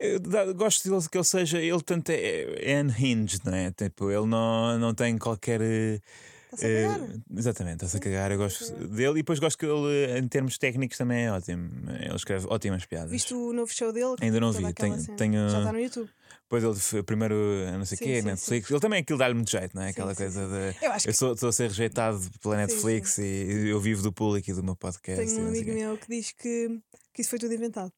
eu 0.00 0.54
gosto 0.54 0.88
dele 0.88 1.08
que 1.10 1.16
ele 1.18 1.24
seja, 1.24 1.58
ele 1.60 1.82
tanto 1.82 2.10
é, 2.10 2.72
é 2.72 2.82
unhinged, 2.82 3.40
não 3.44 3.54
é? 3.54 3.70
Tipo, 3.70 4.10
ele 4.10 4.26
não, 4.26 4.78
não 4.78 4.94
tem 4.94 5.16
qualquer. 5.18 5.60
eh, 5.60 6.00
Está-se 6.52 6.66
a 6.66 6.68
eh, 6.68 6.82
cagar. 6.88 7.08
exatamente, 7.36 7.74
está-se 7.74 7.96
a 7.96 7.98
Sim, 7.98 8.04
cagar. 8.04 8.30
Eu 8.32 8.44
está-se 8.46 8.72
a 8.72 8.76
gosto 8.76 8.88
dele 8.88 9.10
e 9.10 9.14
depois 9.22 9.38
gosto 9.38 9.56
que 9.58 9.66
ele, 9.66 10.18
em 10.18 10.26
termos 10.26 10.58
técnicos, 10.58 10.98
também 10.98 11.26
é 11.26 11.30
ótimo. 11.32 11.70
Ele 12.00 12.16
escreve 12.16 12.46
ótimas 12.50 12.84
piadas. 12.86 13.10
Viste 13.10 13.34
o 13.34 13.52
novo 13.52 13.72
show 13.72 13.92
dele? 13.92 14.16
Ainda 14.20 14.40
não 14.40 14.50
vi, 14.50 14.72
tenho- 14.74 15.16
tenho- 15.16 15.48
Já 15.48 15.58
está 15.58 15.72
no 15.72 15.78
YouTube. 15.80 16.10
Depois 16.50 16.64
ele 16.92 17.02
primeiro, 17.04 17.34
eh, 17.36 17.78
não 17.78 17.84
sei 17.84 17.94
o 17.94 17.98
Sim, 18.00 18.04
quê, 18.04 18.20
sim, 18.22 18.26
Netflix. 18.26 18.68
Ele 18.68 18.80
também 18.80 19.00
aquilo 19.02 19.16
dá-lhe 19.20 19.34
muito 19.34 19.48
jeito, 19.52 19.76
não 19.76 19.82
é? 19.82 19.86
Sim, 19.86 19.90
Aquela 19.92 20.12
sim, 20.14 20.22
coisa 20.24 20.46
de. 20.48 20.84
Eu 20.84 20.90
acho 20.90 21.04
que 21.04 21.10
Eu 21.10 21.14
sou- 21.14 21.32
estou 21.34 21.48
a 21.48 21.52
ser 21.52 21.68
rejeitado 21.68 22.20
pela 22.42 22.54
Sim, 22.56 22.60
Netflix 22.62 23.18
e 23.18 23.68
eu 23.68 23.78
vivo 23.80 24.02
do 24.02 24.12
público 24.12 24.50
e 24.50 24.52
do 24.52 24.62
meu 24.64 24.74
podcast. 24.74 25.24
tenho 25.24 25.44
um 25.44 25.48
amigo 25.48 25.72
meu 25.72 25.96
que 25.96 26.08
diz 26.08 26.32
que, 26.32 26.80
que 27.14 27.20
isso 27.22 27.30
foi 27.30 27.38
tudo 27.38 27.54
inventado. 27.54 27.92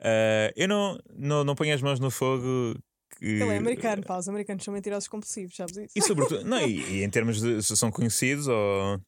Ah, 0.00 0.52
eu 0.56 0.68
não, 0.68 0.98
não, 1.16 1.44
não 1.44 1.54
ponho 1.54 1.74
as 1.74 1.82
mãos 1.82 2.00
no 2.00 2.10
fogo. 2.10 2.76
Que... 3.18 3.26
Ele 3.26 3.44
é 3.54 3.56
americano, 3.58 4.02
pá. 4.02 4.18
Os 4.18 4.28
americanos 4.28 4.64
são 4.64 4.74
mentirosos 4.74 5.08
compulsivos, 5.08 5.54
sabes 5.56 5.76
isso? 5.76 5.92
E 5.94 6.02
sobretudo, 6.02 6.44
não, 6.48 6.60
e, 6.60 6.98
e 6.98 7.04
em 7.04 7.10
termos 7.10 7.40
de 7.40 7.62
se 7.62 7.76
são 7.76 7.90
conhecidos 7.90 8.48
ou 8.48 9.00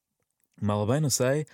mal 0.60 0.78
ou 0.80 0.86
bem, 0.86 1.00
não 1.00 1.10
sei, 1.10 1.44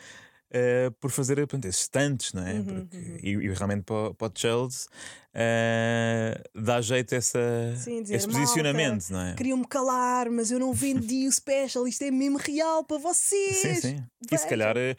ah, 0.52 0.92
por 1.00 1.10
fazer 1.10 1.36
portanto, 1.36 1.64
esses 1.64 1.82
stunts, 1.84 2.32
não 2.34 2.46
é? 2.46 2.52
Uhum, 2.54 2.64
Porque, 2.64 2.96
uhum. 2.96 3.16
E, 3.22 3.30
e 3.30 3.48
realmente 3.54 3.84
para, 3.84 4.10
o- 4.10 4.14
para 4.14 4.28
o 4.28 4.32
Childs 4.34 4.86
ah, 5.34 6.40
dá 6.54 6.80
jeito 6.80 7.14
essa, 7.14 7.38
Sim, 7.76 8.02
dizer, 8.02 8.16
esse 8.16 8.28
posicionamento, 8.28 9.08
não 9.10 9.20
é? 9.20 9.34
Queriam-me 9.34 9.66
calar, 9.66 10.30
mas 10.30 10.50
eu 10.50 10.58
não 10.58 10.72
vendi 10.72 11.26
o 11.26 11.32
special. 11.32 11.86
Isto 11.86 12.02
é 12.04 12.10
mesmo 12.10 12.38
real 12.38 12.84
para 12.84 12.98
vocês. 12.98 13.56
Sim, 13.56 13.74
sim. 13.80 14.04
E 14.30 14.38
se 14.38 14.46
calhar 14.48 14.76
eh, 14.76 14.96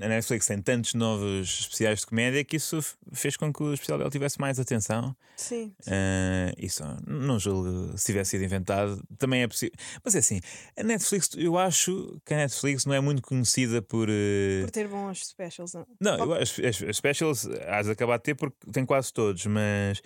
a 0.00 0.08
Netflix 0.08 0.46
tem 0.46 0.60
tantos 0.62 0.94
novos 0.94 1.60
especiais 1.60 2.00
de 2.00 2.06
comédia 2.06 2.42
que 2.44 2.56
isso 2.56 2.80
fez 3.12 3.36
com 3.36 3.52
que 3.52 3.62
o 3.62 3.74
especial 3.74 3.98
dele 3.98 4.10
tivesse 4.10 4.40
mais 4.40 4.58
atenção. 4.58 5.14
Sim, 5.36 5.72
sim. 5.80 5.90
Ah, 5.92 6.52
isso 6.56 6.82
não 7.06 7.38
julgo 7.38 7.96
se 7.98 8.06
tivesse 8.06 8.30
sido 8.30 8.44
inventado. 8.44 9.02
Também 9.18 9.42
é 9.42 9.48
possível. 9.48 9.74
Mas 10.02 10.14
é 10.14 10.18
assim, 10.18 10.40
a 10.78 10.82
Netflix, 10.82 11.28
eu 11.36 11.58
acho 11.58 12.18
que 12.24 12.32
a 12.32 12.38
Netflix 12.38 12.86
não 12.86 12.94
é 12.94 13.00
muito 13.00 13.20
conhecida 13.22 13.82
por. 13.82 14.08
eh, 14.10 14.62
Por 14.62 14.70
ter 14.70 14.88
bons 14.88 15.26
specials. 15.26 15.74
Não? 15.74 15.86
Não, 16.00 16.18
eu 16.18 16.34
acho- 16.34 16.64
as, 16.66 16.82
as 16.82 16.96
specials 16.96 17.46
has 17.68 17.86
de 17.86 17.92
acabar 17.92 18.16
de 18.16 18.22
ter 18.22 18.34
porque 18.34 18.56
tem 18.72 18.86
quase 18.86 19.12
todos, 19.12 19.44
mas 19.56 20.00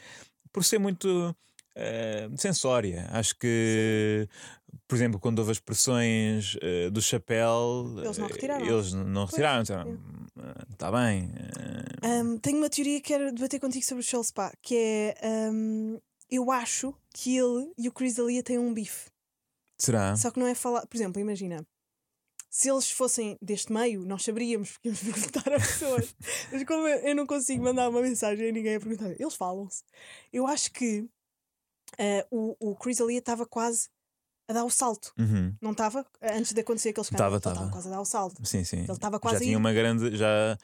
por 0.53 0.65
ser 0.65 0.79
muito 0.79 1.35
eh, 1.75 2.29
sensória. 2.37 3.07
Acho 3.11 3.37
que, 3.39 4.29
por 4.89 4.95
exemplo, 4.97 5.19
quando 5.21 5.39
houve 5.41 5.53
as 5.53 5.59
pressões 5.61 6.57
eh, 6.63 6.91
do 6.91 7.01
chapéu, 7.03 7.95
Eles 8.05 8.19
não 8.19 8.27
eh, 8.27 8.33
retiraram. 8.33 8.67
Eles 8.67 8.93
não 8.93 9.25
retiraram. 9.25 9.63
Está 9.63 10.91
bem. 10.93 11.31
eh, 12.03 12.23
Hum, 12.23 12.39
tenho 12.39 12.57
uma 12.59 12.71
teoria 12.71 12.99
que 13.01 13.09
quero 13.09 13.31
debater 13.33 13.61
contigo 13.61 13.85
sobre 13.85 14.03
o 14.03 14.07
Schultz, 14.07 14.31
pá, 14.33 14.51
que 14.63 14.75
é. 15.23 15.51
hum, 15.53 15.99
eu 16.31 16.51
acho 16.51 16.95
que 17.15 17.37
ele 17.37 17.71
e 17.77 17.89
o 17.89 17.93
Chris 17.93 18.15
D'Elia 18.15 18.43
têm 18.43 18.59
um 18.59 18.73
bife. 18.73 19.11
será? 19.79 20.17
Só 20.17 20.31
que 20.31 20.41
não 20.41 20.47
é 20.47 20.55
falar. 20.55 20.87
Por 20.87 20.97
exemplo, 20.97 21.21
imagina. 21.21 21.67
Se 22.51 22.69
eles 22.69 22.91
fossem 22.91 23.39
deste 23.41 23.73
meio, 23.73 24.05
nós 24.05 24.25
saberíamos, 24.25 24.73
porque 24.73 24.89
íamos 24.89 25.01
perguntar 25.07 25.53
a 25.53 25.59
pessoas. 25.61 26.15
Mas 26.51 26.65
como 26.65 26.87
eu 26.89 26.99
eu 26.99 27.15
não 27.15 27.27
consigo 27.27 27.63
mandar 27.63 27.89
uma 27.89 28.03
mensagem 28.03 28.49
a 28.49 28.53
ninguém 28.53 28.75
a 28.75 28.81
perguntar, 28.81 29.11
eles 29.19 29.35
falam-se. 29.35 29.85
Eu 30.33 30.47
acho 30.47 30.73
que 30.73 31.09
ah, 31.99 32.27
o, 32.31 32.57
o 32.59 32.77
Chris 32.77 32.99
D'Elia 32.99 33.19
estava 33.19 33.47
quase 33.47 33.89
a 34.49 34.53
dar 34.53 34.65
o 34.65 34.71
salto. 34.71 35.13
Uhum. 35.17 35.55
Não 35.63 35.71
estava? 35.71 36.05
Antes 36.21 36.53
de 36.53 36.61
acontecer 36.61 36.89
aquele 36.89 37.05
escândalo. 37.05 37.41
Tava, 37.41 37.53
Ele 37.53 37.59
tava. 37.61 37.71
quase 37.71 37.87
a 37.87 37.91
dar 37.93 38.01
o 38.01 38.05
salto. 38.05 38.45
Sim, 38.45 38.65
sim. 38.65 38.81
Ele 38.81 38.93
estava 38.93 39.17
já 39.17 39.21
quase 39.21 39.37
a 39.37 39.41
tinha 39.41 39.57
uma 39.57 39.73
grande 39.73 40.17
já 40.17 40.59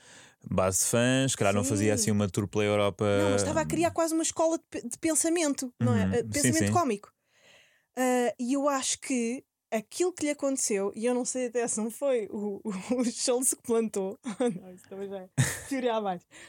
base 0.51 0.81
de 0.81 0.85
fãs, 0.87 1.31
se 1.33 1.37
calhar 1.37 1.55
não 1.55 1.65
fazia 1.65 1.97
Sim. 1.97 2.03
assim 2.03 2.11
uma 2.11 2.29
tour 2.29 2.49
pela 2.49 2.65
Europa. 2.65 3.05
Não, 3.05 3.31
mas 3.31 3.43
estava 3.43 3.61
a 3.61 3.65
criar 3.67 3.91
quase 3.93 4.13
uma 4.15 4.23
escola 4.23 4.59
de, 4.73 4.89
de 4.89 4.99
pensamento, 4.99 5.73
não 5.81 5.95
é? 5.95 6.05
Uhum, 6.05 6.11
Uh, 6.11 6.17
sim, 6.17 6.29
Pensamento 6.31 6.67
sim. 6.67 6.73
cómico. 6.73 7.13
Uh, 7.99 8.35
e 8.39 8.53
eu 8.53 8.69
acho 8.69 9.01
que 9.01 9.45
aquilo 9.71 10.13
que 10.13 10.25
lhe 10.25 10.31
aconteceu, 10.31 10.93
e 10.95 11.05
eu 11.07 11.15
não 11.15 11.25
sei 11.25 11.47
até 11.47 11.67
se 11.67 11.79
não 11.81 11.91
foi 11.91 12.29
o, 12.31 12.61
o, 12.65 13.01
o 13.01 13.05
Schultz 13.05 13.55
que 13.55 13.63
plantou, 13.63 14.19
não, 14.61 14.73
isso 14.73 14.89
também 14.89 15.09
já 15.09 15.19
é 15.21 15.29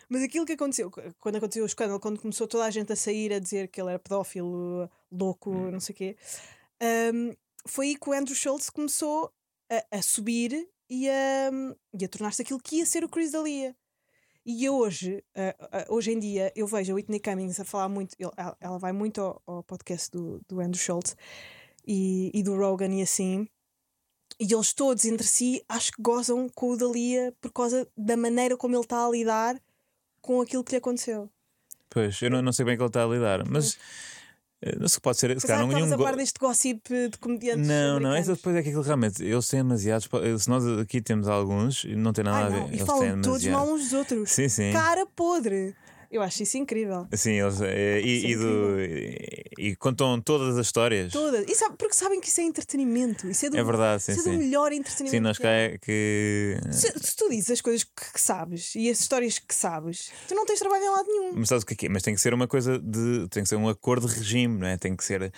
mas 0.10 0.21
aquilo 0.23 0.45
que 0.45 0.53
aconteceu, 0.53 0.91
qu- 0.91 1.01
quando 1.19 1.38
aconteceu 1.38 1.63
o 1.63 1.67
escândalo, 1.67 1.99
quando 1.99 2.19
começou 2.21 2.47
toda 2.47 2.65
a 2.65 2.69
gente 2.71 2.91
a 2.93 2.95
sair 2.95 3.34
a 3.34 3.39
dizer 3.39 3.67
que 3.69 3.82
ele 3.82 3.89
era 3.89 3.99
pedófilo, 3.99 4.89
louco, 5.12 5.49
Hum. 5.51 5.71
não 5.71 5.80
sei 5.80 5.93
o 5.93 5.97
quê, 5.97 6.17
um, 7.13 7.34
foi 7.65 7.88
aí 7.88 7.95
que 7.97 8.10
o 8.10 8.13
Andrew 8.13 8.36
Schultz 8.36 8.69
começou 8.69 9.32
a, 9.69 9.97
a 9.97 10.01
subir 10.01 10.69
e 10.89 11.10
a, 11.10 11.49
e 11.99 12.06
a 12.06 12.08
tornar-se 12.08 12.41
aquilo 12.41 12.60
que 12.62 12.77
ia 12.77 12.86
ser 12.86 13.03
o 13.03 13.10
Chris 13.10 13.32
D'Elia. 13.32 13.75
E 14.45 14.69
hoje, 14.69 15.21
ah, 15.36 15.53
ah, 15.73 15.86
hoje 15.89 16.12
em 16.13 16.19
dia, 16.19 16.53
eu 16.56 16.65
vejo 16.65 16.93
a 16.93 16.95
Whitney 16.95 17.19
Cummings 17.19 17.60
a 17.60 17.65
falar 17.65 17.89
muito, 17.89 18.15
ele- 18.17 18.32
ela, 18.38 18.56
ela 18.62 18.77
vai 18.80 18.93
muito 18.93 19.19
ao, 19.19 19.41
ao 19.45 19.62
podcast 19.63 20.10
do, 20.10 20.39
do 20.47 20.62
Andrew 20.62 20.82
Schultz 20.82 21.17
e, 21.88 22.30
e 22.34 22.43
do 22.43 22.56
Rogan 22.58 22.93
e 22.93 23.02
assim, 23.02 23.47
e 24.39 24.54
eles 24.54 24.73
todos 24.73 25.06
entre 25.06 25.26
si 25.26 25.63
acho 25.69 25.91
que 25.93 26.02
gozam 26.02 26.47
com 26.54 26.71
o 26.71 26.78
Dalia 26.78 27.34
por 27.41 27.52
causa 27.52 27.88
da 27.97 28.15
maneira 28.17 28.56
como 28.58 28.76
ele 28.76 28.84
está 28.84 29.06
a 29.06 29.10
lidar 29.10 29.60
com 30.21 30.41
aquilo 30.41 30.63
que 30.63 30.71
lhe 30.73 30.78
aconteceu. 30.78 31.30
Pois, 31.89 32.21
eu 32.21 32.30
não, 32.30 32.41
não 32.41 32.52
sei 32.52 32.65
bem 32.65 32.76
que 32.76 32.84
ele 32.84 32.89
está 32.89 33.04
a 33.04 33.08
lidar, 33.08 33.43
mas 33.50 33.78
eh, 34.62 34.76
não 34.78 34.88
sei, 34.89 35.00
pode 35.00 35.17
ser. 35.17 35.39
Se 35.39 35.47
calhar 35.47 35.65
não 35.65 35.93
a 35.93 35.97
par 35.97 36.15
deste 36.17 36.38
gossip 36.39 36.82
de 37.10 37.17
comediantes 37.17 37.65
Não, 37.67 38.00
não, 38.00 38.13
essa 38.13 38.36
depois 38.36 38.56
é 38.58 38.62
que 38.62 38.67
aquilo 38.69 38.84
realmente, 38.84 39.23
eles 39.23 39.47
têm 39.47 39.62
demasiados. 39.63 40.06
po- 40.08 40.19
Se 40.38 40.50
nós 40.50 40.67
aqui 40.80 41.02
temos 41.02 41.28
alguns, 41.28 41.86
não 41.86 42.12
tem 42.12 42.26
nada 42.26 42.38
Ai, 42.38 42.43
a 42.45 42.50
ver. 42.50 42.60
não, 42.60 42.67
e 42.69 42.73
eles 42.73 42.86
falam 42.86 43.21
todos 43.21 43.47
mal 43.47 43.67
uns 43.73 43.84
dos 43.84 43.93
outros. 43.93 44.30
Sim, 44.32 44.50
sim. 44.50 44.73
Cara 44.73 45.06
podre. 45.06 45.73
Eu 46.12 46.22
acho 46.22 46.43
isso 46.43 46.58
incrível. 46.58 47.08
Sim, 47.13 47.32
eles, 47.41 47.62
eh, 47.62 48.00
é 48.00 48.02
e, 48.02 48.32
e, 48.32 48.36
do, 48.36 48.80
e, 48.80 49.43
e 49.70 49.76
contam 49.76 50.20
todas 50.22 50.58
as 50.58 50.65
histórias. 50.67 51.12
Todas. 51.12 51.46
E 51.48 51.56
sabe, 51.56 51.76
porque 51.78 51.93
sabem 51.93 52.20
que 52.22 52.28
isso 52.28 52.39
é 52.41 52.43
entretenimento. 52.43 53.28
Isso 53.28 53.46
é 53.46 53.50
do, 53.50 53.58
É 53.58 53.63
verdade, 53.63 54.04
sim, 54.04 54.12
isso 54.13 54.22
é 54.22 54.24
do 54.24 54.30
sim. 54.32 54.38
melhor 54.38 54.72
entretenimento. 54.72 55.12
Sim, 55.12 55.20
nós 55.20 55.38
que 55.38 55.47
é 55.47 55.78
que. 55.78 56.58
Se, 56.72 56.88
se 56.99 57.16
tu 57.16 57.30
dizes 57.30 57.51
as 57.51 57.62
coisas 57.62 57.84
que, 57.84 58.14
que 58.14 58.22
sabes 58.22 58.74
e 58.76 58.89
as 58.89 58.99
histórias 58.99 59.39
que 59.39 59.53
sabes, 59.53 60.12
tu 60.28 60.36
não 60.36 60.45
tens 60.45 60.60
trabalho 60.60 60.84
em 60.84 60.89
lado 60.89 61.08
nenhum. 61.08 61.34
Mas 61.36 61.49
sabes 61.49 61.64
o 61.64 61.66
que 61.68 61.86
é 61.86 61.89
é? 61.89 61.91
Mas 61.91 62.03
tem 62.03 62.16
que 62.16 62.22
ser 62.22 62.34
uma 62.34 62.47
coisa 62.47 62.80
de. 62.80 63.28
Tem 63.30 63.43
que 63.43 63.49
ser 63.49 63.55
um 63.55 63.68
acordo 63.68 64.08
de 64.08 64.16
regime, 64.16 64.58
não 64.60 64.68
é? 64.68 64.78
Tem 64.78 64.95
que 64.95 65.03
ser. 65.03 65.22
eh, 65.24 65.32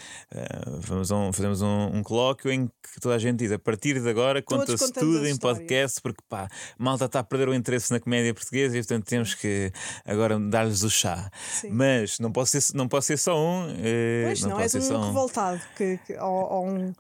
vamos 0.80 1.12
um- 1.12 1.34
fazemos 1.34 1.62
um, 1.62 1.92
um 1.96 2.04
colóquio 2.04 2.52
em 2.52 2.68
que 2.68 3.00
toda 3.00 3.16
a 3.16 3.20
gente 3.20 3.38
diz 3.38 3.52
a 3.52 3.60
partir 3.60 4.02
de 4.02 4.10
agora 4.10 4.42
conta-se 4.42 4.92
tudo 4.94 5.26
em 5.28 5.38
podcast, 5.38 6.02
porque 6.02 6.22
pá, 6.28 6.48
malta 6.78 7.06
está 7.06 7.20
a 7.20 7.24
perder 7.24 7.50
o 7.50 7.54
interesse 7.54 7.92
na 7.92 8.00
comédia 8.00 8.34
portuguesa 8.34 8.76
e 8.78 8.80
portanto 8.82 9.06
temos 9.06 9.34
que 9.36 9.72
agora 10.06 10.40
dar-lhes 10.64 10.84
o 10.84 10.90
chá. 10.90 11.30
Sim. 11.62 11.70
Mas 11.72 12.20
não 12.20 12.32
posso 12.32 12.60
ser, 12.60 12.76
não 12.76 12.88
posso 12.88 13.08
ser 13.08 13.18
só 13.18 13.38
um. 13.38 13.70
eh, 13.80 14.24
Pois, 14.26 14.42
não, 14.42 14.52
pode 14.52 14.64
és 14.64 14.76
um 14.76 14.96
um. 14.96 15.08
revoltado 15.08 15.62
que, 15.76 15.98
que- 16.06 16.18
ou, 16.18 16.52
ou 16.52 16.68
um. 16.68 16.94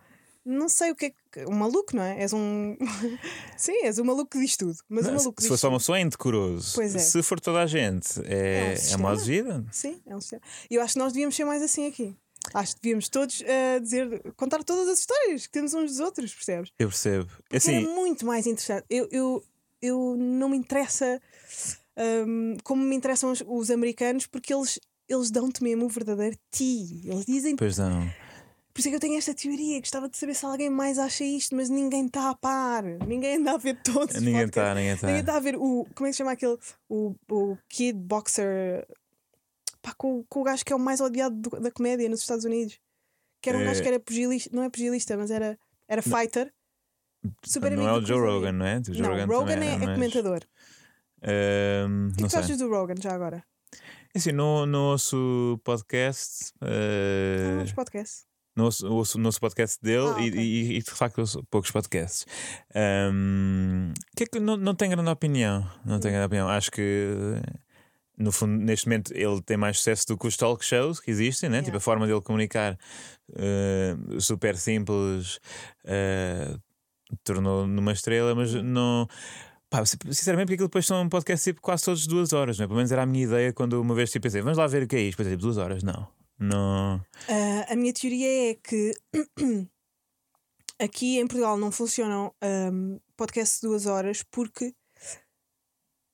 Não 0.45 0.68
sei 0.70 0.89
o 0.91 0.95
que 0.95 1.05
é 1.07 1.10
que. 1.32 1.45
um 1.45 1.53
maluco, 1.53 1.95
não 1.95 2.01
é? 2.01 2.22
És 2.22 2.34
um. 2.34 2.76
Sim, 3.57 3.84
és 3.84 3.99
um 3.99 4.03
maluco 4.05 4.32
que 4.32 4.39
diz 4.39 4.57
tudo. 4.57 4.76
Mas 4.89 5.05
Não, 5.05 5.12
um 5.14 5.18
maluco 5.18 5.41
se 5.41 5.47
for 5.47 5.57
só 5.57 5.70
uma 5.70 5.78
pessoa 5.78 5.97
é 5.97 6.01
indecoroso. 6.01 6.72
Pois 6.76 6.95
é. 6.95 6.99
Se 6.99 7.22
for 7.22 7.39
toda 7.39 7.60
a 7.62 7.68
gente, 7.68 8.07
é, 8.26 8.74
É 8.74 8.91
um 8.91 8.93
é, 8.93 8.97
modo 8.97 9.22
de 9.22 9.30
vida. 9.30 9.66
Sim, 9.72 10.01
é 10.07 10.16
um 10.16 10.22
sistema. 10.22 10.41
E 10.72 10.76
eu 10.76 10.82
acho 10.82 10.93
que 10.93 10.99
nós 10.99 11.14
devíamos 11.14 11.36
ser 11.36 11.45
mais 11.45 11.62
assim 11.62 11.86
aqui. 11.88 12.16
Acho 12.53 12.74
que 12.78 12.82
devíamos 12.82 13.10
todos 13.10 13.43
eh, 13.45 13.80
dizer, 13.82 14.24
contar 14.38 14.64
todas 14.64 14.88
as 14.88 14.99
histórias 14.99 15.45
que 15.45 15.51
temos 15.51 15.74
uns 15.74 15.91
dos 15.91 15.99
outros, 15.99 16.34
percebes? 16.34 16.72
Eu 16.80 16.88
percebo. 16.88 17.30
Porque 17.43 17.57
Assim, 17.57 17.76
era 17.84 17.89
muito 17.93 18.26
mais 18.26 18.47
interessante. 18.47 18.86
Eu, 18.89 19.07
eu, 19.12 19.43
eu 19.82 20.16
não 20.18 20.49
me 20.49 20.57
interessa 20.57 21.22
hum, 21.97 22.57
como 22.63 22.83
me 22.83 22.95
interessam 22.95 23.31
os, 23.31 23.43
os 23.45 23.69
americanos, 23.71 24.25
porque 24.27 24.53
eles, 24.53 24.79
eles 25.07 25.31
dão-te 25.31 25.63
mesmo 25.63 25.85
o 25.85 25.89
verdadeiro 25.89 26.37
ti. 26.51 27.01
Eles 27.05 27.25
dizem. 27.25 27.55
Por 27.55 27.65
pois 27.65 27.77
não. 27.77 28.03
isso 28.77 28.87
é 28.87 28.91
que 28.91 28.95
eu 28.95 28.99
tenho 28.99 29.17
esta 29.17 29.33
teoria. 29.33 29.79
Gostava 29.79 30.07
de 30.09 30.17
saber 30.17 30.33
se 30.35 30.45
alguém 30.45 30.69
mais 30.69 30.97
acha 30.97 31.23
isto, 31.23 31.55
mas 31.55 31.69
ninguém 31.69 32.05
está 32.05 32.29
a 32.29 32.35
par. 32.35 32.83
Ninguém 33.05 33.37
anda 33.37 33.51
a 33.53 33.57
ver 33.57 33.77
todos 33.83 34.15
os 34.15 34.21
Ninguém 34.21 34.43
está, 34.43 34.73
ninguém 34.73 34.93
está. 34.93 35.07
Ninguém 35.07 35.21
está 35.21 35.35
a 35.35 35.39
ver 35.39 35.55
o. 35.57 35.85
Como 35.95 36.07
é 36.07 36.09
que 36.09 36.13
se 36.13 36.17
chama 36.17 36.31
aquele? 36.31 36.57
O, 36.87 37.13
o 37.29 37.57
Kid 37.67 37.97
Boxer. 37.97 38.87
Pá, 39.81 39.93
com, 39.97 40.23
com 40.29 40.41
o 40.41 40.43
gajo 40.43 40.63
que 40.65 40.73
é 40.73 40.75
o 40.75 40.79
mais 40.79 40.99
odiado 41.01 41.35
do- 41.35 41.59
da 41.59 41.71
comédia 41.71 42.07
nos 42.09 42.21
Estados 42.21 42.45
Unidos. 42.45 42.79
Que 43.41 43.49
era 43.49 43.57
um 43.57 43.63
gajo 43.63 43.79
Eh, 43.79 43.83
que 43.83 43.87
era 43.87 43.99
pugilista. 43.99 44.49
Não 44.53 44.63
é 44.63 44.69
pugilista, 44.69 45.15
mas 45.15 45.31
era, 45.31 45.57
era 45.87 46.01
fighter. 46.01 46.53
Super 47.45 47.71
Não 47.75 47.87
é 47.87 47.93
o 47.93 48.01
Joe 48.05 48.19
Rogan, 48.19 48.51
não 48.53 48.65
é? 48.65 48.79
O 48.79 48.93
Joe 48.93 49.01
Não, 49.01 49.09
Rogan 49.09 49.25
Rogan 49.25 49.53
é, 49.63 49.73
é 49.73 49.77
mas, 49.77 49.93
comentador. 49.95 50.39
Ahm, 51.24 52.09
O 52.09 52.15
que, 52.15 52.26
é 52.26 52.28
que 52.28 52.36
achas 52.38 52.57
do 52.57 52.70
Rogan 52.70 52.95
já 53.01 53.13
agora? 53.13 53.43
Assim, 54.15 54.32
não, 54.32 54.65
não 54.65 54.91
ouço 54.91 55.59
podcast. 55.63 56.51
Eh, 56.61 57.61
os 57.63 57.72
podcasts. 57.74 58.26
não 58.55 58.65
ouço, 58.65 58.88
ouço 58.89 59.39
podcast 59.39 59.78
dele 59.82 60.07
Ah, 60.15 60.22
e- 60.22 60.30
ok. 60.30 60.41
e, 60.41 60.78
e, 60.78 60.82
de 60.82 60.91
facto 60.91 61.20
ouço 61.20 61.43
poucos 61.51 61.70
podcasts. 61.72 62.26
Ahm, 62.76 63.93
que 64.17 64.24
é 64.24 64.26
que 64.28 64.39
não, 64.39 64.57
não 64.57 64.74
tenho 64.76 64.91
grande 64.91 65.09
opinião. 65.11 65.70
Não 65.86 65.99
tenho 65.99 66.13
grande 66.13 66.26
opinião. 66.28 66.49
Acho 66.49 66.72
que 66.72 67.13
no 68.17 68.32
fundo, 68.34 68.53
neste 68.63 68.88
momento, 68.88 69.13
ele 69.15 69.41
tem 69.41 69.55
mais 69.55 69.78
sucesso 69.78 70.05
do 70.07 70.17
que 70.17 70.28
os 70.28 70.36
talk 70.36 70.63
shows 70.65 70.99
que 70.99 71.09
existem, 71.11 71.49
né? 71.49 71.57
Yeah. 71.57 71.65
Tipo, 71.65 71.78
a 71.78 71.80
forma 71.82 72.05
dele 72.07 72.22
comunicar 72.22 72.78
eh, 73.36 73.95
super 74.20 74.57
simples 74.57 75.39
eh, 75.86 76.57
tornou 77.24 77.65
numa 77.67 77.91
estrela, 77.93 78.36
mas 78.36 78.53
Uhum. 78.55 78.63
não. 78.63 79.07
Pá, 79.70 79.86
si- 79.86 79.97
sinceramente, 80.07 80.47
porque 80.47 80.55
aquilo 80.55 80.67
depois 80.67 80.86
são 80.86 81.01
um 81.03 81.09
podcast 81.09 81.43
tipo 81.43 81.61
quase 81.61 81.84
todos 81.84 82.07
duas 82.07 82.34
horas, 82.34 82.57
não 82.57 82.63
é? 82.65 82.67
Pelo 82.67 82.78
menos 82.78 82.91
era 82.91 83.03
a 83.03 83.05
minha 83.05 83.24
ideia 83.26 83.53
quando 83.53 83.80
uma 83.80 83.93
vez 83.93 84.11
tipo, 84.11 84.24
pensei, 84.24 84.41
vamos 84.41 84.57
lá 84.57 84.65
ver 84.67 84.84
o 84.84 84.88
que 84.88 84.95
é 84.95 84.99
isto. 85.01 85.11
Depois 85.17 85.28
é 85.28 85.32
tipo, 85.32 85.41
duas 85.43 85.57
horas, 85.57 85.84
não. 85.84 86.07
Não. 86.39 87.03
Ah, 87.28 87.74
a 87.74 87.76
minha 87.76 87.93
teoria 87.93 88.51
é 88.51 88.55
que 88.55 88.93
aqui 90.80 91.20
em 91.20 91.28
Portugal 91.28 91.57
não 91.57 91.72
funcionam 91.72 92.34
ahm, 92.41 92.97
podcasts 93.17 93.59
de 93.61 93.67
duas 93.67 93.86
horas 93.86 94.24
porque 94.32 94.74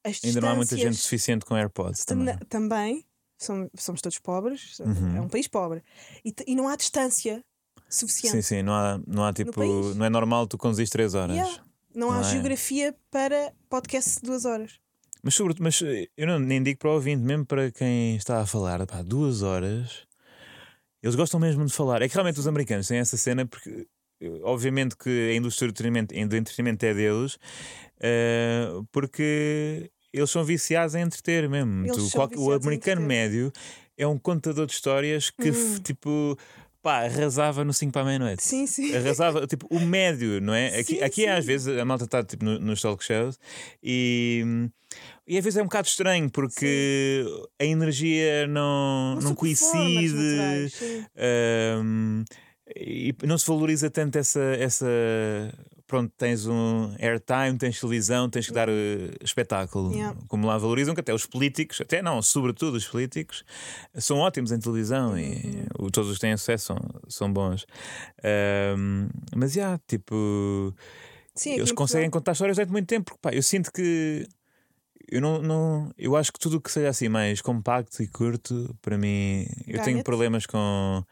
as 0.06 0.20
Ainda 0.24 0.42
não 0.42 0.50
há 0.50 0.56
muita 0.56 0.76
gente 0.78 0.98
suficiente 0.98 1.46
com 1.46 1.56
AirPods 1.56 2.06
também. 2.06 2.26
na- 2.26 2.38
também 2.50 3.06
somos, 3.40 3.70
somos 3.78 4.02
todos 4.02 4.20
pobres, 4.20 4.80
Uhum. 4.80 5.18
é 5.18 5.22
um 5.22 5.28
país 5.30 5.48
pobre 5.48 5.84
e, 6.24 6.34
e 6.48 6.56
não 6.56 6.68
há 6.68 6.76
distância 6.76 7.44
suficiente. 7.90 8.36
Sim, 8.36 8.42
sim, 8.42 8.62
não 8.64 8.74
há, 8.74 9.00
não 9.08 9.26
há 9.26 9.34
tipo. 9.34 9.64
Não 9.96 10.06
é 10.06 10.10
normal 10.10 10.48
tu 10.48 10.58
conduzires 10.58 10.90
três 10.90 11.14
horas. 11.14 11.36
Yeah. 11.36 11.65
Não 11.96 12.12
há 12.12 12.16
Não 12.16 12.22
é? 12.22 12.32
geografia 12.32 12.96
para 13.10 13.54
podcasts 13.70 14.18
de 14.18 14.24
duas 14.28 14.46
horas. 14.46 14.80
Mas, 15.24 15.34
sobretudo, 15.34 15.64
mas 15.64 15.82
eh, 15.82 16.08
eu 16.18 16.28
não, 16.28 16.38
nem 16.38 16.62
digo 16.62 16.78
para 16.80 16.90
o 16.90 16.94
ouvinte, 16.94 17.24
mesmo 17.24 17.46
para 17.46 17.72
quem 17.72 18.16
está 18.16 18.42
a 18.42 18.46
falar, 18.46 18.86
pá, 18.86 19.02
duas 19.02 19.42
horas, 19.42 20.06
eles 21.02 21.16
gostam 21.16 21.40
mesmo 21.40 21.66
de 21.66 21.74
falar. 21.74 22.02
É 22.02 22.08
que 22.08 22.14
realmente 22.14 22.40
os 22.40 22.48
americanos 22.48 22.88
têm 22.88 23.00
essa 23.00 23.18
cena 23.18 23.46
porque, 23.46 23.88
eh, 24.22 24.40
obviamente, 24.44 24.96
que 24.98 25.10
a 25.32 25.36
indústria 25.36 25.68
do 25.68 25.72
entretenimento, 25.72 26.14
do 26.14 26.36
entretenimento 26.36 26.86
é 26.86 26.94
deles, 26.94 27.38
eh, 28.00 28.68
porque 28.92 29.90
eles 30.14 30.30
são 30.30 30.44
viciados 30.44 30.96
em 30.96 31.02
entreter 31.02 31.50
mesmo. 31.50 31.88
Tu, 31.94 32.10
qual- 32.12 32.30
o 32.38 32.52
americano 32.52 33.02
médio 33.02 33.52
é 33.98 34.06
um 34.06 34.18
contador 34.20 34.66
de 34.66 34.74
histórias 34.74 35.30
que, 35.32 35.50
Hum. 35.50 35.78
tipo, 35.84 36.38
pá, 36.86 37.06
arrasava 37.06 37.66
no 37.66 37.74
5 37.74 37.92
para 37.92 38.04
a 38.04 38.06
meia-noite. 38.06 38.44
Sim, 38.44 38.68
sim. 38.68 38.96
Arrasava, 38.96 39.48
tipo, 39.48 39.66
o 39.72 39.80
médio, 39.80 40.40
não 40.40 40.54
é? 40.54 40.68
Aqui, 40.78 40.98
Sim, 40.98 41.02
aqui 41.02 41.26
às 41.28 41.44
sim. 41.44 41.48
vezes 41.48 41.68
a 41.80 41.84
malta 41.84 42.04
está 42.06 42.24
tipo, 42.24 42.46
no- 42.46 42.60
nos 42.60 42.80
talk 42.80 43.04
shows 43.04 43.40
e, 43.82 44.70
e 45.28 45.36
às 45.36 45.44
vezes 45.44 45.58
é 45.58 45.62
um 45.64 45.66
bocado 45.66 45.88
estranho 45.88 46.30
porque 46.30 47.26
a 47.60 47.66
energia 47.66 48.46
não, 48.46 49.16
não, 49.16 49.30
naturais, 49.32 49.36
coincide 49.36 50.70
sim. 50.70 51.06
hum, 51.82 52.24
e 52.76 53.16
não 53.24 53.38
se 53.40 53.48
valoriza 53.48 53.90
tanto 53.90 54.20
essa. 54.20 54.42
essa 54.60 54.86
Pronto, 55.88 56.12
tens 56.18 56.48
um 56.48 56.96
airtime, 57.00 57.58
tens 57.60 57.80
televisão, 57.80 58.28
tens 58.28 58.48
que 58.48 58.54
dar 58.54 58.68
eh, 58.68 59.12
espetáculo. 59.22 59.94
Yeah. 59.94 60.20
Como 60.28 60.48
lá 60.48 60.58
valorizam, 60.58 60.96
que 60.96 61.02
até 61.02 61.14
os 61.14 61.28
políticos, 61.28 61.80
até 61.80 62.02
não, 62.02 62.22
sobretudo 62.24 62.76
os 62.76 62.88
políticos, 62.88 63.44
são 63.94 64.18
ótimos 64.18 64.52
em 64.52 64.58
televisão 64.60 65.18
e 65.18 65.68
Uhum. 65.80 65.90
todos 65.92 66.10
os 66.10 66.16
que 66.18 66.22
têm 66.22 66.36
sucesso 66.36 66.66
são, 66.66 66.78
são 67.08 67.32
bons. 67.32 67.68
Hum, 68.78 69.08
mas 69.36 69.54
já, 69.54 69.80
tipo, 69.88 70.74
Sim, 71.36 71.54
eles 71.54 71.70
em 71.70 71.76
conseguem 71.76 72.10
contar 72.10 72.32
histórias 72.32 72.58
durante 72.58 72.72
muito 72.72 72.88
tempo, 72.88 73.06
porque 73.06 73.20
pá, 73.22 73.32
eu 73.32 73.44
sinto 73.44 73.72
que 73.72 74.26
eu 75.12 75.22
não, 75.22 75.40
não 75.40 75.92
eu 76.00 76.16
acho 76.16 76.34
que 76.34 76.40
tudo 76.40 76.58
o 76.58 76.62
que 76.62 76.72
seja 76.72 76.90
assim 76.90 77.08
mais 77.10 77.42
compacto 77.42 78.02
e 78.02 78.08
curto, 78.08 78.76
para 78.82 78.98
mim, 78.98 79.46
eu 79.68 79.80
tenho 79.84 80.04
problemas 80.04 80.48
com 80.48 81.04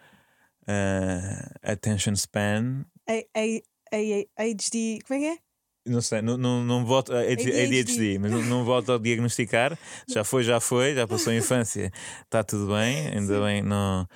ah, 0.68 1.52
attention 1.62 2.14
span. 2.16 2.86
A- 3.08 3.40
A- 3.40 3.62
ADHD, 3.94 5.00
como 5.08 5.20
é 5.20 5.24
que 5.24 5.38
é? 5.38 5.38
Não 5.86 6.02
sei, 6.02 6.22
não, 6.22 6.38
não, 6.38 6.64
não 6.64 6.86
voto 6.86 7.14
a 7.14 7.20
ADHD, 7.20 7.62
ADHD. 7.64 8.20
mas 8.20 8.32
não, 8.32 8.42
não 8.44 8.64
voto 8.64 8.94
a 8.94 8.98
diagnosticar. 8.98 9.78
Já 10.08 10.24
foi, 10.24 10.44
já 10.44 10.60
foi, 10.60 10.96
já 10.96 11.06
passou 11.06 11.34
a 11.34 11.36
infância, 11.36 11.92
está 12.24 12.42
tudo 12.44 12.68
bem, 12.68 13.10
ainda 13.10 13.42
bem, 13.42 13.62
não, 13.62 14.08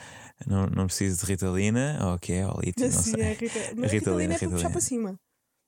não, 0.45 0.67
não 0.67 0.85
preciso 0.85 1.19
de 1.19 1.31
Ritalina, 1.31 1.99
ou 2.01 2.13
o 2.13 2.19
que 2.19 2.33
é, 2.33 2.47
ou 2.47 2.59
Lítio, 2.63 2.85
não 2.85 2.91
Sim, 2.91 3.11
sei. 3.11 3.21
é 3.21 3.33
Rita. 3.33 3.59
Mas 3.75 3.91
Ritalina, 3.91 4.33
Ritalina 4.33 4.33
é 4.33 4.37
para 4.37 4.49
puxar 4.49 4.69
para 4.69 4.81
cima. 4.81 5.19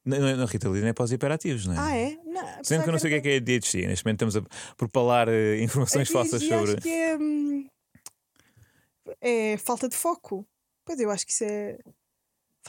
Não, 0.05 0.19
não, 0.19 0.37
não, 0.37 0.45
Ritalina 0.45 0.87
é 0.87 0.93
para 0.93 1.03
os 1.03 1.11
hiperativos, 1.11 1.65
não 1.67 1.73
é? 1.73 1.77
Ah, 1.77 1.97
é? 1.97 2.17
Não, 2.25 2.63
Sendo 2.63 2.83
que 2.83 2.89
eu 2.89 2.93
não 2.93 2.99
sei 2.99 3.09
o 3.09 3.21
que 3.21 3.27
é 3.29 3.39
que 3.41 3.51
é 3.51 3.55
ADHD, 3.55 3.87
neste 3.87 4.05
momento 4.05 4.25
estamos 4.25 4.37
a 4.37 4.75
propalar 4.75 5.27
eh, 5.27 5.61
informações 5.61 6.09
falsas 6.09 6.41
sobre. 6.41 6.71
Acho 6.71 6.81
que 6.81 6.89
é, 6.89 7.17
hum, 7.17 7.67
é 9.21 9.57
falta 9.57 9.89
de 9.89 9.95
foco. 9.95 10.47
Pois 10.85 10.99
eu 10.99 11.11
acho 11.11 11.25
que 11.25 11.31
isso 11.31 11.43
é. 11.43 11.77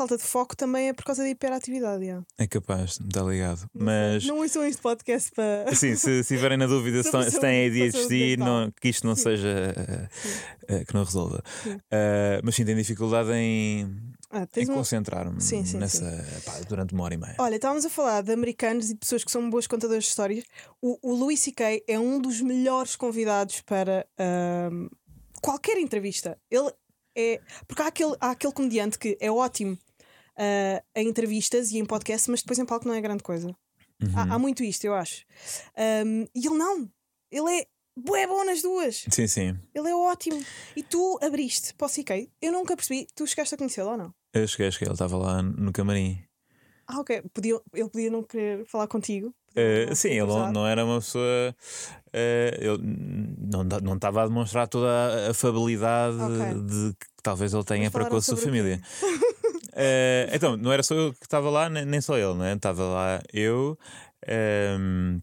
Falta 0.00 0.16
de 0.16 0.22
foco 0.22 0.56
também 0.56 0.88
é 0.88 0.92
por 0.94 1.04
causa 1.04 1.22
da 1.22 1.28
hiperatividade. 1.28 2.06
É 2.38 2.46
capaz, 2.46 2.92
está 2.92 3.20
ligado. 3.22 3.68
Mas, 3.74 4.24
Não 4.24 4.38
ouçam 4.38 4.64
este 4.64 4.80
podcast 4.80 5.30
para. 5.32 5.64
assim, 5.68 5.94
se 5.94 6.20
estiverem 6.20 6.56
na 6.56 6.66
dúvida 6.66 7.02
se, 7.04 7.30
se 7.30 7.38
têm 7.38 7.66
ADHD, 7.66 8.38
não, 8.38 8.72
que 8.80 8.88
isto 8.88 9.06
não 9.06 9.14
Sim. 9.14 9.24
seja. 9.24 9.74
eh, 9.76 10.08
eh, 10.68 10.84
que 10.86 10.94
não 10.94 11.04
resolva. 11.04 11.42
Sim. 11.62 11.78
Eh, 11.90 12.40
mas 12.42 12.54
sim, 12.54 12.64
tenho 12.64 12.78
dificuldade 12.78 13.28
em, 13.34 13.94
Ah, 14.30 14.48
em 14.56 14.66
concentrar-me 14.68 15.38
Sim, 15.38 15.66
sim, 15.66 15.76
nessa. 15.76 16.02
pá, 16.46 16.58
durante 16.66 16.94
uma 16.94 17.04
hora 17.04 17.12
e 17.12 17.18
meia. 17.18 17.36
Olha, 17.38 17.56
estávamos 17.56 17.84
a 17.84 17.90
falar 17.90 18.22
de 18.22 18.32
americanos 18.32 18.86
e 18.88 18.94
de 18.94 19.00
pessoas 19.00 19.22
que 19.22 19.30
são 19.30 19.50
boas 19.50 19.66
contadores 19.66 20.04
de 20.04 20.08
histórias. 20.08 20.44
O, 20.80 20.98
o 21.02 21.14
Louis 21.14 21.38
C.K. 21.38 21.84
é 21.86 21.98
um 21.98 22.18
dos 22.18 22.40
melhores 22.40 22.96
convidados 22.96 23.60
para 23.60 24.06
qualquer 25.42 25.76
entrevista. 25.76 26.38
Ele 26.50 26.72
é. 27.14 27.38
Porque 27.68 27.82
há 27.82 27.88
aquele, 27.88 28.16
há 28.18 28.30
aquele 28.30 28.54
comediante 28.54 28.98
que 28.98 29.18
é 29.20 29.30
ótimo 29.30 29.76
ah, 30.40 30.82
em 30.96 31.06
entrevistas 31.08 31.70
e 31.70 31.78
em 31.78 31.84
podcast, 31.84 32.30
mas 32.30 32.40
depois 32.40 32.58
em 32.58 32.64
palco 32.64 32.88
não 32.88 32.94
é 32.94 33.00
grande 33.02 33.22
coisa. 33.22 33.48
Uhum. 34.02 34.12
Há, 34.16 34.34
há 34.34 34.38
muito 34.38 34.64
isto, 34.64 34.84
eu 34.86 34.94
acho. 34.94 35.24
Ahm, 35.76 36.24
e 36.34 36.46
ele 36.46 36.56
não. 36.56 36.90
Ele 37.30 37.60
é 37.60 37.66
bué 37.94 38.26
bom 38.26 38.42
nas 38.44 38.62
duas. 38.62 39.04
Sim, 39.10 39.26
sim. 39.26 39.58
Ele 39.74 39.88
é 39.90 39.94
ótimo. 39.94 40.42
E 40.74 40.82
tu 40.82 41.18
abriste 41.22 41.74
para 41.74 41.86
o 41.86 41.90
CK. 41.90 42.30
Eu 42.40 42.52
nunca 42.52 42.74
percebi. 42.74 43.06
Tu 43.14 43.26
chegaste 43.26 43.54
a 43.54 43.58
conhecê-lo 43.58 43.90
ou 43.90 43.96
não? 43.98 44.14
Eu 44.32 44.48
cheguei, 44.48 44.70
cheguei, 44.70 44.86
ele 44.88 44.94
estava 44.94 45.18
lá 45.18 45.42
no 45.42 45.70
camarim. 45.72 46.18
Ah, 46.86 46.98
ok. 47.00 47.22
Podia, 47.34 47.60
ele 47.74 47.88
podia 47.90 48.10
não 48.10 48.22
querer 48.22 48.64
falar 48.64 48.86
contigo. 48.88 49.34
Não, 49.54 49.94
sim, 49.94 50.08
ele 50.10 50.26
não, 50.26 50.52
não 50.52 50.66
era 50.66 50.84
uma 50.84 51.00
pessoa. 51.00 51.54
eh, 52.12 52.56
ele 52.60 52.78
não 53.84 53.94
estava 53.94 54.22
a 54.22 54.26
demonstrar 54.28 54.66
toda 54.68 54.88
a 54.88 55.30
afabilidade 55.30 56.16
Ok. 56.16 56.62
de 56.64 56.94
que 56.94 57.06
talvez 57.22 57.52
ele 57.52 57.64
tenha 57.64 57.90
para 57.90 58.06
com 58.06 58.16
a 58.16 58.22
sua 58.22 58.36
família. 58.36 58.80
Eh, 59.80 60.30
então, 60.34 60.56
não 60.56 60.70
era 60.72 60.82
só 60.82 60.94
eu 60.94 61.12
que 61.14 61.24
estava 61.24 61.48
lá, 61.48 61.68
nem, 61.70 62.00
só 62.00 62.16
ele, 62.16 62.34
não 62.34 62.44
é? 62.44 62.52
Estava 62.54 62.84
lá 62.84 63.22
eu 63.32 63.78
ehm, 64.26 65.20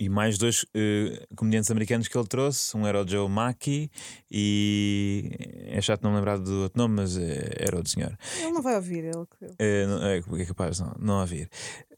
e 0.00 0.08
mais 0.08 0.38
dois 0.38 0.64
eh, 0.74 1.26
comediantes 1.36 1.70
americanos 1.70 2.08
que 2.08 2.16
ele 2.16 2.26
trouxe. 2.26 2.74
Um 2.76 2.86
era 2.86 3.02
o 3.02 3.06
Joe 3.06 3.28
Mackey 3.28 3.90
e 4.30 5.30
é 5.66 5.80
chato 5.82 6.02
não 6.02 6.14
lembrar 6.14 6.38
do 6.38 6.62
outro 6.62 6.78
nome, 6.78 6.94
mas 6.96 7.16
eh, 7.18 7.50
era 7.58 7.76
outro 7.76 7.90
senhor. 7.92 8.16
Ele 8.40 8.50
não 8.52 8.62
vai 8.62 8.76
ouvir. 8.76 9.04
Ele, 9.04 9.26
É, 9.58 9.86
não- 9.86 10.02
é, 10.06 10.18
é 10.42 10.44
capaz 10.46 10.80
não, 10.80 10.94
não 10.98 11.20
haver. 11.20 11.48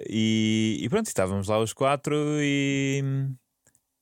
E, 0.09 0.79
e 0.83 0.89
pronto, 0.89 1.07
estávamos 1.07 1.47
lá 1.49 1.59
os 1.61 1.73
quatro 1.73 2.15
e, 2.41 3.03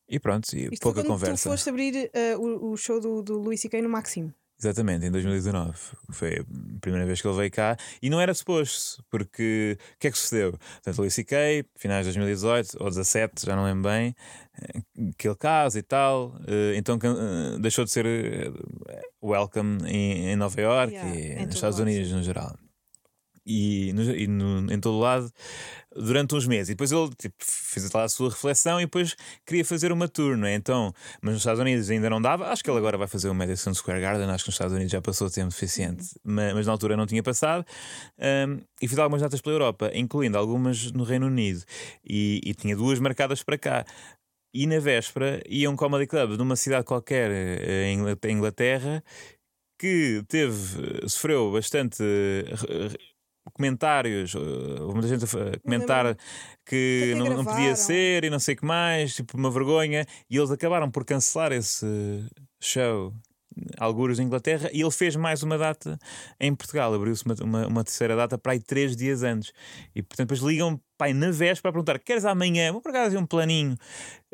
e 0.09 0.19
pronto, 0.19 0.49
e 0.55 0.69
Isto 0.73 0.83
pouca 0.83 1.01
quando 1.03 1.09
conversa. 1.09 1.49
Tu 1.49 1.51
foste 1.53 1.69
abrir 1.69 2.11
eh, 2.15 2.37
o, 2.37 2.73
o 2.73 2.77
show 2.77 3.01
do, 3.01 3.23
do 3.23 3.39
Luís 3.39 3.61
C.K. 3.61 3.83
no 3.83 3.89
Maximo. 3.91 4.33
Exatamente, 4.59 5.05
em 5.05 5.11
2019. 5.11 5.77
Foi 6.11 6.39
a 6.39 6.81
primeira 6.81 7.07
vez 7.07 7.21
que 7.21 7.29
ele 7.29 7.37
veio 7.37 7.51
cá 7.51 7.77
e 8.01 8.09
não 8.09 8.21
era 8.21 8.33
suposto, 8.33 9.05
porque 9.11 9.77
o 9.95 9.99
que 9.99 10.09
é 10.09 10.11
que 10.11 10.19
sucedeu? 10.19 10.53
Portanto, 10.53 10.99
Louis 10.99 11.13
C.K., 11.13 11.65
finais 11.77 12.07
de 12.07 12.13
2018 12.13 12.77
ou 12.81 12.89
17, 12.89 13.45
já 13.45 13.55
não 13.55 13.65
lembro 13.65 13.91
bem, 13.91 14.15
eh, 14.63 14.81
que 15.19 15.29
ele 15.29 15.37
casa 15.37 15.79
e 15.79 15.83
tal, 15.83 16.35
eh, 16.47 16.75
então 16.77 16.99
eh, 17.03 17.59
deixou 17.61 17.85
de 17.85 17.91
ser 17.91 18.07
welcome 19.23 19.79
em, 19.87 20.35
Nova 20.37 20.59
York 20.61 20.93
Yeah, 20.95 21.43
e 21.43 21.47
nos 21.47 21.55
Estados 21.55 21.79
Unidos 21.79 22.11
no 22.11 22.23
geral. 22.23 22.57
E, 23.47 23.93
no- 23.93 24.17
e 24.17 24.27
no- 24.27 24.73
em 24.73 24.81
todo 24.81 24.99
lado 24.99 25.31
durante 25.95 26.35
uns 26.35 26.47
meses. 26.47 26.71
E 26.71 26.73
depois 26.75 26.93
ele 26.93 27.09
tipo, 27.17 27.35
fez 27.39 27.91
lá 27.93 28.05
a 28.05 28.09
sua 28.09 28.29
reflexão 28.31 28.81
e 28.81 28.85
depois 28.85 29.15
queria 29.47 29.65
fazer 29.65 29.93
uma 29.93 30.09
tour, 30.09 30.37
não 30.37 30.47
é? 30.47 30.55
Então, 30.55 30.93
mas 31.23 31.33
nos 31.35 31.41
Estados 31.43 31.61
Unidos 31.61 31.89
ainda 31.91 32.11
não 32.11 32.21
dava. 32.21 32.49
Acho 32.49 32.63
que 32.63 32.71
ele 32.71 32.79
agora 32.79 32.99
vai 32.99 33.07
fazer 33.07 33.29
o 33.29 33.35
Madison 33.35 33.73
Square 33.73 34.01
Garden. 34.01 34.29
Acho 34.31 34.45
que 34.45 34.49
nos 34.49 34.55
Estados 34.55 34.75
Unidos 34.75 34.93
já 34.93 35.01
passou 35.01 35.29
o 35.29 35.31
tempo 35.31 35.51
suficiente, 35.53 36.05
mas, 36.25 36.53
mas 36.55 36.67
na 36.67 36.73
altura 36.73 36.97
não 36.97 37.07
tinha 37.07 37.23
passado. 37.23 37.65
Um, 38.19 38.61
e 38.83 38.89
fiz 38.89 38.99
algumas 38.99 39.23
datas 39.23 39.41
pela 39.41 39.55
Europa, 39.55 39.91
incluindo 39.95 40.37
algumas 40.37 40.91
no 40.93 41.05
Reino 41.05 41.27
Unido. 41.27 41.63
E, 42.05 42.41
e 42.45 42.55
tinha 42.55 42.77
duas 42.77 42.99
marcadas 42.99 43.43
para 43.43 43.57
cá. 43.57 43.85
E 44.53 44.67
na 44.67 44.79
véspera 44.81 45.43
ia 45.49 45.71
um 45.71 45.77
comedy 45.77 46.07
club 46.07 46.39
numa 46.39 46.57
cidade 46.57 46.85
qualquer 46.85 47.31
eh, 47.31 47.85
em 47.91 47.99
Ingla- 47.99 48.19
em 48.25 48.33
Inglaterra 48.33 49.05
que 49.79 50.23
teve, 50.29 51.03
eh, 51.05 51.09
sofreu 51.09 51.53
bastante 51.53 52.03
eh, 52.03 52.89
comentários, 53.53 54.35
houve 54.35 54.95
muita 54.95 55.09
gente 55.09 55.25
a 55.25 55.59
comentar 55.61 56.17
que 56.65 57.13
Até 57.15 57.19
não, 57.19 57.37
não 57.37 57.45
podia 57.45 57.77
ser 57.77 58.25
e 58.25 58.31
não 58.31 58.39
sei 58.39 58.55
o 58.55 58.59
que 58.59 58.65
mais, 58.65 59.15
tipo 59.15 59.37
uma 59.37 59.51
vergonha, 59.51 60.05
e 60.29 60.37
eles 60.37 60.51
acabaram 60.51 60.91
por 60.91 61.05
cancelar 61.05 61.53
esse 61.53 61.87
show. 62.61 63.13
Algures 63.79 64.19
em 64.19 64.25
Inglaterra 64.25 64.69
e 64.73 64.81
ele 64.83 64.91
fez 64.91 65.17
mais 65.17 65.43
uma 65.43 65.57
data 65.57 65.99
em 66.39 66.55
Portugal. 66.55 66.93
Abriu-se 66.93 67.25
uma, 67.25 67.35
uma, 67.43 67.67
uma 67.67 67.85
terceira 67.85 68.15
data 68.17 68.37
para 68.37 68.53
aí 68.53 68.61
três 68.61 68.95
dias 68.95 69.23
antes. 69.23 69.53
E 69.95 70.03
portanto, 70.03 70.29
depois 70.29 70.41
ligam 70.41 70.81
pai, 70.99 71.13
na 71.15 71.31
véspera 71.31 71.73
para 71.73 71.73
perguntar: 71.73 71.99
queres 71.99 72.25
amanhã? 72.25 72.71
Vou 72.73 72.81
por 72.83 72.91
acaso 72.91 73.17
um 73.19 73.25
planinho 73.27 73.77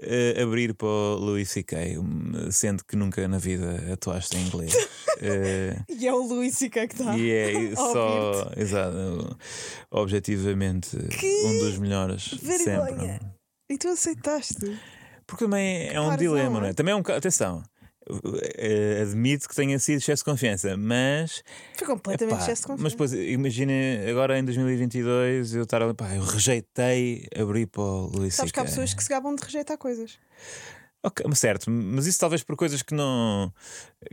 eh, 0.00 0.40
abrir 0.42 0.74
para 0.74 0.86
o 0.88 1.14
Louis 1.16 1.48
C.K., 1.50 1.98
um, 1.98 2.50
sendo 2.50 2.84
que 2.84 2.96
nunca 2.96 3.26
na 3.28 3.38
vida 3.38 3.92
atuaste 3.92 4.36
em 4.36 4.46
inglês. 4.46 4.72
Eh, 5.24 5.76
E 5.88 6.08
é 6.08 6.12
o 6.12 6.20
Luís 6.26 6.60
e 6.62 6.68
que 6.68 6.80
é 6.80 6.88
que 6.88 6.94
está. 6.94 7.16
e 7.16 7.30
é 7.30 7.76
só, 7.76 8.50
exato, 8.56 9.36
objetivamente 9.88 10.96
um 10.96 11.58
dos 11.60 11.78
melhores 11.78 12.24
sempre. 12.24 12.64
vergonha. 12.64 13.20
E 13.70 13.78
tu 13.78 13.88
aceitaste. 13.88 14.80
Porque 15.26 15.44
também 15.44 15.88
é 15.88 16.00
um 16.00 16.04
Claro, 16.06 16.18
dilema, 16.20 16.58
não 16.60 16.66
é? 16.66 16.70
é? 16.70 16.74
Também 16.74 16.92
é 16.92 16.96
um. 16.96 17.00
Atenção, 17.16 17.62
admito 19.02 19.48
que 19.48 19.54
tenha 19.54 19.78
sido 19.78 19.98
excesso 19.98 20.24
de 20.24 20.30
confiança, 20.30 20.76
mas. 20.76 21.42
Foi 21.76 21.86
completamente 21.86 22.34
epá, 22.34 22.42
excesso 22.42 22.62
de 22.62 22.66
confiança. 22.68 22.82
mas 22.82 22.92
depois, 22.92 23.12
imagina 23.12 23.72
agora 24.08 24.38
em 24.38 24.44
2022 24.44 25.54
eu 25.54 25.62
estar 25.62 25.82
ali, 25.82 25.94
pá, 25.94 26.14
eu 26.14 26.22
rejeitei 26.22 27.26
abrir 27.36 27.66
para 27.66 27.82
o 27.82 28.06
Luís 28.06 28.34
Sabes 28.34 28.52
que 28.52 28.60
há 28.60 28.64
pessoas 28.64 28.94
que 28.94 29.02
se 29.02 29.08
gabam 29.08 29.34
de 29.34 29.42
rejeitar 29.42 29.78
coisas. 29.78 30.18
Ok, 31.04 31.26
certo, 31.34 31.68
mas 31.68 32.06
isso 32.06 32.20
talvez 32.20 32.44
por 32.44 32.54
coisas 32.54 32.80
que 32.80 32.94
não, 32.94 33.52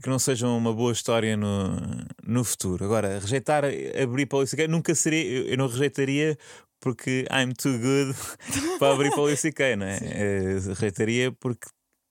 que 0.02 0.10
não 0.10 0.18
sejam 0.18 0.58
uma 0.58 0.74
boa 0.74 0.92
história 0.92 1.38
no, 1.38 1.78
no 2.26 2.44
futuro. 2.44 2.84
Agora, 2.84 3.20
rejeitar 3.20 3.64
abrir 4.02 4.26
para 4.26 4.38
o 4.38 4.40
Luís 4.40 4.56
nunca 4.68 4.96
seria, 4.96 5.48
eu, 5.48 5.56
não 5.56 5.68
rejeitaria 5.68 6.36
porque 6.80 7.26
I'm 7.32 7.54
too 7.54 7.78
good 7.78 8.18
para 8.80 8.94
abrir 8.94 9.12
para 9.12 9.20
o 9.20 9.24
Luís 9.26 9.44
não 9.78 9.86
é? 9.86 10.00
Eh, 10.02 10.60
rejeitaria 10.68 11.32
porque 11.32 11.68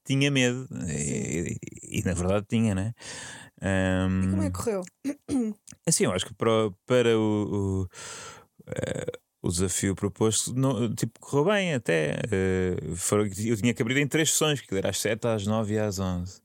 tinha 0.09 0.31
medo 0.31 0.67
e, 0.89 1.57
e- 1.93 2.01
e, 2.01 2.03
na 2.05 2.15
verdade 2.15 2.47
tinha, 2.49 2.75
não 2.75 2.83
é? 2.83 2.95
E 4.25 4.31
como 4.31 4.43
é 4.43 4.51
que 4.51 4.57
correu? 4.59 4.83
Assim, 5.87 6.05
eu 6.05 6.13
acho 6.13 6.27
que 6.27 6.35
para, 6.35 6.71
para 6.87 7.19
o, 7.19 7.83
o, 7.83 7.89
eh, 8.69 9.07
o 9.43 9.49
desafio 9.49 9.95
proposto, 9.95 10.55
não, 10.55 10.95
tipo, 10.95 11.19
correu 11.21 11.45
bem 11.47 11.75
até. 11.75 12.21
eh, 12.31 12.77
foram- 12.97 13.25
eu 13.27 13.57
tinha 13.57 13.73
que 13.75 13.83
abrir 13.83 13.97
em 13.99 14.07
três 14.07 14.31
sessões, 14.31 14.61
que 14.61 14.75
era 14.75 14.91
às 14.91 14.99
7, 14.99 15.27
às 15.27 15.47
9 15.47 15.75
e 15.75 15.79
às 15.79 15.99
11. 15.99 16.41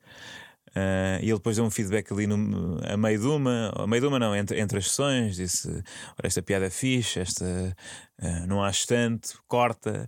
Eh, 0.76 1.20
e 1.22 1.26
ele 1.26 1.34
depois 1.38 1.56
deu 1.56 1.66
um 1.66 1.70
feedback 1.70 2.12
ali 2.12 2.26
no, 2.26 2.80
a 2.84 2.98
meio 2.98 3.20
de 3.20 3.28
uma, 3.28 3.72
a 3.76 3.86
meio 3.86 4.02
de 4.02 4.08
uma 4.08 4.18
não, 4.18 4.36
entre, 4.36 4.60
entre 4.60 4.80
as 4.80 4.86
sessões, 4.88 5.36
disse: 5.36 5.70
Olha, 5.70 5.84
esta 6.26 6.42
piada 6.42 6.66
é 6.66 6.70
fixe, 6.70 7.20
esta 7.20 7.76
eh, 8.20 8.46
não 8.48 8.64
acho 8.64 8.88
tanto, 8.88 9.42
corta. 9.48 10.08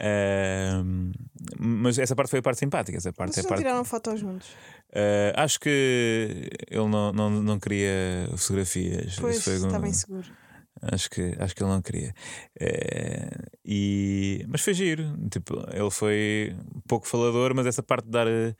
Ahm, 0.00 1.12
mas 1.58 1.98
essa 1.98 2.14
parte 2.14 2.30
foi 2.30 2.38
a 2.38 2.42
parte 2.42 2.58
simpática. 2.58 2.96
Essa 2.96 3.12
parte 3.12 3.30
é 3.30 3.34
Vocês 3.34 3.44
não 3.44 3.48
parte 3.50 3.62
tiraram 3.62 3.84
fotos 3.84 4.20
juntos? 4.20 4.48
Uh, 4.90 5.34
acho 5.34 5.58
que 5.58 6.48
ele 6.70 6.88
não, 6.88 7.12
não, 7.12 7.30
não 7.30 7.58
queria 7.58 8.28
fotografias. 8.36 9.16
Pois, 9.18 9.36
Isso 9.36 9.44
foi 9.44 9.54
está 9.54 9.78
um- 9.78 9.80
bem 9.80 9.92
seguro. 9.92 10.26
Acho 10.82 11.08
que, 11.08 11.34
acho 11.38 11.54
que 11.56 11.62
ele 11.62 11.70
não 11.70 11.80
queria. 11.80 12.12
Eh, 12.60 13.30
e, 13.64 14.44
mas 14.48 14.60
foi 14.60 14.74
giro. 14.74 15.16
Tipo, 15.30 15.54
ele 15.72 15.90
foi 15.90 16.54
pouco 16.86 17.06
falador, 17.06 17.54
mas 17.54 17.66
essa 17.66 17.82
parte 17.82 18.04
de 18.04 18.10
dar, 18.10 18.26
eh, 18.26 18.54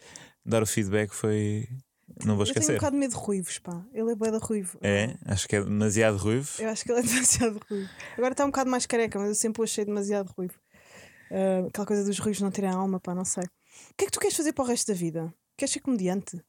dar 0.44 0.62
o 0.62 0.66
feedback 0.66 1.12
foi. 1.12 1.68
Não 2.24 2.36
vou 2.36 2.44
Eu 2.46 2.52
tenho 2.52 2.58
um 2.58 2.60
esquecer. 2.60 2.74
bocado 2.74 2.92
de 2.92 3.00
medo 3.00 3.10
de 3.10 3.16
ruivos, 3.16 3.58
pá. 3.58 3.84
Ele 3.92 4.12
é 4.12 4.14
bué 4.14 4.30
da 4.30 4.38
ruivo. 4.38 4.78
É, 4.82 5.16
acho 5.24 5.48
que 5.48 5.56
é 5.56 5.62
demasiado 5.62 6.16
ruivo. 6.16 6.48
Eu 6.58 6.68
acho 6.68 6.84
que 6.84 6.92
ele 6.92 7.00
é 7.00 7.02
demasiado 7.06 7.60
ruivo. 7.68 7.90
Agora 8.16 8.32
está 8.32 8.44
um 8.44 8.48
bocado 8.48 8.70
mais 8.70 8.86
careca, 8.86 9.18
mas 9.18 9.28
eu 9.28 9.34
sempre 9.34 9.60
o 9.60 9.64
achei 9.64 9.84
demasiado 9.84 10.28
ruivo. 10.36 10.54
Ah, 11.30 11.66
aquela 11.68 11.86
coisa 11.86 12.04
dos 12.04 12.18
ruivos 12.18 12.40
não 12.40 12.50
terem 12.50 12.70
alma, 12.70 13.00
pá, 13.00 13.14
não 13.14 13.24
sei. 13.24 13.42
O 13.44 13.94
que 13.96 14.04
é 14.04 14.06
que 14.06 14.12
tu 14.12 14.20
queres 14.20 14.36
fazer 14.36 14.52
para 14.52 14.64
o 14.64 14.68
resto 14.68 14.86
da 14.86 14.94
vida? 14.94 15.34
Queres 15.56 15.72
ser 15.72 15.80
comediante? 15.80 16.40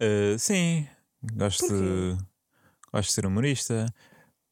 Eh, 0.00 0.36
sim, 0.38 0.86
gosto 1.34 1.68
de, 1.68 2.16
gosto 2.92 3.08
de 3.08 3.14
ser 3.14 3.26
humorista 3.26 3.86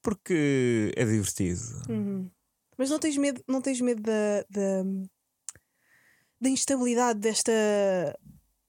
porque 0.02 0.92
é 0.96 1.04
divertido. 1.04 1.60
Uhum. 1.88 2.30
Mas 2.76 2.90
não 2.90 2.98
tens 2.98 3.16
medo, 3.16 3.42
não 3.48 3.62
tens 3.62 3.80
medo 3.80 4.02
da, 4.02 4.44
da, 4.50 4.84
da 6.44 6.50
instabilidade 6.50 7.18
desta, 7.20 7.52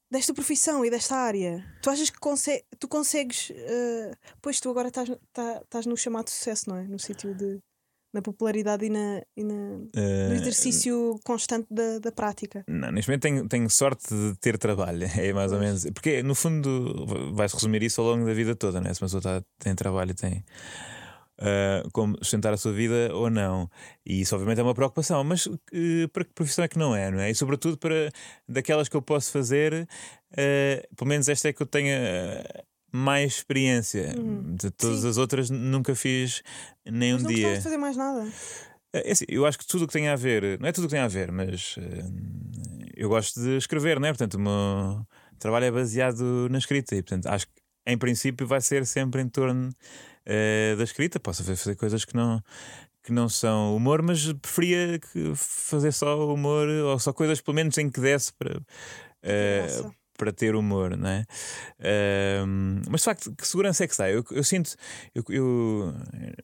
desta 0.09 0.33
profissão 0.33 0.83
e 0.85 0.89
desta 0.89 1.15
área? 1.15 1.63
Tu 1.81 1.89
achas 1.89 2.09
que 2.09 2.19
conse 2.19 2.63
tu 2.79 2.87
consegues. 2.87 3.51
ah, 3.51 4.15
pois 4.41 4.59
tu 4.59 4.69
agora 4.69 4.87
estás, 4.87 5.09
tá- 5.33 5.61
estás 5.63 5.85
no 5.85 5.95
chamado 5.97 6.29
sucesso, 6.29 6.69
não 6.69 6.77
é? 6.77 6.83
No 6.87 6.97
sítio 6.99 7.33
de. 7.35 7.59
na 8.15 8.21
popularidade 8.21 8.85
e, 8.85 8.89
na, 8.89 9.21
e 9.35 9.43
na, 9.43 9.59
Eh, 9.93 10.27
no 10.29 10.35
exercício 10.35 11.19
constante 11.25 11.67
da, 11.69 11.99
da 11.99 12.11
prática. 12.13 12.63
Não, 12.65 12.89
neste 12.89 13.09
momento 13.09 13.23
tenho, 13.23 13.47
tenho 13.49 13.69
sorte 13.69 14.07
de 14.07 14.37
ter 14.39 14.57
trabalho, 14.57 15.03
é 15.19 15.33
mais 15.33 15.51
ou 15.51 15.59
menos. 15.59 15.83
Porque 15.93 16.23
no 16.23 16.33
fundo 16.33 17.05
vai-se 17.35 17.55
resumir 17.55 17.83
isso 17.83 17.99
ao 17.99 18.07
longo 18.07 18.25
da 18.25 18.33
vida 18.33 18.55
toda, 18.55 18.79
né? 18.79 18.93
Se 18.93 19.01
uma 19.01 19.07
pessoa 19.07 19.21
tá- 19.21 19.43
tem 19.59 19.75
trabalho 19.75 20.11
e 20.11 20.13
tem 20.13 20.45
ah, 21.37 21.83
como 21.91 22.17
sustentar 22.17 22.53
a 22.53 22.57
sua 22.57 22.71
vida 22.71 23.13
ou 23.13 23.29
não. 23.29 23.69
E 24.05 24.21
isso 24.21 24.35
obviamente 24.35 24.59
é 24.59 24.63
uma 24.63 24.73
preocupação, 24.73 25.23
mas 25.23 25.47
eh, 25.73 26.07
para 26.11 26.23
que 26.23 26.33
profissão 26.33 26.63
é 26.63 26.67
que 26.67 26.77
não 26.77 26.95
é, 26.95 27.11
não 27.11 27.19
é? 27.19 27.29
E 27.29 27.35
sobretudo 27.35 27.77
para 27.77 28.09
daquelas 28.47 28.87
que 28.87 28.95
eu 28.95 29.01
posso 29.01 29.31
fazer, 29.31 29.87
eh, 30.35 30.87
pelo 30.95 31.09
menos 31.09 31.27
esta 31.27 31.49
é 31.49 31.53
que 31.53 31.61
eu 31.61 31.67
tenha 31.67 31.95
eh, 31.95 32.63
mais 32.91 33.33
experiência. 33.33 34.15
Uhum. 34.17 34.55
De 34.55 34.71
todas 34.71 35.01
Sim. 35.01 35.09
as 35.09 35.17
outras 35.17 35.49
nunca 35.49 35.93
fiz 35.93 36.41
nem 36.85 37.13
um 37.13 37.15
Mas 37.15 37.23
não 37.23 37.29
dia. 37.29 37.37
gostavas 37.37 37.57
de 37.57 37.63
fazer 37.63 37.77
mais 37.77 37.97
nada. 37.97 38.31
É 38.93 39.11
assim, 39.11 39.25
eu 39.27 39.45
acho 39.45 39.59
que 39.59 39.67
tudo 39.67 39.83
o 39.83 39.87
que 39.87 39.93
tem 39.93 40.07
a 40.07 40.15
ver, 40.15 40.57
não 40.57 40.69
é 40.69 40.71
tudo 40.71 40.85
o 40.85 40.87
que 40.87 40.93
tem 40.95 41.03
a 41.03 41.07
ver, 41.09 41.29
mas 41.29 41.75
eu 42.95 43.09
gosto 43.09 43.41
de 43.41 43.57
escrever, 43.57 43.99
não 43.99 44.07
é? 44.07 44.11
Portanto, 44.11 44.35
o 44.35 44.39
meu 44.39 45.05
trabalho 45.37 45.65
é 45.65 45.71
baseado 45.71 46.47
na 46.49 46.57
escrita 46.57 46.95
e, 46.95 47.03
portanto, 47.03 47.25
acho 47.25 47.45
que 47.45 47.64
em 47.85 47.97
princípio 47.97 48.47
vai 48.47 48.61
ser 48.61 48.85
sempre 48.85 49.21
em 49.21 49.29
torno 49.29 49.69
eh, 50.25 50.75
da 50.77 50.83
escrita. 50.83 51.19
Posso 51.19 51.43
fazer, 51.43 51.75
coisas 51.75 52.03
que 52.05 52.15
não, 52.15 52.41
que 53.03 53.11
não 53.11 53.29
são 53.29 53.75
humor, 53.75 54.01
mas 54.01 54.31
preferia 54.33 54.99
fazer 55.35 55.91
só 55.91 56.33
humor 56.33 56.67
ou 56.67 56.99
só 56.99 57.13
coisas, 57.13 57.39
pelo 57.41 57.55
menos, 57.55 57.77
em 57.77 57.89
que 57.89 58.01
desse 58.01 58.33
para. 58.33 58.59
graça. 59.61 59.95
para 60.17 60.31
ter 60.31 60.55
humor, 60.55 60.95
não 60.97 61.09
é? 61.09 61.25
Ahm, 61.79 62.81
mas 62.89 63.01
de 63.01 63.05
facto, 63.05 63.35
que 63.35 63.47
segurança 63.47 63.83
é 63.83 63.87
que 63.87 63.93
está? 63.93 64.09
Eu, 64.09 64.23
eu 64.31 64.43
sinto, 64.43 64.75
eu, 65.13 65.23
eu 65.29 65.93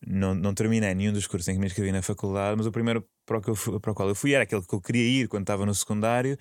não, 0.06 0.36
não 0.36 0.54
terminei 0.54 0.94
nenhum 0.94 1.14
dos 1.14 1.28
cursos 1.28 1.48
em 1.48 1.54
que 1.54 1.60
me 1.60 1.68
inscrevi 1.68 1.92
na 1.92 2.02
faculdade, 2.02 2.58
mas 2.58 2.66
o 2.66 2.72
primeiro 2.72 3.08
para 3.26 3.38
o, 3.38 3.42
que 3.42 3.50
eu 3.50 3.80
para 3.80 3.92
o 3.92 3.96
qual 3.96 4.10
eu 4.10 4.16
fui 4.16 4.34
era 4.34 4.44
aquele 4.44 4.62
que 4.62 4.74
eu 4.74 4.82
queria 4.82 5.24
ir 5.24 5.28
quando 5.28 5.44
estava 5.44 5.66
no 5.66 5.74
secundário, 5.74 6.38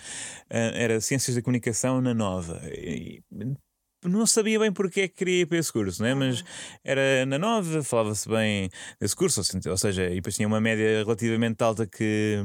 ah, 0.50 0.72
era 0.74 1.00
Ciências 1.00 1.36
da 1.36 1.42
Comunicação 1.42 2.00
na 2.00 2.12
Nova. 2.12 2.60
E, 2.64 3.22
não 4.04 4.26
sabia 4.26 4.58
bem 4.58 4.72
porque 4.72 5.02
é 5.02 5.08
que 5.08 5.14
queria 5.16 5.40
ir 5.42 5.46
para 5.46 5.58
esse 5.58 5.72
curso, 5.72 6.02
não 6.02 6.08
é? 6.08 6.14
mas 6.14 6.42
era 6.84 7.24
na 7.26 7.38
Nova, 7.38 7.82
falava-se 7.82 8.28
bem 8.28 8.70
desse 9.00 9.14
curso, 9.16 9.40
ou 9.40 9.44
se- 9.44 9.68
ou 9.68 9.76
seja, 9.76 10.06
e 10.10 10.16
depois 10.16 10.34
tinha 10.36 10.48
uma 10.48 10.60
média 10.60 11.02
relativamente 11.04 11.62
alta 11.62 11.86
que 11.86 12.44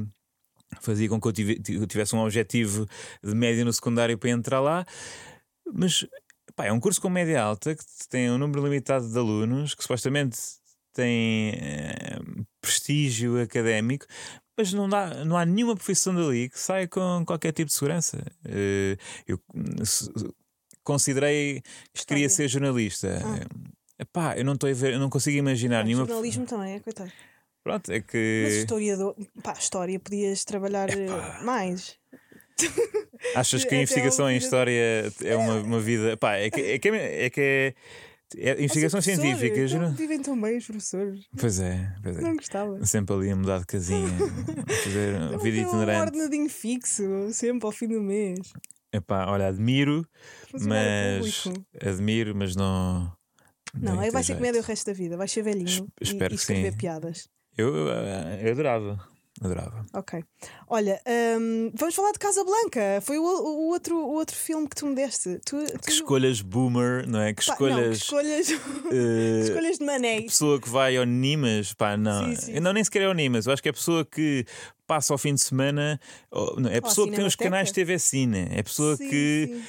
fazia 0.82 1.08
com 1.10 1.20
que 1.22 1.28
eu 1.28 1.34
tive- 1.34 1.62
eu 1.70 1.88
tivesse 1.88 2.16
um 2.16 2.20
objetivo 2.20 2.86
de 3.24 3.34
média 3.36 3.64
no 3.64 3.72
secundário 3.74 4.18
para 4.18 4.30
entrar 4.30 4.60
lá, 4.60 4.86
mas 5.74 6.06
pá, 6.56 6.66
é 6.66 6.72
um 6.72 6.80
curso 6.80 7.02
com 7.02 7.10
média 7.10 7.42
alta 7.42 7.76
que 7.76 7.84
tem 8.10 8.30
um 8.32 8.38
número 8.38 8.64
limitado 8.64 9.08
de 9.10 9.18
alunos 9.18 9.74
que 9.76 9.82
supostamente 9.84 10.38
tem 10.94 11.50
eh, 11.56 12.20
prestígio 12.62 13.42
académico. 13.42 14.06
Mas 14.58 14.72
não, 14.72 14.88
dá, 14.88 15.26
não 15.26 15.36
há 15.38 15.46
nenhuma 15.46 15.76
profissão 15.76 16.16
dali 16.16 16.50
que 16.50 16.58
saia 16.58 16.88
com 16.88 17.26
qualquer 17.26 17.52
tipo 17.52 17.68
de 17.68 17.74
segurança. 17.74 18.24
Eh, 18.46 18.98
eu, 19.28 19.38
considerei 20.86 21.62
que 21.94 22.06
queria 22.06 22.30
ser 22.30 22.48
jornalista. 22.48 23.20
Ah. 23.22 23.46
Epá, 24.00 24.38
eu 24.38 24.46
não 24.46 24.54
estou 24.54 24.70
a 24.70 24.74
ver, 24.74 24.94
eu 24.94 25.00
não 25.00 25.10
consigo 25.10 25.38
imaginar 25.38 25.82
Ah, 25.82 25.84
nenhuma. 25.84 26.06
jornalismo 26.06 26.46
também, 26.46 26.76
é 26.76 26.80
coitado. 26.80 27.12
Pronto, 27.64 27.92
é 27.92 27.96
Mas 27.98 28.06
que. 28.06 28.48
historiador, 28.60 29.16
pá, 29.44 29.54
história, 29.54 30.00
podias 30.00 30.46
trabalhar 30.46 30.90
eh, 30.90 31.08
mais. 31.44 31.98
Achas 33.36 33.66
que 33.66 33.74
a 33.76 33.78
investigação 33.82 34.30
em 34.30 34.38
história 34.38 35.12
é 35.24 35.36
uma, 35.36 35.56
uma 35.62 35.80
vida. 35.80 36.16
Pá, 36.16 36.36
é 36.36 36.50
que 36.50 36.62
é. 36.62 36.80
Que 36.80 36.90
é, 36.90 37.26
é, 37.26 37.30
que 37.30 37.42
é, 37.42 37.74
é 38.38 38.64
investigação 38.64 38.98
Mas, 39.00 39.06
científica. 39.06 39.56
então 39.56 39.68
juro- 39.68 39.92
Vivem 39.92 40.22
tão 40.22 40.40
bem 40.40 40.58
os 40.58 40.66
professores. 40.66 41.26
Pois 41.38 41.60
é, 41.60 41.92
pois 42.04 42.18
é. 42.18 42.22
Não 42.22 42.36
gostava. 42.36 42.86
Sempre 42.86 43.16
ali 43.16 43.32
a 43.32 43.36
mudar 43.36 43.60
de 43.60 43.66
casinha, 43.66 44.08
a 44.08 44.74
fazer 44.84 45.20
Não 45.20 45.40
vida 45.40 45.58
tem 45.58 45.66
um 45.66 45.68
itinerante. 45.70 46.02
ordenadinho 46.02 46.50
fixo, 46.50 47.04
sempre 47.34 47.66
ao 47.66 47.72
fim 47.72 47.88
do 47.88 48.02
mês. 48.02 48.54
Epá, 48.96 49.26
olha, 49.28 49.48
admiro, 49.48 50.08
Funcionário 50.50 51.22
mas. 51.22 51.44
público. 51.44 51.68
Admiro, 51.82 52.36
mas 52.36 52.56
não. 52.56 53.12
Não, 53.74 54.00
aí 54.00 54.10
vai 54.10 54.24
ser 54.24 54.36
comédia 54.36 54.62
o 54.62 54.64
resto 54.64 54.86
da 54.86 54.94
vida. 54.94 55.18
Vais 55.18 55.32
ser 55.32 55.42
velhinho 55.42 55.88
e, 56.00 56.04
espero 56.04 56.34
e 56.34 56.38
que 56.38 56.42
escrever 56.42 56.72
sim. 56.72 56.78
piadas. 56.78 57.28
Eu, 57.58 57.90
eh, 57.90 58.42
eu 58.44 58.52
adorava. 58.52 59.15
Adorava. 59.42 59.86
Ok. 59.94 60.24
Olha, 60.68 61.02
hum, 61.40 61.70
vamos 61.76 61.94
falar 61.94 62.14
de 62.14 62.20
Casa 62.20 62.44
Blanca. 62.46 63.02
Foi 63.02 63.18
o, 63.18 63.24
o 63.24 63.68
outro, 63.70 63.98
o 63.98 64.14
outro 64.14 64.36
filme 64.36 64.68
que 64.68 64.76
tu 64.78 64.86
me 64.88 64.96
deste. 64.96 65.40
Tu, 65.46 65.66
tu- 65.66 65.80
Que 65.80 65.92
escolhas 65.92 66.40
boomer, 66.42 67.06
não 67.08 67.20
é? 67.20 67.34
Que 67.34 67.46
Pá, 67.46 67.58
não, 67.60 67.68
que 67.68 67.90
escolhas. 67.98 68.48
escolhas, 68.50 68.50
eh, 68.92 69.40
escolhas 69.44 69.78
de 69.78 69.86
mané. 69.86 70.22
pessoa 70.22 70.60
que 70.60 70.70
vai 70.70 70.96
ao 70.96 71.04
Nimas, 71.04 71.74
pá, 71.74 71.98
não. 71.98 72.30
Sim, 72.30 72.36
sim, 72.36 72.54
Eu 72.54 72.62
não 72.62 72.72
nem 72.72 72.84
sequer 72.84 73.02
é 73.02 73.06
ao 73.06 73.14
Nimas, 73.14 73.46
eu 73.46 73.52
acho 73.52 73.62
que 73.62 73.68
é 73.68 73.72
a 73.72 73.74
pessoa 73.74 74.06
que 74.06 74.46
passa 74.88 75.14
ao 75.14 75.18
fim 75.18 75.34
de 75.34 75.42
semana, 75.42 76.00
não, 76.58 76.70
é 76.70 76.78
a 76.78 76.82
pessoa 76.82 77.10
que 77.10 77.16
tem 77.16 77.26
os 77.26 77.36
canais 77.36 77.72
TV 77.72 77.98
Cine, 78.00 78.48
é 78.52 78.60
a 78.60 78.64
pessoa 78.64 78.96
Sim, 78.96 79.10
que 79.10 79.64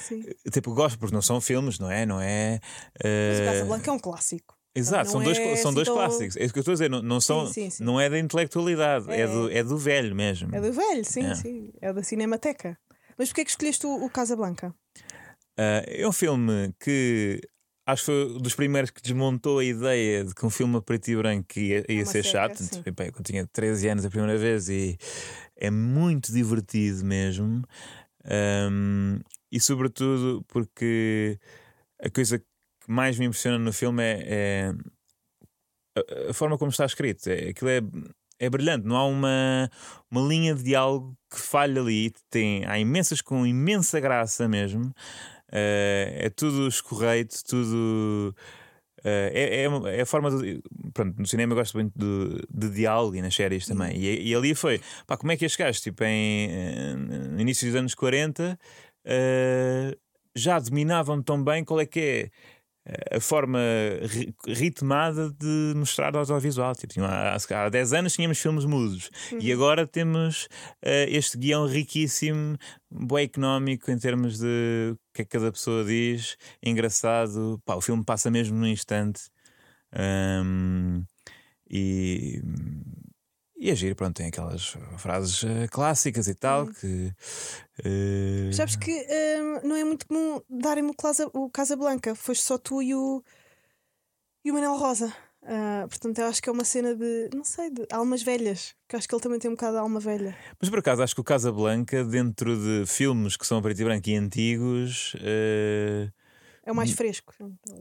tipo 0.53 0.75
gosta, 0.75 0.97
porque 0.99 1.15
não 1.15 1.23
são 1.23 1.41
filmes, 1.41 1.79
não 1.79 1.91
é? 1.91 2.07
Não 2.07 2.21
é. 2.21 2.61
Mas 3.03 3.39
o 3.39 3.43
eh, 3.43 3.47
Casa 3.47 3.65
Blanca 3.65 3.91
é 3.91 3.93
um 3.95 3.99
clássico. 3.99 4.56
Exato, 4.79 5.11
são 5.11 5.23
dois, 5.23 5.39
é 5.39 5.43
são 5.57 5.71
assim 5.71 5.75
dois 5.75 5.89
tão- 5.89 5.97
clássicos. 5.97 6.37
É 6.37 6.45
isso 6.45 6.53
que 6.53 6.59
eu 6.59 6.61
estou 6.61 6.73
a 6.73 6.75
dizer, 6.75 6.91
não, 6.91 7.03
não, 7.03 7.21
são, 7.21 7.47
sim, 7.47 7.71
sim. 7.71 7.83
não 7.83 7.99
é 8.01 8.09
da 8.11 8.19
intelectualidade, 8.19 9.11
é, 9.11 9.21
É. 9.21 9.27
do, 9.27 9.51
é 9.51 9.63
do 9.65 9.79
velho 9.79 10.15
mesmo. 10.15 10.55
É 10.55 10.61
do 10.61 10.73
velho, 10.73 11.05
sim, 11.05 11.25
É. 11.25 11.35
sim. 11.35 11.73
É 11.81 11.93
da 11.93 12.03
Cinemateca. 12.03 12.79
Mas 13.19 13.29
porquê 13.31 13.41
é 13.41 13.45
que 13.45 13.51
escolheste 13.51 13.87
o, 13.87 14.05
o 14.05 14.11
Casa 14.11 14.37
Blanca? 14.37 14.75
Ah, 15.59 15.83
é 15.87 16.07
um 16.07 16.13
filme 16.13 16.75
que 16.79 17.41
acho 17.87 18.03
que 18.03 18.07
foi 18.07 18.27
um 18.35 18.39
dos 18.39 18.55
primeiros 18.55 18.91
que 18.91 19.01
desmontou 19.01 19.61
a 19.61 19.65
ideia 19.65 20.25
de 20.25 20.35
que 20.35 20.45
um 20.45 20.51
filme 20.51 20.77
a 20.77 20.83
preto 20.83 21.09
e 21.09 21.17
branco 21.17 21.59
ia, 21.59 21.85
ia 21.89 22.01
uma 22.01 22.05
ser 22.05 22.23
seca, 22.25 22.29
chato. 22.49 22.57
sim. 22.63 22.83
Eu 22.85 23.23
tinha 23.23 23.47
13 23.47 23.89
anos 23.89 24.05
a 24.05 24.11
primeira 24.11 24.37
vez 24.37 24.69
e 24.69 24.99
é 25.57 25.71
muito 25.71 26.31
divertido 26.33 27.05
mesmo. 27.05 27.63
Ahm, 28.25 29.21
e 29.51 29.61
sobretudo 29.61 30.45
porque 30.49 31.39
a 32.03 32.11
coisa 32.11 32.39
que 32.39 32.45
mais 32.89 33.19
me 33.19 33.27
impressiona 33.27 33.59
no 33.59 33.73
filme 33.73 34.03
é, 34.03 34.23
é 34.29 34.73
a, 35.97 36.31
a 36.31 36.35
forma 36.35 36.59
como 36.59 36.71
está 36.71 36.85
escrito. 36.85 37.29
É, 37.29 37.49
aquilo 37.51 37.71
é, 37.71 37.81
é 38.39 38.51
brilhante, 38.51 38.87
não 38.87 38.97
há 38.97 39.07
uma, 39.07 39.71
uma 40.11 40.21
linha 40.29 40.55
de 40.55 40.63
diálogo 40.63 41.17
que 41.31 41.41
falha 41.41 41.81
ali. 41.81 42.13
Tem, 42.31 42.65
há 42.67 42.79
imensas 42.79 43.21
com 43.21 43.47
imensa 43.47 43.99
graça 44.01 44.49
mesmo. 44.49 44.93
Eh, 45.53 46.27
é 46.27 46.31
tudo 46.31 46.67
escorreito, 46.69 47.37
tudo. 47.45 48.35
eh, 49.05 49.31
é, 49.35 49.65
é, 49.65 49.99
é 49.99 50.03
a 50.03 50.07
forma 50.07 50.31
de. 50.31 50.63
Pronto, 50.93 51.19
no 51.19 51.27
cinema 51.27 51.53
eu 51.53 51.57
gosto 51.57 51.75
muito 51.75 51.93
de, 51.97 52.43
de 52.51 52.71
diálogo 52.75 53.17
e 53.17 53.23
nas 53.23 53.35
séries 53.35 53.67
também. 53.67 53.97
E, 53.97 54.29
e 54.31 54.35
ali 54.35 54.55
foi. 54.55 54.81
Pá, 55.07 55.17
como 55.17 55.33
é 55.33 55.37
que 55.37 55.45
estes 55.45 55.59
gajos, 55.59 55.81
tipo, 55.81 56.05
em, 56.05 56.51
eh, 56.51 56.95
no 56.97 57.41
início 57.41 57.67
dos 57.69 57.77
anos 57.77 57.95
40, 57.95 58.59
eh, 59.05 59.97
já 60.35 60.59
dominavam 60.59 61.23
tão 61.23 61.43
bem 61.43 61.65
qual 61.65 61.81
é 61.81 61.87
que 61.87 62.01
é 62.01 62.31
a 63.11 63.21
forma 63.21 63.59
ri- 64.03 64.35
ritmada 64.47 65.31
de 65.31 65.73
mostrar 65.77 66.17
audiovisual. 66.17 66.75
Tipo, 66.75 67.03
há, 67.03 67.35
há 67.37 67.69
10 67.69 67.93
anos 67.93 68.13
tínhamos 68.15 68.39
filmes 68.39 68.65
mudos 68.65 69.11
e 69.41 69.53
agora 69.53 69.87
temos 69.87 70.49
eh, 70.83 71.07
este 71.11 71.37
guião 71.39 71.67
riquíssimo, 71.67 72.57
bem 72.91 73.25
económico 73.25 73.91
em 73.91 73.99
termos 73.99 74.39
de 74.39 74.93
o 74.93 74.99
que 75.15 75.23
é 75.23 75.25
que 75.25 75.31
cada 75.31 75.51
pessoa 75.51 75.85
diz, 75.85 76.37
engraçado. 76.63 77.61
Pá, 77.65 77.75
o 77.75 77.81
filme 77.81 78.05
passa 78.05 78.31
mesmo 78.31 78.57
num 78.59 78.67
instante. 78.67 79.23
Ahm, 79.93 81.03
e, 81.71 82.41
e 83.59 83.71
agir, 83.71 83.95
pronto, 83.95 84.17
tem 84.17 84.27
aquelas 84.29 84.77
frases 84.99 85.43
eh, 85.45 85.67
clássicas 85.69 86.29
e 86.29 86.35
tal 86.35 86.67
que. 86.67 87.13
eh, 87.85 88.51
Sabes 88.53 88.77
que 88.77 88.91
hum, 88.93 89.69
não 89.69 89.77
é 89.77 89.85
muito 89.85 90.07
comum 90.07 90.41
darem-me 90.49 90.91
o 90.91 90.95
Casa, 90.95 91.29
o 91.33 91.51
Casa 91.51 91.77
Blanca. 91.77 92.15
Foste 92.15 92.45
só 92.45 92.59
tu 92.59 92.83
e 92.83 92.95
o, 92.95 93.23
e 94.45 94.51
o 94.51 94.55
Manel 94.55 94.77
Rosa. 94.77 95.13
Ah, 95.49 95.87
portanto, 95.89 96.19
eu 96.19 96.27
acho 96.27 96.43
que 96.43 96.49
é 96.49 96.53
uma 96.53 96.65
cena 96.65 96.95
de, 96.95 97.31
não 97.35 97.45
sei, 97.45 97.71
de 97.71 97.87
almas 97.93 98.23
velhas. 98.23 98.75
Que 98.89 98.97
acho 98.97 99.07
que 99.09 99.15
ele 99.15 99.23
também 99.23 99.39
tem 99.39 99.49
um 99.51 99.55
bocado 99.55 99.75
de 99.75 99.79
alma 99.81 100.01
velha. 100.01 100.37
Mas 100.61 100.69
por 100.69 100.81
acaso 100.81 101.03
acho 101.03 101.15
que 101.15 101.21
o 101.21 101.25
Casablanca, 101.25 102.05
dentro 102.05 102.57
de 102.57 102.85
filmes 102.87 103.37
que 103.37 103.47
são 103.47 103.59
a 103.59 103.63
preto 103.63 103.81
e 103.81 103.85
branco 103.85 104.09
e 104.09 104.17
antigos, 104.17 105.15
eh, 105.21 106.09
É 106.65 106.73
o 106.73 106.75
mais 106.75 106.91
Hum. 106.91 106.97
fresco. 106.97 107.33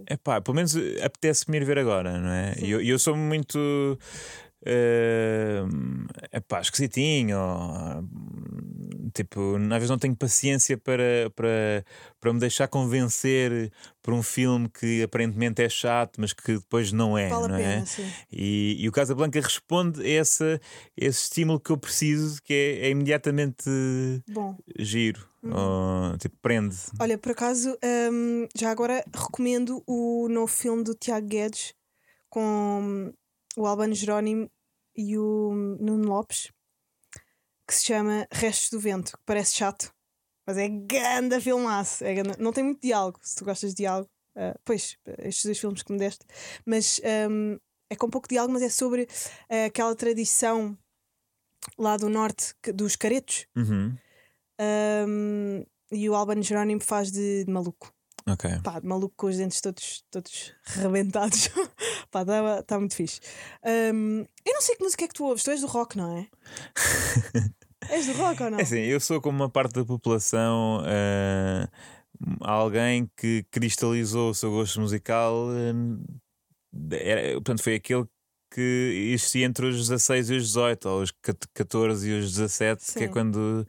é 0.06 0.16
pá, 0.16 0.40
pelo 0.40 0.54
menos 0.56 0.76
apetece-me 1.04 1.58
ir 1.58 1.66
ver 1.66 1.80
agora, 1.80 2.20
não 2.20 2.30
é? 2.30 2.54
E 2.60 2.70
eu, 2.70 2.80
e 2.82 2.90
eu 2.90 3.00
sou 3.00 3.16
muito. 3.16 3.58
É 4.66 6.40
pá, 6.40 6.62
esquisitinho. 6.62 7.38
ou, 7.38 8.04
tipo, 9.14 9.56
às 9.56 9.68
vezes 9.70 9.90
não 9.90 9.98
tenho 9.98 10.16
paciência 10.16 10.78
para, 10.78 11.30
para, 11.36 11.86
para 12.20 12.34
me 12.34 12.40
deixar 12.40 12.68
convencer 12.68 13.72
por 14.02 14.14
um 14.14 14.22
filme 14.24 14.68
que 14.70 15.04
aparentemente 15.04 15.62
é 15.64 15.70
chato, 15.70 16.20
mas 16.20 16.34
que 16.34 16.54
depois 16.58 16.92
não 16.92 17.18
é. 17.18 17.30
Vale 17.30 17.48
não 17.48 17.58
pena, 17.58 17.82
é? 17.82 17.86
sim. 17.86 18.12
E, 18.32 18.76
e 18.80 18.90
o 18.90 18.92
Casablanca 18.92 19.40
responde 19.40 20.02
a 20.02 20.08
esse, 20.08 20.60
esse 20.98 21.24
estímulo 21.24 21.60
que 21.60 21.72
eu 21.72 21.78
preciso, 21.78 22.42
que 22.44 22.54
é, 22.54 22.88
é 22.88 22.90
imediatamente 22.90 23.70
Bom, 24.30 24.56
giro, 24.80 25.28
Uhum. 25.44 25.54
ou, 26.12 26.18
tipo, 26.18 26.36
prende. 26.42 26.76
olha, 27.00 27.20
por 27.20 27.32
acaso, 27.34 27.78
hum, 28.12 28.48
já 28.58 28.72
agora 28.72 29.06
recomendo 29.14 29.84
o 29.86 30.28
novo 30.28 30.48
filme 30.52 30.84
do 30.84 30.96
Tiago 30.96 31.28
Guedes 31.28 31.76
com 32.32 33.14
o 33.56 33.68
Albano 33.68 33.94
Jerónimo 33.94 34.50
e 34.96 35.18
o 35.18 35.52
Nuno 35.80 36.08
Lopes 36.10 36.52
que 37.68 37.74
se 37.74 37.86
chama 37.86 38.28
Restos 38.32 38.70
do 38.70 38.80
Vento, 38.80 39.14
que 39.14 39.24
parece 39.26 39.56
chato, 39.56 39.92
mas 40.46 40.56
é 40.58 40.68
ganda 40.70 41.42
filmaço. 41.42 42.04
É 42.04 42.14
ganda- 42.14 42.36
Não 42.38 42.54
tem 42.54 42.64
muito 42.64 42.80
diálogo, 42.82 43.20
se 43.24 43.36
tu 43.36 43.44
gostas 43.46 43.72
de 43.72 43.78
diálogo. 43.78 44.10
ah, 44.36 44.54
pois, 44.64 44.98
estes 45.20 45.46
dois 45.46 45.58
filmes 45.60 45.82
que 45.82 45.92
me 45.92 45.98
deste, 45.98 46.26
mas 46.66 47.02
hum, 47.30 47.58
é 47.90 47.96
com 47.96 48.10
pouco 48.10 48.28
diálogo, 48.28 48.54
mas 48.54 48.62
é 48.62 48.70
sobre 48.70 49.08
ah, 49.50 49.66
aquela 49.66 49.96
tradição 49.96 50.78
lá 51.78 51.98
do 51.98 52.08
norte 52.10 52.54
que- 52.62 52.72
dos 52.72 52.96
caretos. 52.96 53.48
Uhum. 53.56 53.98
Um, 55.08 55.66
e 55.92 56.10
o 56.10 56.16
Albano 56.16 56.44
Jerónimo 56.44 56.82
faz 56.82 57.12
de, 57.12 57.46
de 57.46 57.52
maluco. 57.52 57.92
Ok. 58.28 58.50
Pá, 58.64 58.82
maluco 58.84 59.14
com 59.16 59.28
os 59.28 59.38
dentes 59.38 59.62
todos, 59.62 60.04
todos 60.10 60.54
rebentados. 60.66 61.50
Pá, 62.10 62.22
está 62.22 62.64
tá 62.64 62.80
muito 62.80 62.96
fixe. 62.96 63.20
Um, 63.64 64.26
eu 64.46 64.54
não 64.54 64.62
sei 64.62 64.76
que 64.76 64.84
música 64.84 65.06
é 65.06 65.08
que 65.08 65.14
tu 65.14 65.26
ouves. 65.26 65.44
Tu 65.44 65.52
és 65.52 65.62
do 65.62 65.68
rock, 65.68 65.96
não 65.96 66.18
é? 66.18 66.28
és 67.90 68.08
do 68.08 68.14
rock 68.14 68.42
ou 68.42 68.50
não? 68.50 68.60
É 68.60 68.64
assim, 68.64 68.80
eu 68.80 69.00
sou 69.00 69.22
como 69.22 69.38
uma 69.38 69.50
parte 69.50 69.74
da 69.76 69.86
população 69.86 70.82
ah, 70.86 71.70
alguém 72.42 73.10
que 73.16 73.46
cristalizou 73.52 74.32
o 74.32 74.36
seu 74.36 74.50
gosto 74.52 74.82
musical. 74.82 75.48
ah, 75.50 76.96
era- 76.96 77.34
portanto, 77.34 77.62
foi 77.62 77.76
aquele 77.76 78.06
que 78.52 79.12
existia 79.14 79.46
entre 79.46 79.68
os 79.68 79.76
16 79.88 80.30
e 80.30 80.36
os 80.38 80.44
18, 80.48 80.90
ou 80.90 81.02
os 81.02 81.14
14 81.54 82.10
e 82.10 82.20
os 82.20 82.32
17, 82.34 82.94
que 82.94 83.04
é 83.04 83.08
Sim. 83.08 83.14
quando 83.14 83.68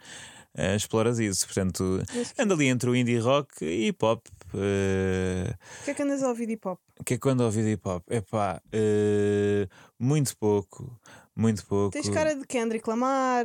ah, 0.56 0.74
exploras 0.74 1.18
isso. 1.18 1.44
Portanto, 1.46 2.02
ando 2.38 2.54
ali 2.54 2.66
entre 2.66 2.88
o 2.90 2.96
indie 2.96 3.18
rock 3.18 3.64
e 3.64 3.88
hip 3.88 4.04
hop. 4.04 4.26
ah, 4.54 5.54
O 5.80 5.84
que 5.84 5.90
é 5.90 5.94
que 5.94 6.02
andas 6.02 6.22
a 6.22 6.28
ouvir 6.28 6.46
de 6.46 6.52
hip 6.54 6.66
hop? 6.68 6.80
que 7.04 7.14
é 7.14 7.18
quando 7.18 7.40
ouvi 7.42 7.62
de 7.62 7.72
hip 7.72 7.86
hop? 7.88 8.02
Epá, 8.10 8.60
eh, 8.72 9.68
muito 9.98 10.36
pouco, 10.38 10.98
muito 11.36 11.64
pouco. 11.66 11.90
Tens 11.92 12.08
cara 12.08 12.34
de 12.34 12.46
Kendrick 12.46 12.88
Lamar, 12.88 13.44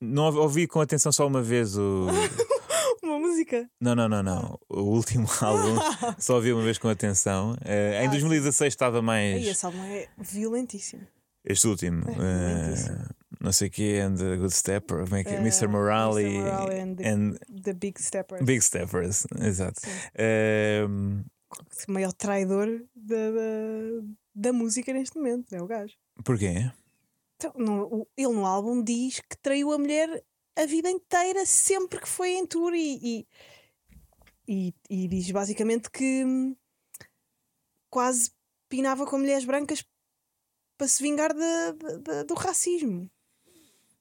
Não 0.00 0.34
ouvi- 0.36 0.66
com 0.66 0.80
atenção 0.80 1.12
só 1.12 1.26
uma 1.26 1.42
vez 1.42 1.76
o. 1.76 2.06
uma 3.02 3.18
música. 3.18 3.68
não, 3.80 3.94
não, 3.94 4.08
não, 4.08 4.22
não. 4.22 4.58
O 4.68 4.80
último 4.82 5.28
álbum 5.42 5.76
só 6.18 6.36
ouvi 6.36 6.52
uma 6.52 6.62
vez 6.62 6.78
com 6.78 6.88
atenção. 6.88 7.56
Eh, 7.64 8.00
em 8.02 8.06
Ah, 8.06 8.10
sim. 8.12 8.18
2016 8.18 8.72
estava 8.72 9.02
mais. 9.02 9.36
Aí 9.36 9.48
esse 9.48 9.66
álbum 9.66 9.82
é 9.84 10.08
violentíssimo. 10.18 11.06
Este 11.44 11.66
último. 11.68 12.04
É, 12.10 12.14
violentíssimo. 12.14 13.06
Não 13.40 13.52
sei 13.52 13.68
o 13.68 13.70
que, 13.70 13.98
and 14.00 14.14
the 14.16 14.36
Good 14.36 14.54
Stepper, 14.54 15.04
como 15.04 15.16
é 15.16 15.24
que 15.24 15.30
é? 15.30 15.36
Mr. 15.38 15.68
Morale, 15.68 16.24
Mr. 16.24 16.42
Morale 16.42 16.80
and 16.80 16.94
the- 16.96 17.08
and 17.08 17.34
The 17.62 17.72
Big 17.72 18.02
Stepper. 18.02 18.42
Big 18.44 18.60
Steppers, 18.62 19.26
exato. 19.40 19.80
Sim. 19.80 19.90
Eh, 20.14 20.84
O 21.88 21.92
maior 21.92 22.12
traidor 22.12 22.68
da, 22.94 23.30
da, 23.30 24.06
da 24.34 24.52
música 24.52 24.92
neste 24.92 25.16
momento. 25.16 25.52
É 25.54 25.62
o 25.62 25.66
gajo. 25.66 25.94
porquê? 26.24 26.70
Então, 27.36 27.52
no- 27.56 28.06
ele 28.16 28.34
no 28.34 28.44
álbum 28.44 28.82
diz 28.82 29.20
que 29.20 29.36
traiu 29.40 29.72
a 29.72 29.78
mulher 29.78 30.22
a 30.56 30.66
vida 30.66 30.90
inteira, 30.90 31.46
sempre 31.46 32.00
que 32.00 32.08
foi 32.08 32.30
em 32.32 32.44
tour 32.44 32.74
e, 32.74 32.98
e, 33.00 33.26
e, 34.48 34.74
e 34.90 35.08
diz 35.08 35.30
basicamente 35.30 35.88
que 35.90 36.24
hum, 36.24 36.56
quase 37.90 38.30
pinava 38.68 39.06
com 39.06 39.18
mulheres 39.18 39.44
brancas 39.44 39.84
para 40.76 40.88
se 40.88 41.02
vingar 41.02 41.32
de- 41.32 41.72
de- 41.78 41.98
de- 42.00 42.24
do 42.24 42.34
racismo. 42.34 43.10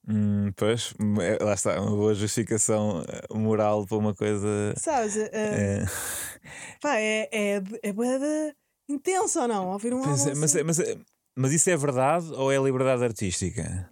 Hum, 0.09 0.53
pois, 0.55 0.93
é- 1.21 1.43
lá 1.43 1.53
está, 1.53 1.81
uma 1.81 1.91
boa 1.91 2.13
justificação 2.13 3.03
moral 3.33 3.85
para 3.85 3.97
uma 3.97 4.15
coisa. 4.15 4.73
Sabes? 4.77 5.17
eh, 5.17 5.29
eh, 5.33 5.85
pá, 6.81 6.95
é, 6.97 7.27
é, 7.31 7.61
é, 7.83 7.91
bué 7.93 8.17
de 8.17 8.55
intenso 8.87 9.41
ou 9.41 9.47
não? 9.49 9.67
Ouvir 9.73 9.93
um 9.93 10.01
Pois 10.01 10.19
álbum 10.25 10.31
é, 10.31 10.35
mas, 10.35 10.43
assim. 10.55 10.59
é- 10.59 10.63
mas, 10.63 10.79
é- 10.79 10.97
mas 11.35 11.51
isso 11.53 11.69
é 11.69 11.75
verdade 11.75 12.31
ou 12.33 12.49
é 12.51 12.57
liberdade 12.57 13.03
artística? 13.03 13.89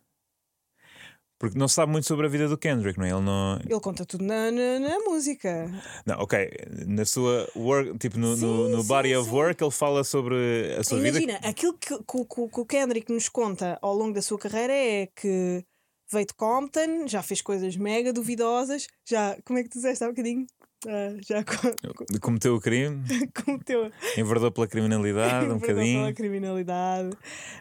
Porque 1.37 1.57
não 1.59 1.67
se 1.67 1.75
sabe 1.75 1.91
muito 1.91 2.07
sobre 2.07 2.27
a 2.27 2.29
vida 2.29 2.47
do 2.47 2.57
Kendrick, 2.57 2.97
não 2.97 3.05
é? 3.05 3.09
Ele 3.09 3.19
não. 3.21 3.59
Ele 3.67 3.79
conta 3.81 4.05
tudo 4.05 4.23
na, 4.23 4.49
na, 4.51 4.79
na 4.79 4.99
música. 4.99 5.69
Não, 6.05 6.17
ok. 6.19 6.49
Na 6.87 7.03
sua 7.03 7.45
work, 7.57 7.97
tipo 7.97 8.17
no, 8.17 8.37
no, 8.37 8.37
Sim, 8.37 8.71
no 8.71 8.83
body 8.85 9.09
sim, 9.09 9.15
of 9.17 9.29
sim. 9.29 9.35
work, 9.35 9.61
ele 9.61 9.71
fala 9.71 10.03
sobre 10.05 10.73
a 10.79 10.83
sua 10.83 10.97
vida. 11.01 11.19
Imagina, 11.19 11.39
aquilo 11.43 11.73
que, 11.77 11.89
que- 11.97 12.25
que 12.25 12.59
o 12.61 12.65
Kendrick 12.65 13.11
nos 13.11 13.27
conta 13.27 13.77
ao 13.81 13.93
longo 13.93 14.13
da 14.13 14.21
sua 14.21 14.39
carreira 14.39 14.71
é 14.73 15.07
que 15.07 15.65
veio 16.11 16.25
de 16.25 16.33
Compton, 16.33 17.07
já 17.07 17.21
fez 17.23 17.41
coisas 17.41 17.75
mega 17.75 18.11
duvidosas, 18.13 18.87
já, 19.07 19.37
como 19.45 19.59
é 19.59 19.63
que 19.63 19.69
tu 19.69 19.73
disseste 19.75 20.03
há 20.03 20.07
bocadinho? 20.07 20.45
Ah, 20.87 21.15
já 21.27 21.43
co- 21.43 22.19
Cometeu 22.21 22.55
o 22.55 22.61
crime, 22.61 23.03
cometeu 23.45 23.91
enverdou 24.17 24.51
pela 24.51 24.67
criminalidade 24.67 25.45
um 25.45 25.55
enverdou 25.55 25.59
pela 25.59 25.73
bocadinho. 25.83 26.15
criminalidade, 26.15 27.17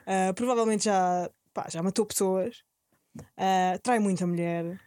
Ah, 0.07 0.33
provavelmente 0.35 0.85
já, 0.85 1.31
pá, 1.55 1.67
já 1.71 1.83
matou 1.83 2.05
pessoas, 2.05 2.63
Ah, 3.37 3.79
trai 3.83 3.99
muita 3.99 4.27
mulher. 4.27 4.79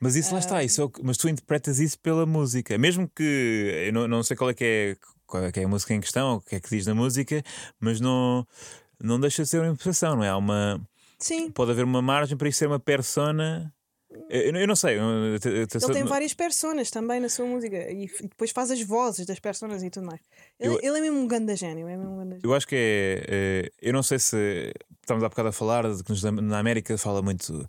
Mas 0.00 0.16
isso 0.16 0.32
lá 0.32 0.38
está, 0.40 0.62
isso 0.62 0.80
é 0.80 0.84
o 0.84 0.92
mas 1.02 1.16
tu 1.16 1.28
interpretas 1.28 1.78
isso 1.78 1.98
pela 1.98 2.24
música. 2.26 2.76
Mesmo 2.78 3.08
que 3.14 3.86
eu 3.86 3.92
não, 3.92 4.06
não 4.08 4.22
sei 4.22 4.36
qual 4.36 4.50
é 4.50 4.54
que 4.54 4.64
é, 4.64 4.96
qual 5.26 5.44
é 5.44 5.52
que 5.52 5.60
é 5.60 5.64
a 5.64 5.68
música 5.68 5.94
em 5.94 6.00
questão, 6.00 6.36
o 6.36 6.40
que 6.40 6.56
é 6.56 6.60
que 6.60 6.68
diz 6.70 6.86
na 6.86 6.94
música, 6.94 7.42
mas 7.80 8.00
não, 8.00 8.46
não 9.00 9.18
deixa 9.20 9.42
de 9.44 9.48
ser 9.48 9.58
uma 9.60 9.68
interpretação, 9.68 10.16
não 10.16 10.24
é? 10.24 10.28
Há 10.28 10.36
uma, 10.36 10.80
Sim, 11.24 11.50
pode 11.50 11.70
haver 11.70 11.84
uma 11.84 12.02
margem 12.02 12.36
para 12.36 12.48
isso 12.48 12.58
ser 12.58 12.66
uma 12.66 12.78
persona. 12.78 13.72
Eu, 14.28 14.66
não 14.68 14.76
sei. 14.76 14.96
ele 14.98 15.68
tem 15.92 16.04
várias 16.04 16.34
personas 16.34 16.90
também 16.90 17.18
na 17.18 17.28
sua 17.28 17.46
música 17.46 17.76
e, 17.90 18.06
depois 18.22 18.50
faz 18.50 18.70
as 18.70 18.80
vozes 18.82 19.24
das 19.26 19.40
personas 19.40 19.82
e 19.82 19.88
tudo 19.90 20.06
mais. 20.06 20.20
Ele, 20.60 20.74
Eu- 20.74 20.78
ele 20.82 20.98
é 20.98 21.00
mesmo 21.00 21.18
um 21.18 21.26
ganda 21.26 21.56
gênio, 21.56 21.88
é 21.88 21.96
mesmo 21.96 22.12
um 22.12 22.16
ganda. 22.18 22.38
Eu 22.42 22.54
acho 22.54 22.66
que 22.68 22.76
é, 22.76 23.24
é- 23.26 23.70
Eu 23.80 23.92
não 23.94 24.02
sei 24.02 24.18
se. 24.18 24.72
Estamos 25.00 25.24
há 25.24 25.28
bocado 25.28 25.48
a 25.48 25.52
falar 25.52 25.82
de 25.92 26.02
que 26.04 26.12
na 26.42 26.58
América 26.58 26.96
fala 26.96 27.22
muito. 27.22 27.66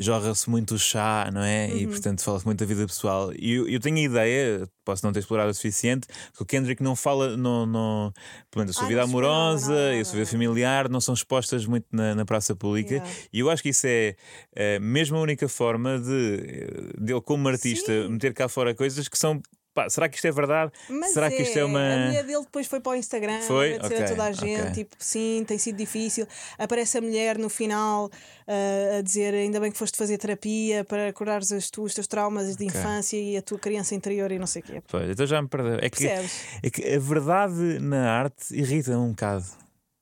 Jorra-se 0.00 0.50
muito 0.50 0.74
o 0.74 0.78
chá, 0.78 1.30
não 1.32 1.42
é? 1.42 1.68
E 1.74 1.86
portanto 1.86 2.22
fala-se 2.22 2.44
muito 2.46 2.58
da 2.60 2.66
vida 2.66 2.86
pessoal. 2.86 3.32
E 3.38 3.52
eu, 3.52 3.68
eu 3.68 3.78
tenho 3.80 3.96
a 3.98 4.00
ideia, 4.00 4.68
posso 4.88 5.04
não 5.04 5.12
ter 5.12 5.18
explorado 5.18 5.50
o 5.50 5.54
suficiente, 5.54 6.06
que 6.34 6.42
o 6.42 6.46
Kendrick 6.46 6.82
não 6.82 6.96
fala. 6.96 7.36
Não, 7.36 7.66
não, 7.66 8.10
pelo 8.50 8.62
menos 8.62 8.74
a 8.74 8.78
sua 8.78 8.86
Ah, 8.86 8.88
vida 8.88 9.00
não 9.02 9.08
amorosa 9.08 9.74
nada, 9.74 9.96
e 9.96 10.00
a 10.00 10.04
sua 10.04 10.14
vida 10.14 10.30
familiar 10.30 10.88
não 10.88 11.00
são 11.00 11.12
expostas 11.12 11.66
muito 11.66 11.86
na, 11.92 12.14
na 12.14 12.24
praça 12.24 12.56
pública. 12.56 12.94
Yeah. 12.94 13.12
E 13.30 13.40
eu 13.40 13.50
acho 13.50 13.62
que 13.62 13.68
isso 13.68 13.86
é, 13.86 14.16
é 14.54 14.78
mesmo 14.78 15.18
a 15.18 15.20
única 15.20 15.46
forma 15.46 15.98
de 15.98 16.94
dele, 16.98 17.20
como 17.20 17.46
artista, 17.48 17.92
Sim. 17.92 18.08
meter 18.08 18.32
cá 18.32 18.48
fora 18.48 18.74
coisas 18.74 19.08
que 19.08 19.18
são. 19.18 19.42
Pá, 19.78 19.88
será 19.88 20.08
que 20.08 20.16
isto 20.16 20.26
é 20.26 20.32
verdade? 20.32 20.72
Mas 20.88 21.10
será 21.12 21.30
que 21.30 21.42
isto 21.42 21.56
é 21.56 21.64
uma. 21.64 21.78
A 21.94 21.98
mulher 21.98 22.24
dele 22.24 22.42
depois 22.42 22.66
foi 22.66 22.80
para 22.80 22.92
o 22.92 22.94
Instagram 22.96 23.40
Foi? 23.42 23.74
agradecer 23.74 23.94
a 23.94 23.98
Ok, 23.98 24.08
toda 24.08 24.24
a 24.24 24.32
gente, 24.32 24.60
ok. 24.62 24.70
tipo, 24.72 24.96
sim, 24.98 25.44
tem 25.46 25.56
sido 25.56 25.76
difícil. 25.76 26.26
Aparece 26.58 26.98
a 26.98 27.00
mulher 27.00 27.38
no 27.38 27.48
final 27.48 28.10
ah, 28.46 28.98
a 28.98 29.02
dizer 29.02 29.34
ainda 29.34 29.60
bem 29.60 29.70
que 29.70 29.78
foste 29.78 29.96
fazer 29.96 30.18
terapia 30.18 30.82
para 30.84 31.12
curares 31.12 31.52
as 31.52 31.70
tu- 31.70 31.82
os 31.84 31.94
teus 31.94 32.06
traumas 32.08 32.56
de 32.56 32.64
Ok. 32.66 32.66
infância 32.66 33.16
e 33.16 33.36
a 33.36 33.42
tua 33.42 33.58
criança 33.58 33.94
interior 33.94 34.32
e 34.32 34.38
não 34.38 34.46
sei 34.48 34.62
o 34.62 34.64
quê. 34.64 34.82
Pois, 34.88 35.08
então 35.10 35.24
já 35.26 35.40
me 35.40 35.46
perdeu. 35.48 35.74
É 35.80 35.88
que, 35.88 36.08
Percebes? 36.08 36.32
é 36.62 36.70
que 36.70 36.94
a 36.94 36.98
verdade 36.98 37.78
na 37.80 38.10
arte 38.10 38.52
irrita-me 38.54 38.96
um 38.96 39.10
bocado. 39.10 39.44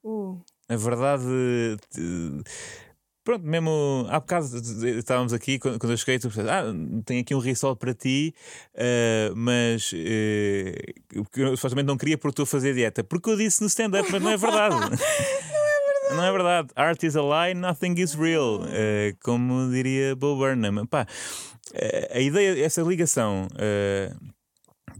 Uh, 0.03 0.41
A 0.68 0.77
verdade. 0.77 1.24
eh, 1.27 2.43
Pronto, 3.27 3.45
mesmo 3.45 4.07
há 4.09 4.20
bocado 4.20 4.47
estávamos 5.01 5.33
aqui 5.33 5.59
quando 5.59 5.81
quando 5.81 5.91
eu 5.91 5.97
cheguei, 5.97 6.16
tu 6.20 6.29
pensaste, 6.29 6.49
ah, 6.49 6.62
tenho 7.05 7.22
aqui 7.22 7.35
um 7.35 7.41
risol 7.41 7.74
para 7.74 7.93
ti, 7.93 8.33
eh, 8.72 9.33
mas 9.35 9.91
que 9.91 10.95
eu 11.35 11.57
supostamente 11.57 11.89
não 11.89 11.97
queria 11.97 12.16
porque 12.16 12.31
estou 12.31 12.45
a 12.45 12.47
fazer 12.47 12.72
dieta. 12.72 13.03
Porque 13.03 13.29
eu 13.29 13.37
disse 13.37 13.61
no 13.62 13.66
stand-up, 13.66 14.09
mas 14.12 14.22
não 14.22 14.31
é 14.31 14.37
verdade. 14.37 14.77
Não 16.11 16.22
é 16.22 16.31
verdade. 16.31 16.68
Art 16.77 17.03
is 17.03 17.16
a 17.16 17.20
lie, 17.20 17.53
nothing 17.53 17.95
is 17.99 18.14
real. 18.14 18.64
Eh, 18.68 19.16
como 19.24 19.72
diria 19.72 20.14
Bo 20.14 20.37
Burnham. 20.37 20.87
Pá, 20.87 21.05
a 22.12 22.20
ideia, 22.20 22.64
essa 22.64 22.81
ligação. 22.83 23.49
eh, 23.59 24.14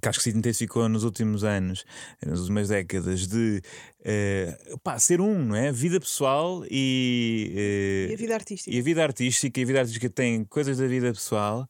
que 0.01 0.09
acho 0.09 0.18
que 0.18 0.24
se 0.24 0.37
intensificou 0.37 0.89
nos 0.89 1.05
últimos 1.05 1.45
anos, 1.45 1.85
nas 2.24 2.41
últimas 2.41 2.68
décadas, 2.68 3.27
de 3.27 3.62
eh, 4.09 4.57
pá, 4.84 4.98
ser 5.00 5.20
um, 5.20 5.46
não 5.46 5.57
é? 5.57 5.72
Vida 5.72 5.98
pessoal 5.98 6.62
e, 6.70 7.52
eh, 7.57 8.11
e 8.12 8.14
a 8.14 8.16
vida 8.16 8.34
artística. 8.34 8.76
e 8.76 8.78
a 8.78 8.82
vida 8.82 9.02
artística. 9.02 9.59
E 9.59 9.62
a 9.64 9.66
vida 9.66 9.78
artística 9.80 10.09
tem 10.09 10.44
coisas 10.44 10.78
da 10.78 10.86
vida 10.86 11.12
pessoal. 11.12 11.68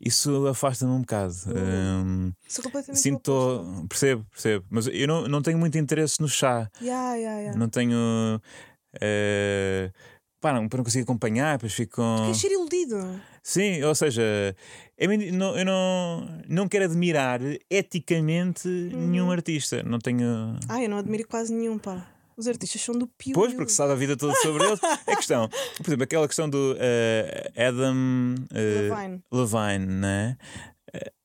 Isso 0.00 0.46
afasta-me 0.46 0.92
um 0.92 1.00
bocado. 1.00 1.34
Um, 1.48 2.32
Sou 2.48 2.62
completamente 2.62 3.00
sinto. 3.00 3.86
Percebo, 3.88 4.24
percebo. 4.30 4.64
Mas 4.70 4.86
eu 4.86 5.08
não, 5.08 5.26
não 5.26 5.42
tenho 5.42 5.58
muito 5.58 5.76
interesse 5.76 6.20
no 6.20 6.28
chá. 6.28 6.70
Yeah, 6.80 7.14
yeah, 7.16 7.40
yeah. 7.40 7.58
Não 7.58 7.68
tenho. 7.68 8.40
eh, 9.00 9.90
pá, 10.40 10.52
não, 10.52 10.62
não 10.62 10.68
consigo 10.84 11.04
acompanhar, 11.04 11.56
depois 11.56 11.72
fico 11.72 11.96
com. 11.96 12.16
Queres 12.24 12.38
ser 12.40 12.52
iludido? 12.52 12.96
Sim, 13.42 13.82
ou 13.82 13.94
seja, 13.94 14.22
eu 14.96 15.08
não, 15.32 15.56
eu 15.58 15.64
não, 15.64 16.42
não 16.48 16.68
quero 16.68 16.84
admirar 16.84 17.40
eticamente 17.68 18.68
nenhum 18.68 19.24
Uhum. 19.26 19.32
artista. 19.32 19.82
Não 19.82 19.98
tenho. 19.98 20.56
Ah, 20.68 20.82
eu 20.82 20.88
não 20.88 20.98
admiro 20.98 21.26
quase 21.26 21.52
nenhum, 21.52 21.76
pá. 21.78 22.06
Os 22.36 22.46
artistas 22.46 22.80
são 22.80 22.96
do 22.96 23.06
pior. 23.06 23.34
Pois, 23.34 23.52
porque 23.52 23.70
se 23.70 23.76
sabe 23.76 23.92
a 23.92 23.96
vida 23.96 24.16
toda 24.16 24.34
sobre 24.36 24.64
eles. 24.64 24.80
É 25.06 25.16
questão. 25.16 25.48
Por 25.76 25.86
exemplo, 25.86 26.04
aquela 26.04 26.26
questão 26.28 26.48
do 26.48 26.76
eh, 26.78 27.50
Adam 27.56 28.34
eh, 28.54 28.88
Levine, 28.90 29.22
Levine, 29.32 29.86
né? 30.00 30.36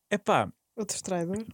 É 0.09 0.18
pá, 0.18 0.51
outro 0.76 1.01
traidor. 1.03 1.45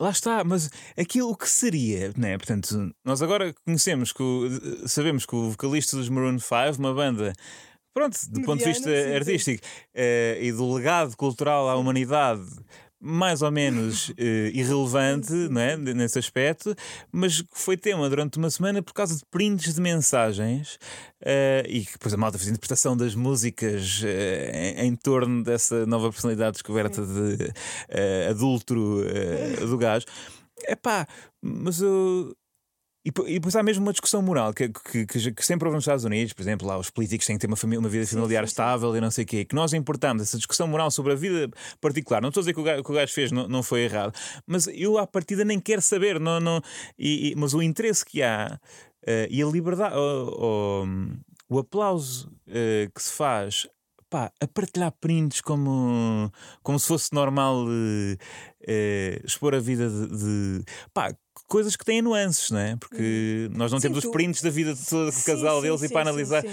lá 0.00 0.10
está, 0.10 0.42
mas 0.44 0.70
aquilo 0.98 1.36
que 1.36 1.48
seria, 1.48 2.12
né? 2.16 2.36
Portanto, 2.38 2.90
nós 3.04 3.20
agora 3.22 3.54
conhecemos 3.64 4.12
que 4.12 4.22
o- 4.22 4.88
sabemos 4.88 5.26
que 5.26 5.34
o 5.34 5.50
vocalista 5.50 5.96
dos 5.96 6.08
Maroon 6.08 6.38
5, 6.38 6.78
uma 6.78 6.94
banda. 6.94 7.32
Pronto, 7.92 8.16
do 8.30 8.42
ponto 8.42 8.60
de 8.60 8.66
vista 8.66 8.88
sim, 8.88 9.14
artístico 9.14 9.66
eh, 9.94 10.38
e 10.40 10.52
do 10.52 10.72
legado 10.72 11.16
cultural 11.16 11.68
à 11.68 11.76
humanidade, 11.76 12.46
mais 13.00 13.40
ou 13.40 13.50
menos 13.50 14.12
eh, 14.18 14.50
irrelevante 14.52 15.32
não 15.32 15.60
é? 15.60 15.76
nesse 15.76 16.18
aspecto, 16.18 16.74
mas 17.10 17.40
que 17.40 17.48
foi 17.52 17.76
tema 17.76 18.08
durante 18.10 18.36
uma 18.36 18.50
semana 18.50 18.82
por 18.82 18.92
causa 18.92 19.16
de 19.16 19.24
prints 19.30 19.74
de 19.74 19.80
mensagens 19.80 20.78
eh, 21.22 21.64
e 21.66 21.84
que 21.84 21.92
depois 21.92 22.12
a 22.12 22.16
malta 22.18 22.36
fez 22.36 22.50
interpretação 22.50 22.96
das 22.96 23.14
músicas 23.14 24.02
eh, 24.04 24.74
em, 24.76 24.88
em 24.88 24.96
torno 24.96 25.42
dessa 25.42 25.86
nova 25.86 26.10
personalidade 26.10 26.52
descoberta 26.52 27.02
de 27.02 27.50
adulto 28.28 28.74
do 28.74 29.78
gajo. 29.78 30.04
Epá, 30.68 31.06
mas 31.40 31.80
eu. 31.80 32.36
E, 33.04 33.08
e 33.26 33.34
depois 33.34 33.56
há 33.56 33.62
mesmo 33.62 33.82
uma 33.82 33.92
discussão 33.92 34.20
moral 34.20 34.52
que, 34.52 34.68
que, 34.68 35.06
que, 35.06 35.32
que 35.32 35.44
sempre 35.46 35.66
houve 35.66 35.76
nos 35.76 35.84
Estados 35.84 36.04
Unidos, 36.04 36.34
por 36.34 36.42
exemplo, 36.42 36.66
lá 36.68 36.76
os 36.78 36.90
políticos 36.90 37.26
têm 37.26 37.36
que 37.36 37.40
ter 37.40 37.46
uma, 37.46 37.56
família, 37.56 37.80
uma 37.80 37.88
vida 37.88 38.06
familiar 38.06 38.42
sim, 38.42 38.48
sim. 38.48 38.52
estável 38.52 38.94
e 38.94 39.00
não 39.00 39.10
sei 39.10 39.24
o 39.24 39.26
quê, 39.26 39.44
que 39.44 39.54
nós 39.54 39.72
importamos 39.72 40.22
essa 40.22 40.36
discussão 40.36 40.68
moral 40.68 40.90
sobre 40.90 41.12
a 41.12 41.16
vida 41.16 41.48
particular. 41.80 42.20
Não 42.20 42.28
estou 42.28 42.40
a 42.40 42.42
dizer 42.42 42.52
que 42.52 42.60
o 42.60 42.62
gajo, 42.62 42.84
que 42.84 42.90
o 42.90 42.94
gajo 42.94 43.12
fez 43.12 43.32
não, 43.32 43.48
não 43.48 43.62
foi 43.62 43.82
errado, 43.84 44.12
mas 44.46 44.66
eu 44.68 44.98
à 44.98 45.06
partida 45.06 45.44
nem 45.46 45.58
quero 45.58 45.80
saber, 45.80 46.20
não, 46.20 46.38
não, 46.40 46.60
e, 46.98 47.30
e- 47.30 47.34
mas 47.36 47.54
o 47.54 47.62
interesse 47.62 48.04
que 48.04 48.22
há 48.22 48.60
eh, 49.06 49.28
e 49.30 49.42
a 49.42 49.46
liberdade, 49.46 49.94
o, 49.96 50.84
o, 51.48 51.56
o 51.56 51.58
aplauso 51.58 52.30
eh, 52.46 52.90
que 52.94 53.02
se 53.02 53.12
faz. 53.12 53.66
Pá, 54.10 54.32
a 54.40 54.46
partilhar 54.48 54.92
prints 55.00 55.40
como, 55.40 56.32
como 56.64 56.80
se 56.80 56.88
fosse 56.88 57.12
normal 57.14 57.64
eh, 57.70 58.16
eh, 58.66 59.20
expor 59.24 59.54
a 59.54 59.60
vida 59.60 59.88
de, 59.88 60.08
de- 60.58 60.64
pá, 60.92 61.14
coisas 61.50 61.76
que 61.76 61.84
têm 61.84 62.00
nuances, 62.00 62.50
não 62.50 62.58
é? 62.60 62.76
Porque 62.76 63.48
nós 63.52 63.70
não 63.72 63.78
Sim, 63.78 63.88
temos 63.88 63.98
os 63.98 64.04
tu- 64.04 64.10
prints 64.12 64.40
da 64.40 64.48
vida 64.50 64.72
de 64.74 64.86
todo 64.86 65.08
o 65.10 65.22
casal 65.24 65.56
sim, 65.56 65.62
deles 65.66 65.82
e 65.82 65.88
sim, 65.88 65.92
para 65.92 66.04
sim, 66.04 66.08
analisar. 66.08 66.42
sim. 66.42 66.48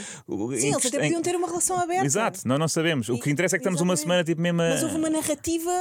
Sim, 0.60 0.68
eles 0.74 0.86
até 0.86 1.00
podiam 1.00 1.22
ter 1.22 1.36
uma 1.36 1.48
relação 1.48 1.80
aberta. 1.80 2.06
Exato, 2.06 2.42
nós 2.46 2.60
não 2.60 2.68
sabemos. 2.68 3.08
O 3.08 3.16
E- 3.16 3.20
que 3.20 3.30
interessa 3.30 3.56
é 3.56 3.60
que 3.60 3.62
estamos 3.62 3.80
uma 3.80 3.94
exatamente. 3.94 4.02
semana 4.02 4.24
tipo 4.26 4.42
mesmo 4.42 4.62
a... 4.62 4.70
Mas 4.70 4.84
houve 4.84 4.96
uma 4.98 5.10
narrativa 5.10 5.72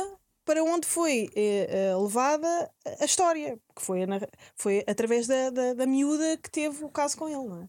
para 0.45 0.63
onde 0.63 0.87
foi 0.87 1.29
eh, 1.35 1.67
eh, 1.91 1.97
levada 1.97 2.71
a 3.01 3.05
história, 3.05 3.59
que 3.75 3.83
foi, 3.83 4.05
a 4.05 4.07
foi 4.55 4.85
através 4.87 5.27
da, 5.27 5.51
da, 5.51 5.75
da 5.75 5.87
miúda 5.87 6.37
que 6.37 6.49
teve 6.51 6.85
o 6.85 6.89
caso 6.89 7.17
com 7.17 7.27
ele, 7.29 7.49
não 7.49 7.63
é? 7.63 7.69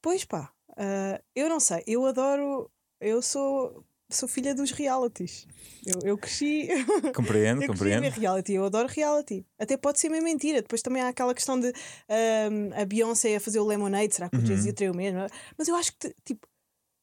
Pois 0.00 0.24
pá, 0.24 0.50
ah, 0.76 1.20
eu 1.34 1.48
não 1.48 1.58
sei, 1.58 1.82
eu 1.86 2.06
adoro, 2.06 2.70
eu 3.00 3.20
sou, 3.22 3.84
sou 4.10 4.28
filha 4.28 4.54
dos 4.54 4.70
realities. 4.70 5.46
Eu, 5.86 6.00
eu 6.04 6.18
cresci. 6.18 6.68
Compreendo, 7.14 7.62
Eu 7.62 7.68
cresci 7.68 7.84
compreendo. 7.84 8.02
ver 8.02 8.12
reality, 8.12 8.52
eu 8.54 8.64
adoro 8.64 8.88
reality. 8.88 9.44
Até 9.58 9.76
pode 9.76 9.98
ser 10.00 10.08
meio 10.08 10.22
mentira. 10.22 10.62
Depois 10.62 10.82
também 10.82 11.02
há 11.02 11.08
aquela 11.08 11.34
questão 11.34 11.58
de 11.58 11.68
ahm, 12.08 12.72
a 12.80 12.84
Beyoncé 12.84 13.36
a 13.36 13.40
fazer 13.40 13.58
o 13.60 13.64
Lemonade, 13.66 14.14
será 14.14 14.28
que 14.28 14.36
o 14.36 14.40
Uhum. 14.40 14.46
Jay-Z 14.46 14.72
traiu 14.72 14.94
mesmo? 14.94 15.20
Mas 15.58 15.68
eu 15.68 15.74
acho 15.76 15.92
que, 15.98 16.14
tipo, 16.24 16.46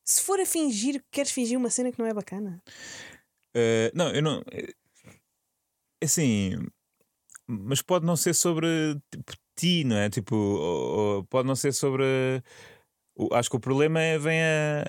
se 0.06 0.22
for 0.22 0.39
a 0.39 0.45
fingir, 0.45 1.04
queres 1.12 1.32
fingir 1.32 1.58
uma 1.58 1.70
cena 1.70 1.91
que 1.91 1.99
não 1.99 2.06
é 2.06 2.14
bacana? 2.14 2.62
Eh, 3.56 3.91
não, 3.93 4.10
eu 4.14 4.22
não. 4.22 4.41
eh, 4.51 4.74
assim, 6.04 6.51
mas 7.47 7.82
pode 7.82 8.06
não 8.06 8.16
ser 8.16 8.34
sobre 8.34 8.68
tipo, 9.12 9.34
ti, 9.56 9.84
não 9.84 9.95
é? 9.97 10.10
Tipo, 10.10 10.36
ou- 10.36 10.97
ou 11.18 11.24
pode 11.26 11.47
não 11.47 11.56
ser 11.56 11.74
sobre. 11.74 12.04
O- 13.16 13.34
Acho 13.34 13.49
que 13.49 13.55
o 13.55 13.59
problema 13.59 13.99
é, 14.01 14.18
vem 14.18 14.39
a, 14.41 14.84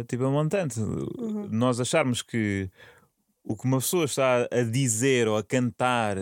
a, 0.00 0.04
tipo, 0.04 0.24
a 0.24 0.30
montante. 0.30 0.80
Uhum. 0.80 1.48
Nós 1.50 1.80
acharmos 1.80 2.22
que 2.22 2.70
o 3.46 3.54
que 3.56 3.64
uma 3.66 3.78
pessoa 3.78 4.06
está 4.06 4.48
a 4.50 4.62
dizer 4.62 5.28
ou 5.28 5.36
a 5.36 5.42
cantar 5.42 6.16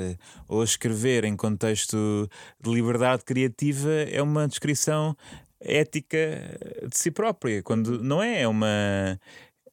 ou 0.48 0.60
a 0.60 0.64
escrever 0.64 1.24
em 1.24 1.36
contexto 1.36 2.28
de 2.60 2.70
liberdade 2.70 3.24
criativa 3.24 3.90
é 4.10 4.20
uma 4.20 4.48
descrição 4.48 5.16
ética 5.60 6.16
de 6.90 6.98
si 6.98 7.10
própria, 7.12 7.62
quando 7.62 8.02
não 8.02 8.20
é, 8.22 8.42
é 8.42 8.48
uma 8.48 9.18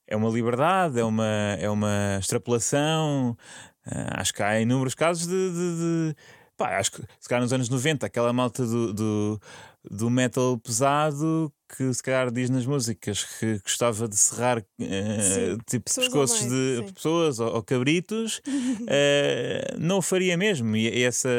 é 0.08 0.16
uma 0.16 0.30
liberdade, 0.30 1.00
é 1.00 1.04
uma, 1.04 1.26
é 1.60 1.70
uma 1.70 2.18
extrapolação. 2.20 3.38
Ah, 3.86 4.22
acho 4.22 4.34
que 4.34 4.42
há 4.44 4.60
inúmeros 4.60 4.96
casos 4.96 5.28
de. 5.28 5.34
de- 5.52 6.12
de- 6.14 6.16
pá, 6.58 6.78
acho 6.78 6.92
que 6.92 7.02
se 7.20 7.30
calhar 7.30 7.42
nos 7.42 7.54
anos 7.54 7.70
90, 7.70 8.06
aquela 8.08 8.34
malta 8.34 8.66
do, 8.66 8.94
do, 8.94 9.40
do 9.90 10.10
metal 10.10 10.58
pesado 10.58 11.52
que 11.76 11.94
se 11.94 12.02
calhar 12.04 12.32
diz 12.32 12.50
nas 12.50 12.66
músicas 12.66 13.24
que 13.24 13.60
gostava 13.60 14.08
de 14.08 14.18
serrar 14.18 14.64
Sim, 14.80 15.58
tipo 15.68 15.94
pescoços 15.94 16.42
meio, 16.42 16.82
de 16.82 16.88
sim. 16.88 16.94
pessoas 16.94 17.40
ou, 17.40 17.56
ou 17.56 17.64
cabritos, 17.64 18.42
eh, 18.90 19.76
não 19.78 20.00
o 20.00 20.02
faria 20.02 20.36
mesmo. 20.38 20.76
E, 20.76 21.04
essa. 21.04 21.30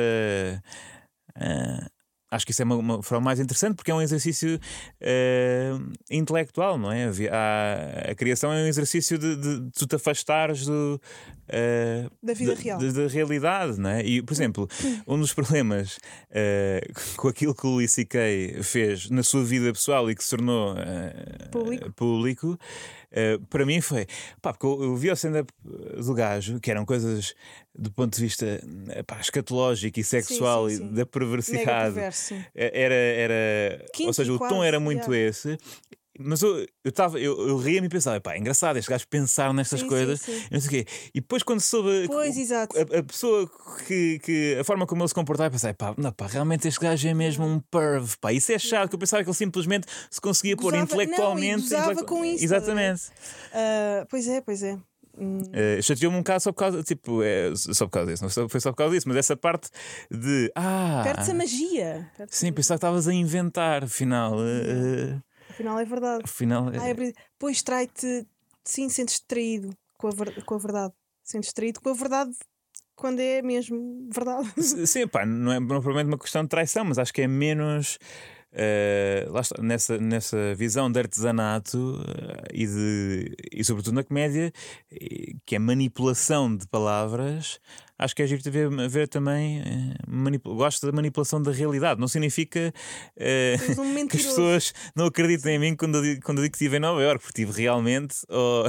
eh, 1.36 1.89
Acho 2.30 2.46
que 2.46 2.52
isso 2.52 2.62
é 2.62 2.64
uma, 2.64 2.76
uma 2.76 3.02
forma 3.02 3.24
mais 3.24 3.40
interessante 3.40 3.74
porque 3.74 3.90
é 3.90 3.94
um 3.94 4.00
exercício 4.02 4.58
eh, 5.00 5.72
intelectual, 6.10 6.78
não 6.78 6.90
é? 6.92 7.10
Há- 7.30 8.10
a 8.10 8.14
criação 8.14 8.52
é 8.52 8.62
um 8.62 8.66
exercício 8.66 9.18
de, 9.18 9.34
de, 9.36 9.60
de 9.60 9.70
tu 9.72 9.86
te 9.86 9.96
afastares 9.96 10.64
do, 10.64 11.00
eh, 11.48 12.06
Da 12.22 12.32
vida 12.34 12.54
da- 12.54 12.60
real. 12.60 12.78
da- 12.78 12.92
da 12.92 13.08
realidade, 13.08 13.80
não 13.80 13.90
é? 13.90 14.04
E, 14.04 14.22
por 14.22 14.32
exemplo, 14.32 14.68
um 15.06 15.18
dos 15.18 15.32
problemas 15.34 15.98
eh, 16.30 16.86
com 17.16 17.28
aquilo 17.28 17.54
que 17.54 17.66
o 17.66 17.70
Louis 17.70 17.90
C.K. 17.90 18.62
fez 18.62 19.10
na 19.10 19.22
sua 19.22 19.42
vida 19.44 19.72
pessoal 19.72 20.08
e 20.10 20.14
que 20.14 20.22
se 20.22 20.30
tornou 20.30 20.76
Público. 21.50 21.92
público, 21.92 22.58
eh, 23.12 23.38
para 23.48 23.66
mim 23.66 23.80
foi 23.80 24.06
pá, 24.40 24.52
porque 24.52 24.66
eu, 24.66 24.82
eu 24.82 24.96
vi 24.96 25.10
o 25.10 25.14
stand-up 25.14 25.52
do 25.62 26.14
gajo, 26.14 26.60
que 26.60 26.70
eram 26.70 26.84
coisas 26.84 27.34
do 27.74 27.90
ponto 27.90 28.14
de 28.14 28.22
vista 28.22 28.46
eh, 28.88 29.02
pá, 29.02 29.20
escatológico 29.20 29.98
e 29.98 30.04
sexual 30.04 30.68
sim, 30.68 30.74
e 30.74 30.78
sim. 30.78 30.84
da 30.84 30.90
Mega 30.90 31.06
perversidade. 31.06 32.16
sim. 32.16 32.44
É- 32.54 32.80
Era, 32.82 32.94
era 32.94 33.82
ou 33.82 33.90
Kinky 33.92 34.14
seja, 34.14 34.32
o 34.32 34.38
tom 34.38 34.62
era 34.62 34.78
muito 34.78 35.12
yeah. 35.12 35.28
esse. 35.28 35.58
Mas 36.22 36.42
eu, 36.42 36.66
eu, 36.84 36.92
tava, 36.92 37.18
eu, 37.18 37.48
eu 37.48 37.56
ria-me 37.56 37.86
e 37.86 37.90
pensava, 37.90 38.20
pá, 38.20 38.34
é 38.34 38.38
engraçado 38.38 38.76
este 38.76 38.90
gajo 38.90 39.06
pensar 39.08 39.54
nestas 39.54 39.80
Sim, 39.80 39.86
sim, 39.86 39.88
coisas, 39.88 40.20
sim. 40.20 40.42
não 40.50 40.60
sei 40.60 40.68
o 40.68 40.70
quê. 40.84 40.92
E 41.14 41.20
depois, 41.20 41.42
quando 41.42 41.60
soube 41.60 42.06
Pois, 42.08 42.36
a, 42.52 42.62
a 42.98 43.02
pessoa 43.02 43.50
que, 43.86 44.18
que 44.18 44.56
a 44.60 44.64
forma 44.64 44.86
como 44.86 45.02
ele 45.02 45.08
se 45.08 45.14
comportava, 45.14 45.50
pensei, 45.50 45.72
pá, 45.72 45.94
não, 45.96 46.12
pá, 46.12 46.26
realmente 46.26 46.68
este 46.68 46.78
gajo 46.78 47.08
é 47.08 47.14
mesmo 47.14 47.46
um 47.46 47.58
perv, 47.58 48.16
pá, 48.20 48.32
isso 48.32 48.52
é 48.52 48.58
chato, 48.58 48.90
que 48.90 48.94
eu 48.96 48.98
pensava 48.98 49.22
que 49.22 49.30
ele 49.30 49.36
simplesmente 49.36 49.86
se 50.10 50.20
conseguia 50.20 50.56
pôr 50.56 50.72
Gozava- 50.72 50.84
não, 50.84 51.00
e 51.00 51.04
intelectualmente. 51.04 51.62
gozava 51.62 51.82
intelectu- 51.92 52.06
com 52.06 52.24
isso? 52.24 52.44
Exatamente. 52.44 53.02
Ah, 53.52 54.06
pois 54.10 54.28
é, 54.28 54.40
pois 54.40 54.62
é. 54.62 54.78
Hum, 55.18 55.40
Uh, 55.50 55.82
Chateou-me 55.82 56.16
um 56.16 56.20
bocado 56.20 56.40
só 56.42 56.52
por 56.52 56.58
causa, 56.60 56.82
tipo, 56.82 57.22
é, 57.22 57.52
só 57.56 57.84
por 57.86 57.90
causa 57.92 58.10
disso, 58.12 58.22
não 58.24 58.48
foi 58.48 58.60
só 58.60 58.70
por 58.70 58.76
causa 58.76 58.94
disso, 58.94 59.08
mas 59.08 59.16
essa 59.16 59.36
parte 59.36 59.68
de, 60.10 60.50
ah, 60.54 61.00
Perde-se 61.04 61.30
a 61.30 61.34
magia. 61.34 62.10
Perde-se 62.16 62.44
a 62.44 62.46
sim, 62.48 62.52
pensava 62.52 62.76
que 62.78 62.84
estavas 62.86 63.08
a 63.08 63.12
inventar, 63.12 63.84
afinal, 63.84 64.34
uh, 64.36 64.38
uh, 65.16 65.22
Afinal 65.60 65.78
é 65.78 65.84
verdade. 65.84 66.22
afinal, 66.24 66.68
Ah, 66.68 66.88
é 66.88 66.94
verdade. 66.94 67.14
Pois 67.38 67.62
trai-te, 67.62 68.26
sim, 68.64 68.88
sentes-te 68.88 69.26
traído 69.26 69.70
com 69.98 70.08
a, 70.08 70.10
ver- 70.10 70.42
com 70.44 70.54
a 70.54 70.58
verdade. 70.58 70.94
Sentes 71.22 71.52
traído 71.52 71.80
com 71.80 71.90
a 71.90 71.94
verdade 71.94 72.32
quando 72.96 73.20
é 73.20 73.40
mesmo 73.42 74.08
verdade. 74.12 74.50
Sim, 74.86 75.06
pá, 75.08 75.24
não 75.24 75.52
é 75.52 75.60
propriamente 75.64 76.08
uma 76.08 76.18
questão 76.18 76.42
de 76.42 76.48
traição, 76.48 76.84
mas 76.84 76.98
acho 76.98 77.12
que 77.12 77.22
é 77.22 77.28
menos. 77.28 77.98
Eh, 78.52 79.26
lá 79.30 79.40
está, 79.40 79.62
nessa, 79.62 79.98
nessa 79.98 80.54
visão 80.54 80.90
de 80.90 80.98
artesanato 80.98 82.00
eh, 82.06 82.48
e, 82.52 82.66
de, 82.66 83.36
e 83.52 83.64
sobretudo 83.64 83.94
na 83.94 84.02
comédia, 84.04 84.52
eh, 84.90 85.32
que 85.46 85.56
é 85.56 85.58
manipulação 85.58 86.56
de 86.56 86.66
palavras, 86.66 87.60
acho 87.98 88.14
que 88.16 88.22
é 88.22 88.26
giro 88.26 88.42
de 88.42 88.50
ver, 88.50 88.68
ver 88.88 89.08
também. 89.08 89.62
manipu- 90.08 90.54
gosto 90.54 90.86
da 90.86 90.92
manipulação 90.92 91.40
da 91.42 91.52
realidade, 91.52 92.00
não 92.00 92.08
significa 92.08 92.72
Tens 93.16 93.78
um 93.78 93.84
que 94.08 94.16
as 94.16 94.24
pessoas 94.24 94.72
não 94.96 95.06
acreditem 95.06 95.56
em 95.56 95.58
mim 95.58 95.76
quando 95.76 95.96
eu 95.98 96.02
digo, 96.02 96.22
quando 96.22 96.38
eu 96.38 96.42
digo 96.44 96.52
que 96.52 96.56
estive 96.58 96.76
em 96.76 96.80
Nova 96.80 97.00
Iorque, 97.02 97.24
porque 97.24 97.42
estive 97.42 97.62
realmente, 97.62 98.16
ou, 98.28 98.66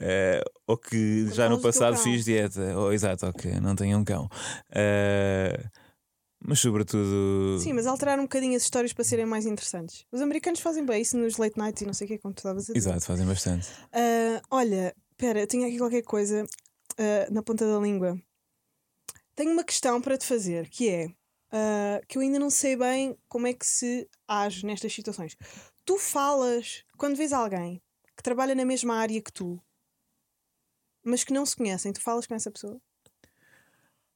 eh, 0.00 0.42
ou 0.66 0.76
que 0.76 1.24
Por 1.28 1.34
já 1.34 1.48
no 1.48 1.60
passado 1.60 1.96
fiz 1.96 2.24
dieta, 2.24 2.76
ou 2.78 2.92
exato, 2.92 3.26
ou 3.26 3.32
que 3.32 3.48
não 3.60 3.76
tenho 3.76 3.98
um 3.98 4.04
cão. 4.04 4.28
Eh, 4.70 5.60
mas 6.44 6.60
sobretudo. 6.60 7.58
Sim, 7.60 7.72
mas 7.72 7.86
alterar 7.86 8.18
um 8.18 8.22
bocadinho 8.22 8.56
as 8.56 8.62
histórias 8.62 8.92
para 8.92 9.04
serem 9.04 9.24
mais 9.24 9.46
interessantes. 9.46 10.04
Os 10.10 10.20
americanos 10.20 10.60
fazem 10.60 10.84
bem 10.84 11.00
isso 11.00 11.16
nos 11.16 11.36
late 11.36 11.58
nights 11.58 11.82
e 11.82 11.86
não 11.86 11.94
sei 11.94 12.06
o 12.06 12.08
que, 12.08 12.18
como 12.18 12.34
tu 12.34 12.38
estavas 12.38 12.64
a 12.64 12.72
dizer. 12.72 12.76
Exato, 12.76 13.04
fazem 13.04 13.26
bastante. 13.26 13.68
Ah, 13.92 14.42
olha, 14.50 14.94
espera, 15.10 15.40
eu 15.40 15.46
tinha 15.46 15.66
aqui 15.66 15.78
qualquer 15.78 16.02
coisa 16.02 16.44
ah, 16.98 17.30
na 17.30 17.42
ponta 17.42 17.66
da 17.66 17.78
língua. 17.78 18.20
Tenho 19.34 19.52
uma 19.52 19.64
questão 19.64 20.00
para 20.00 20.18
te 20.18 20.26
fazer, 20.26 20.68
que 20.68 20.88
é 20.88 21.08
ah, 21.52 22.00
que 22.08 22.18
eu 22.18 22.22
ainda 22.22 22.38
não 22.38 22.50
sei 22.50 22.76
bem 22.76 23.16
como 23.28 23.46
é 23.46 23.52
que 23.52 23.66
se 23.66 24.08
age 24.26 24.66
nestas 24.66 24.92
situações. 24.92 25.36
Tu 25.84 25.98
falas, 25.98 26.84
quando 26.96 27.16
vês 27.16 27.32
alguém 27.32 27.80
que 28.16 28.22
trabalha 28.22 28.54
na 28.54 28.64
mesma 28.64 28.96
área 28.96 29.20
que 29.20 29.32
tu, 29.32 29.60
mas 31.04 31.24
que 31.24 31.32
não 31.32 31.44
se 31.44 31.56
conhecem, 31.56 31.92
tu 31.92 32.00
falas 32.00 32.26
com 32.26 32.34
essa 32.34 32.50
pessoa? 32.50 32.80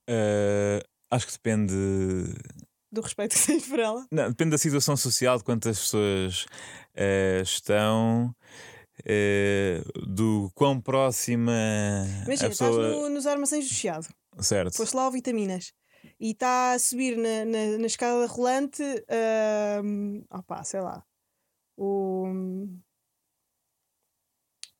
Eh, 0.08 0.82
acho 1.10 1.26
que 1.26 1.32
depende. 1.32 1.74
Do 2.92 3.00
respeito 3.00 3.34
que 3.36 3.44
tens 3.46 3.66
por 3.66 3.78
ela? 3.78 4.06
Não, 4.10 4.28
depende 4.28 4.50
da 4.52 4.58
situação 4.58 4.96
social, 4.96 5.38
de 5.38 5.44
quantas 5.44 5.78
pessoas 5.78 6.46
eh, 6.94 7.40
estão, 7.42 8.34
eh, 9.04 9.82
do 10.06 10.50
quão 10.54 10.80
próxima 10.80 11.52
Imagina, 12.24 12.46
a 12.46 12.50
pessoa. 12.50 12.70
estás 12.70 12.92
no- 13.02 13.08
nos 13.10 13.26
armazéns 13.26 13.68
do 13.68 13.74
Chiado, 13.74 14.06
Certo. 14.40 14.76
foste 14.76 14.94
lá 14.94 15.02
ao 15.02 15.10
Vitaminas 15.12 15.72
e 16.20 16.30
está 16.30 16.72
a 16.72 16.78
subir 16.78 17.16
na, 17.16 17.44
na, 17.44 17.78
na 17.78 17.86
escada 17.86 18.26
rolante, 18.26 18.82
ahm, 19.10 20.22
opá, 20.30 20.62
sei 20.64 20.80
lá, 20.80 21.02
o, 21.76 22.26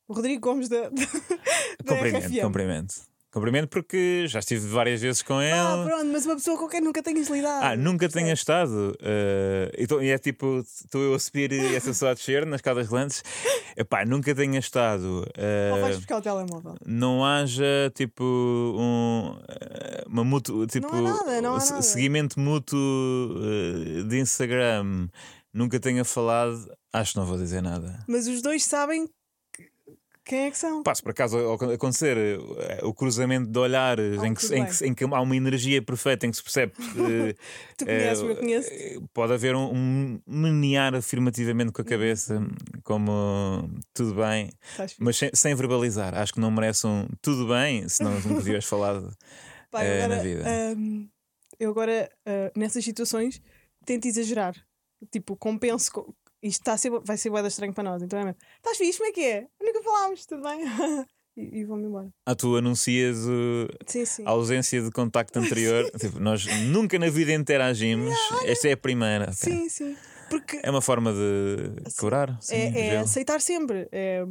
o 0.09 0.13
Rodrigo 0.15 0.41
Gomes 0.41 0.69
da, 0.69 0.89
da, 0.89 0.89
da 1.85 1.95
Cumprimento, 1.97 2.41
cumprimento. 2.41 2.95
Cumprimento 3.37 3.69
porque 3.69 4.25
já 4.29 4.39
estive 4.39 4.67
várias 4.69 5.03
vezes 5.03 5.21
com 5.21 5.43
ele. 5.43 5.53
Ah, 5.53 5.85
pronto, 5.87 6.07
mas 6.11 6.25
uma 6.25 6.37
pessoa 6.37 6.57
com 6.57 6.67
quem 6.69 6.81
nunca 6.81 7.03
tenhas 7.03 7.29
lidado. 7.29 7.63
Ah, 7.67 7.77
nunca 7.77 8.09
tenha 8.09 8.33
estado. 8.33 8.97
eh, 9.03 9.71
então, 9.77 10.03
e 10.03 10.09
é 10.09 10.17
tipo, 10.17 10.61
estou 10.61 11.03
eu 11.03 11.13
a 11.15 11.19
subir 11.19 11.53
e 11.53 11.75
essa 11.77 11.89
pessoa 11.89 12.13
a 12.13 12.15
descer 12.15 12.47
nas 12.47 12.61
escadas 12.61 12.89
rolantes. 12.89 13.23
Epá, 13.77 14.07
nunca 14.07 14.35
tenha 14.35 14.59
estado. 14.59 15.31
eh, 15.37 15.71
Ou 15.75 15.81
vais 15.83 15.97
buscar 15.97 16.17
o 16.17 16.23
telemóvel. 16.23 16.77
não 16.87 17.23
haja 17.27 17.93
tipo 17.95 18.25
um, 18.25 19.37
uma 20.07 20.25
mútuo, 20.25 20.67
tipo, 20.67 20.89
há 20.95 21.03
nada, 21.03 21.43
não 21.43 21.57
há 21.57 21.59
nada. 21.59 21.83
seguimento 21.83 22.41
mútuo 22.41 22.79
eh, 22.79 24.03
de 24.05 24.19
Instagram. 24.19 25.09
Nunca 25.53 25.79
tenha 25.79 26.07
falado, 26.07 26.71
acho 26.91 27.13
que 27.13 27.19
não 27.19 27.27
vou 27.27 27.37
dizer 27.37 27.61
nada. 27.63 28.03
Mas 28.09 28.27
os 28.27 28.41
dois 28.41 28.65
sabem 28.65 29.07
quem 30.27 30.41
é 30.47 30.51
que 30.51 30.59
são. 30.59 30.83
Se 30.95 31.03
por 31.03 31.11
acaso 31.13 31.39
ac- 31.53 31.73
acontecer 31.75 32.17
eh, 32.19 32.81
o 32.83 32.93
cruzamento 32.93 33.49
de 33.51 33.59
olhares 33.59 34.23
em, 34.23 34.35
que, 34.35 34.47
em, 34.55 34.67
que, 34.67 34.87
em 34.87 34.95
que 34.95 35.05
há 35.05 35.21
uma 35.21 35.37
energia 35.37 35.81
perfeita 35.81 36.27
em 36.27 36.31
que 36.31 36.37
se 36.37 36.43
percebe 36.43 36.73
Tu 37.79 37.85
eh, 37.87 37.87
conheces, 37.87 38.23
eu 38.25 38.37
conheço. 38.37 38.69
eh, 38.73 38.99
pode 39.15 39.33
haver 39.33 39.55
um, 39.55 39.73
um 39.73 40.21
menear 40.27 40.95
afirmativamente 40.95 41.73
com 41.73 41.81
a 41.81 41.85
cabeça, 41.85 42.45
como 42.83 43.71
tudo 43.95 44.15
bem, 44.15 44.51
mas 44.99 45.17
sem, 45.17 45.31
sem 45.33 45.55
verbalizar. 45.55 46.15
Acho 46.15 46.33
que 46.35 46.41
não 46.41 46.51
merece 46.51 46.87
um 46.87 47.07
tudo 47.23 47.47
bem 47.49 47.89
se 47.89 48.03
não 48.03 48.21
nunca 48.21 48.43
tivesse 48.43 48.67
falado. 48.69 49.15
Pá, 49.71 49.85
eu 49.85 49.93
eh, 49.93 49.99
na 50.01 50.05
agora, 50.07 50.23
vida. 50.23 50.45
ahm, 50.73 51.07
eu 51.59 51.71
agora, 51.71 52.11
ah, 52.27 52.53
nessas 52.57 52.85
situações, 52.85 53.41
tento 53.85 54.07
exagerar. 54.07 54.55
Tipo, 55.11 55.37
compenso. 55.37 55.91
Isto 56.47 56.69
a 56.69 56.77
ser, 56.77 56.91
vai 57.03 57.17
ser 57.17 57.31
boeda 57.31 57.49
estranho 57.49 57.73
para 57.75 57.85
nós. 57.85 58.03
Então 58.03 58.19
é 58.19 58.25
mesmo. 58.25 58.39
Estás 58.57 58.77
fixe? 58.79 58.99
Como 58.99 59.11
é 59.11 59.13
que 59.13 59.25
é? 59.25 59.47
Nunca 59.61 59.83
falámos, 59.83 60.27
tudo 60.27 60.43
bem? 60.43 60.61
e 61.37 61.61
e 61.61 61.65
vou-me 61.65 61.85
embora. 61.87 62.09
Ah, 62.25 62.35
tu 62.35 62.57
anuncias 62.57 63.19
o- 63.27 63.69
Sim, 63.87 64.05
sim. 64.07 64.25
a 64.27 64.31
ausência 64.31 64.81
de 64.83 64.91
contacto 64.91 65.39
anterior. 65.39 65.91
Tipo, 66.01 66.19
nós 66.21 66.47
nunca 66.69 66.99
na 66.99 67.11
vida 67.11 67.33
interagimos. 67.33 68.15
Esta 68.45 68.69
é 68.69 68.73
a 68.73 68.77
primeira. 68.77 69.33
Sim, 69.33 69.69
sim. 69.69 69.97
Porque 70.31 70.59
É 70.63 70.71
uma 70.71 70.83
forma 70.83 71.13
de 71.13 71.95
curar. 71.99 72.37
Sim, 72.41 72.57
é, 72.57 72.89
é 72.89 72.97
aceitar 72.99 73.41
sempre. 73.41 73.89
É 73.93 74.25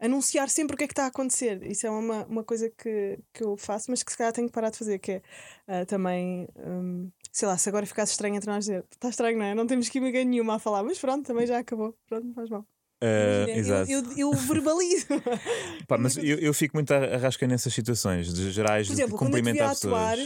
anunciar 0.00 0.48
sempre 0.48 0.74
o 0.74 0.78
que 0.78 0.84
é 0.84 0.86
que 0.86 0.92
está 0.92 1.04
a 1.04 1.08
acontecer. 1.08 1.60
Isso 1.64 1.86
é 1.86 1.90
uma, 1.90 2.24
uma 2.26 2.44
coisa 2.44 2.70
que, 2.70 3.18
que 3.34 3.42
eu 3.42 3.56
faço, 3.56 3.90
mas 3.90 4.02
que 4.04 4.12
se 4.12 4.18
calhar 4.18 4.32
tenho 4.32 4.46
que 4.46 4.52
parar 4.52 4.70
de 4.70 4.78
fazer, 4.78 4.98
que 5.00 5.12
é 5.12 5.22
ah, 5.66 5.84
também, 5.86 6.46
hum, 6.56 7.10
sei 7.32 7.48
lá, 7.48 7.56
se 7.56 7.68
agora 7.68 7.86
ficasse 7.86 8.12
estranho 8.12 8.36
entre 8.36 8.50
nós 8.50 8.64
dizer, 8.64 8.84
está 8.90 9.08
estranho, 9.08 9.38
não 9.38 9.44
é? 9.44 9.54
Não 9.54 9.66
temos 9.66 9.88
química 9.88 10.22
nenhuma 10.24 10.56
a 10.56 10.58
falar, 10.58 10.82
mas 10.82 10.98
pronto, 10.98 11.26
também 11.26 11.46
já 11.46 11.58
acabou. 11.58 11.94
Pronto, 12.08 12.26
não 12.26 12.34
faz 12.34 12.50
mal. 12.50 12.66
Imagina, 13.00 13.58
exato. 13.58 13.90
eu, 13.90 14.02
eu, 14.16 14.16
eu 14.16 14.32
verbalizo. 14.32 15.06
Pá, 15.86 15.96
mas 15.96 16.16
eu, 16.16 16.38
eu 16.38 16.52
fico 16.52 16.76
muito 16.76 16.92
arrasca 16.92 17.46
nessas 17.46 17.72
situações 17.72 18.32
de 18.32 18.50
gerais 18.50 18.88
Por 18.88 18.96
de 18.96 19.02
exemplo, 19.02 19.18
quando 19.18 19.36
eu 19.36 19.36
cumprimentar 19.36 19.68
a 19.68 19.72
atuar, 19.72 20.18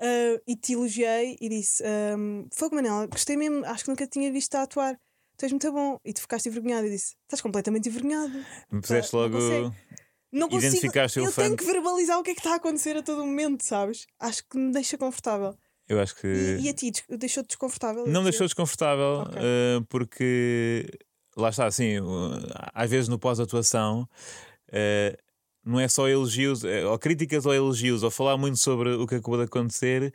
ah, 0.00 0.40
e 0.46 0.56
te 0.56 0.72
elogiei 0.72 1.36
e 1.40 1.48
disse: 1.48 1.82
um, 2.16 2.46
Fogo 2.52 2.76
Manela, 2.76 3.06
gostei 3.06 3.36
mesmo, 3.36 3.64
acho 3.66 3.84
que 3.84 3.90
nunca 3.90 4.06
tinha 4.06 4.32
visto 4.32 4.54
a 4.54 4.62
atuar. 4.62 4.98
Tu 5.36 5.44
és 5.44 5.52
muito 5.52 5.70
bom. 5.70 6.00
E 6.04 6.12
tu 6.12 6.20
ficaste 6.20 6.48
envergonhado 6.48 6.86
e 6.86 6.90
disse: 6.90 7.14
Estás 7.24 7.40
completamente 7.40 7.88
envergonhado. 7.88 8.32
Me 8.72 8.80
puseste 8.80 9.12
não 9.12 9.20
logo. 9.20 9.34
consegue. 9.34 9.76
Não 10.30 10.48
consigo. 10.48 10.92
Eu 11.16 11.32
tenho 11.32 11.56
que 11.56 11.64
verbalizar 11.64 12.18
o 12.18 12.22
que 12.22 12.30
é 12.30 12.34
que 12.34 12.40
está 12.40 12.52
a 12.52 12.56
acontecer 12.56 12.96
a 12.96 13.02
todo 13.02 13.24
momento, 13.24 13.64
sabes? 13.64 14.06
Acho 14.18 14.42
que 14.48 14.58
me 14.58 14.72
deixa 14.72 14.98
confortável. 14.98 15.56
Eu 15.88 16.00
acho 16.00 16.14
que. 16.16 16.26
E, 16.26 16.66
e 16.66 16.68
a 16.68 16.74
ti, 16.74 16.92
deixou-te 17.08 17.48
desconfortável? 17.48 18.06
Não 18.06 18.22
deixou 18.22 18.46
desconfortável 18.46 19.22
Ok. 19.22 19.40
eh, 19.40 19.80
porque 19.88 20.86
lá 21.36 21.48
está, 21.48 21.66
assim, 21.66 21.98
uh, 22.00 22.32
às 22.74 22.90
vezes 22.90 23.08
no 23.08 23.18
pós-atuação 23.18 24.08
eh, 24.70 25.16
não 25.68 25.78
é 25.78 25.86
só 25.86 26.08
elogios, 26.08 26.64
eh, 26.64 26.84
ou 26.84 26.98
críticas 26.98 27.44
ou 27.44 27.54
elogios, 27.54 28.02
ou 28.02 28.10
falar 28.10 28.36
muito 28.38 28.58
sobre 28.58 28.90
o 28.94 29.06
que 29.06 29.16
acabou 29.16 29.36
de 29.38 29.44
acontecer, 29.44 30.12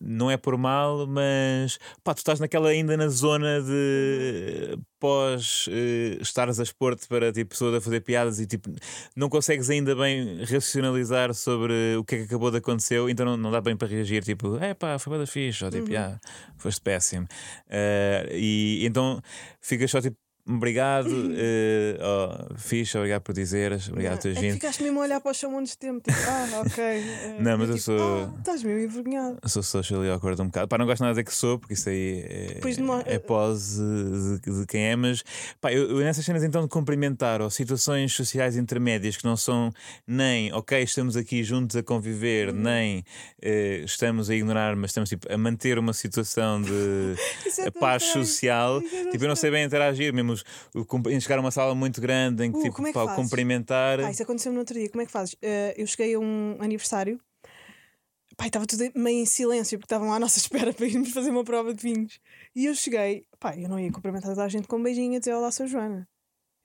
não 0.00 0.30
é 0.30 0.36
por 0.36 0.58
mal, 0.58 1.06
mas 1.06 1.78
pá, 2.02 2.12
tu 2.12 2.18
estás 2.18 2.40
naquela 2.40 2.68
ainda 2.68 2.96
na 2.96 3.08
zona 3.08 3.62
de 3.62 4.76
pós 4.98 5.66
eh, 5.70 6.18
estares 6.20 6.58
a 6.58 6.62
expor-te 6.64 7.06
para 7.06 7.32
tipo, 7.32 7.50
pessoas 7.50 7.74
a 7.76 7.80
fazer 7.80 8.00
piadas 8.00 8.40
e 8.40 8.46
tipo 8.46 8.70
não 9.14 9.28
consegues 9.28 9.70
ainda 9.70 9.94
bem 9.94 10.42
racionalizar 10.44 11.32
sobre 11.34 11.96
o 11.96 12.04
que 12.04 12.16
é 12.16 12.18
que 12.18 12.24
acabou 12.24 12.50
de 12.50 12.58
acontecer, 12.58 13.00
então 13.08 13.24
não, 13.24 13.36
não 13.36 13.50
dá 13.50 13.60
bem 13.60 13.76
para 13.76 13.86
reagir, 13.88 14.24
tipo, 14.24 14.56
é 14.56 14.74
pá, 14.74 14.98
foi 14.98 15.12
bada 15.12 15.26
fixe, 15.26 15.64
ou 15.64 15.70
tipo, 15.70 15.90
"Ya, 15.90 16.18
foste 16.56 16.80
péssimo. 16.80 17.28
Eh, 17.70 18.28
e 18.32 18.86
então 18.86 19.22
ficas 19.60 19.90
só 19.90 20.00
tipo, 20.00 20.16
obrigado, 20.48 21.08
eh, 21.36 21.98
oh, 22.00 22.54
fixe, 22.56 22.96
obrigado 22.96 23.22
por 23.22 23.34
dizeres, 23.34 23.88
obrigado 23.88 24.14
por 24.16 24.22
teres 24.22 24.36
É 24.38 24.40
que 24.40 24.46
vindo. 24.46 24.54
ficaste 24.54 24.82
mesmo 24.82 25.00
a 25.00 25.02
olhar 25.02 25.20
para 25.20 25.30
o 25.30 25.34
chão 25.34 25.50
montes 25.50 25.72
de 25.72 25.78
tempo. 25.78 26.00
Tipo, 26.00 26.18
ah, 26.28 26.62
ok. 26.66 26.82
eh, 26.84 27.36
Não, 27.40 27.58
mas 27.58 27.68
e 27.68 27.72
eu 27.72 27.76
tipo, 27.76 27.84
sou- 27.86 27.98
"Ah, 27.98 28.38
estás 28.38 28.62
mesmo 28.62 28.80
envergonhado. 28.80 29.38
Eu 29.42 29.48
sou 29.48 29.62
socially 29.62 30.08
awkward 30.10 30.40
um 30.40 30.46
bocado. 30.46 30.68
Pá, 30.68 30.78
não 30.78 30.86
gosto 30.86 31.02
nada 31.02 31.14
de 31.14 31.24
que 31.24 31.34
sou, 31.34 31.58
porque 31.58 31.74
isso 31.74 31.88
aí 31.88 32.20
é, 32.28 32.60
não- 32.80 33.00
é 33.04 33.18
pose 33.18 33.80
de, 33.82 34.60
de 34.60 34.66
quem 34.66 34.82
é, 34.90 34.96
mas 34.96 35.22
pá, 35.60 35.72
eu, 35.72 35.90
eu 35.90 35.98
nessas 35.98 36.24
cenas 36.24 36.42
então 36.44 36.62
de 36.62 36.68
cumprimentar 36.68 37.40
ou 37.42 37.50
situações 37.50 38.12
sociais 38.12 38.56
intermédias 38.56 39.16
que 39.16 39.24
não 39.24 39.36
são 39.36 39.70
nem 40.06 40.52
ok, 40.52 40.82
estamos 40.82 41.16
aqui 41.16 41.42
juntos 41.42 41.76
a 41.76 41.82
conviver, 41.82 42.48
Uhum. 42.48 42.60
nem 42.60 43.04
eh, 43.42 43.82
estamos 43.84 44.30
a 44.30 44.34
ignorar, 44.34 44.76
mas 44.76 44.90
estamos 44.90 45.08
tipo, 45.08 45.30
a 45.32 45.36
manter 45.36 45.78
uma 45.78 45.92
situação 45.92 46.60
de 46.60 47.14
é 47.60 47.70
paz 47.70 48.02
social. 48.04 48.80
É 48.80 49.10
Tipo, 49.10 49.24
eu 49.24 49.28
não 49.28 49.36
sei 49.36 49.50
bem 49.50 49.64
interagir, 49.64 50.12
mesmo 50.12 50.35
os- 50.36 50.44
o 50.74 50.84
cum- 50.84 51.02
em 51.08 51.20
chegar 51.20 51.38
a 51.38 51.40
uma 51.40 51.50
sala 51.50 51.74
muito 51.74 52.00
grande 52.00 52.44
em 52.44 52.52
que 52.52 52.58
Uh, 52.58 52.62
tipo, 52.62 52.86
é 52.86 52.92
que 52.92 52.98
cumprimentar. 53.22 53.98
Pá, 54.00 54.10
isso 54.10 54.22
aconteceu 54.22 54.52
no 54.52 54.58
outro 54.60 54.74
dia. 54.78 54.88
Como 54.90 55.02
é 55.02 55.06
que 55.06 55.12
fazes? 55.12 55.36
Eh, 55.42 55.74
eu 55.76 55.86
cheguei 55.86 56.14
a 56.14 56.18
um 56.18 56.56
aniversário. 56.60 57.20
Pá, 58.36 58.46
estava 58.46 58.66
tudo 58.66 58.84
meio 58.94 59.20
em 59.20 59.26
silêncio 59.26 59.78
porque 59.78 59.86
estavam 59.86 60.12
à 60.12 60.18
nossa 60.18 60.38
espera 60.68 60.72
para 60.72 60.86
irmos 60.86 61.10
fazer 61.10 61.30
uma 61.30 61.42
prova 61.44 61.72
de 61.72 61.82
vinhos. 61.82 62.20
E 62.54 62.66
eu 62.66 62.74
cheguei, 62.74 63.26
pá, 63.40 63.56
eu 63.56 63.68
não 63.68 63.80
ia 63.80 63.90
cumprimentar 63.90 64.30
toda 64.30 64.44
a 64.44 64.48
gente 64.48 64.68
com 64.68 64.76
um 64.76 64.82
beijinho 64.82 65.16
a 65.16 65.18
dizer 65.18 65.32
olá, 65.34 65.50
sou 65.50 65.66
Joana. 65.66 66.06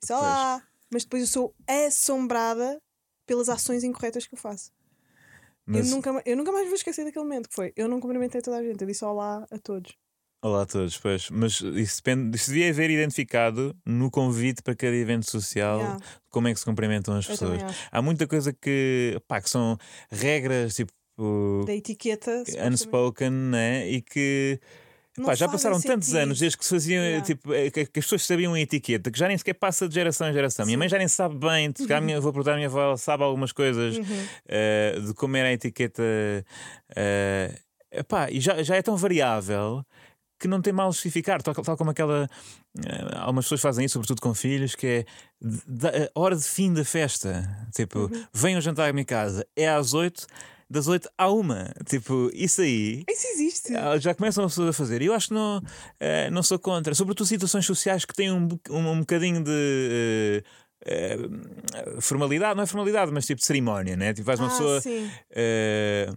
Disse 0.01 0.13
olá. 0.13 0.61
Mas 0.91 1.03
depois 1.03 1.23
eu 1.23 1.27
sou 1.29 1.55
assombrada 1.65 2.81
pelas 3.25 3.47
ações 3.47 3.83
incorretas 3.83 4.27
que 4.27 4.33
eu 4.35 4.39
faço. 4.39 4.71
Mas- 5.65 5.89
Eu, 5.89 5.95
nunca, 5.95 6.21
eu 6.25 6.35
nunca 6.35 6.51
mais 6.51 6.65
vou 6.65 6.75
esquecer 6.75 7.05
daquele 7.05 7.23
momento 7.23 7.47
que 7.47 7.55
foi. 7.55 7.71
Eu 7.77 7.87
não 7.87 8.01
cumprimentei 8.01 8.41
toda 8.41 8.57
a 8.57 8.63
gente, 8.63 8.81
eu 8.81 8.87
disse 8.87 9.05
olá 9.05 9.45
a 9.49 9.57
todos. 9.57 9.95
Olá 10.43 10.63
a 10.63 10.65
todos, 10.65 10.97
pois. 10.97 11.29
Mas 11.29 11.61
isso, 11.61 11.97
depende, 11.97 12.35
isso 12.35 12.49
devia 12.49 12.69
haver 12.71 12.89
identificado 12.89 13.75
no 13.85 14.09
convite 14.09 14.63
para 14.63 14.75
cada 14.75 14.95
evento 14.95 15.29
social 15.29 15.79
Yeah. 15.79 15.99
como 16.31 16.47
é 16.47 16.53
que 16.53 16.59
se 16.59 16.65
cumprimentam 16.65 17.15
as 17.15 17.25
Eu 17.25 17.31
pessoas. 17.31 17.61
Há 17.91 18.01
muita 18.01 18.25
coisa 18.27 18.51
que, 18.51 19.21
pá, 19.27 19.39
que 19.39 19.49
são 19.49 19.77
regras 20.09 20.75
tipo 20.75 20.91
Da 21.67 21.75
etiqueta. 21.75 22.43
unspoken, 22.67 23.29
né? 23.29 23.87
E 23.87 24.01
que 24.01 24.59
pá, 25.23 25.35
já 25.35 25.47
passaram 25.47 25.79
tantos 25.79 26.07
sentido. 26.07 26.23
anos 26.23 26.39
desde 26.39 26.57
que 26.57 26.63
se 26.65 26.71
faziam, 26.71 27.03
Yeah. 27.03 27.23
tipo, 27.23 27.53
eh, 27.53 27.69
que, 27.69 27.85
que 27.85 27.99
as 27.99 28.05
pessoas 28.05 28.25
sabiam 28.25 28.55
a 28.55 28.59
etiqueta, 28.59 29.11
que 29.11 29.19
já 29.19 29.27
nem 29.27 29.37
sequer 29.37 29.53
passa 29.53 29.87
de 29.87 29.93
geração 29.93 30.27
em 30.27 30.33
geração. 30.33 30.65
Minha 30.65 30.77
mãe 30.79 30.89
já 30.89 30.97
nem 30.97 31.07
sabe 31.07 31.35
bem, 31.35 31.71
a 31.87 32.01
minha- 32.01 32.19
vou 32.19 32.33
perguntar 32.33 32.53
à 32.53 32.55
minha 32.55 32.67
avó, 32.67 32.81
ela 32.81 32.97
sabe 32.97 33.21
algumas 33.23 33.51
coisas 33.51 33.95
Uhum. 33.95 34.25
eh, 34.47 34.99
de 35.05 35.13
como 35.13 35.37
era 35.37 35.49
a 35.49 35.53
etiqueta. 35.53 36.01
eh, 36.95 37.59
epá, 37.91 38.31
e 38.31 38.39
já, 38.39 38.63
já 38.63 38.75
é 38.75 38.81
tão 38.81 38.97
variável 38.97 39.85
que 40.41 40.47
não 40.47 40.61
tem 40.61 40.73
mal 40.73 40.91
justificar, 40.91 41.41
tal, 41.41 41.53
tal 41.53 41.77
como 41.77 41.91
aquela. 41.91 42.29
eh, 42.85 43.15
algumas 43.17 43.45
pessoas 43.45 43.61
fazem 43.61 43.85
isso, 43.85 43.93
sobretudo 43.93 44.19
com 44.21 44.33
filhos, 44.33 44.75
que 44.75 44.87
é 44.87 45.05
da- 45.67 45.91
a 46.13 46.19
hora 46.19 46.35
de 46.35 46.43
fim 46.43 46.73
da 46.73 46.83
festa. 46.83 47.47
Tipo, 47.73 48.09
venham 48.33 48.59
jantar 48.59 48.89
à 48.89 48.93
minha 48.93 49.05
casa, 49.05 49.45
é 49.55 49.69
às 49.69 49.93
8, 49.93 50.25
das 50.69 50.87
8 50.87 51.09
à 51.17 51.29
1. 51.31 51.43
Tipo, 51.85 52.29
isso 52.33 52.61
aí. 52.61 53.03
Isso 53.09 53.27
existe. 53.27 53.75
ah, 53.75 53.97
Já 53.97 54.13
começam 54.13 54.43
as 54.45 54.51
pessoas 54.53 54.69
a 54.69 54.73
fazer. 54.73 55.01
Eu 55.01 55.13
acho 55.13 55.27
que 55.29 55.33
não, 55.33 55.61
eh, 55.99 56.29
não 56.31 56.41
sou 56.43 56.57
contra. 56.57 56.93
Sobretudo 56.95 57.27
situações 57.27 57.65
sociais 57.65 58.03
que 58.05 58.13
têm 58.13 58.31
um, 58.31 58.47
um, 58.69 58.89
um 58.91 58.99
bocadinho 59.01 59.43
de. 59.43 60.43
eh, 60.85 61.17
eh, 61.75 62.01
formalidade, 62.01 62.55
não 62.55 62.63
é 62.63 62.65
formalidade, 62.65 63.11
mas 63.11 63.25
tipo 63.25 63.39
de 63.39 63.45
cerimónia, 63.45 63.95
né? 63.95 64.13
Tipo, 64.13 64.25
vais 64.25 64.39
uma 64.39 64.47
ah, 64.47 64.51
pessoa. 64.51 64.81
eh, 65.31 66.09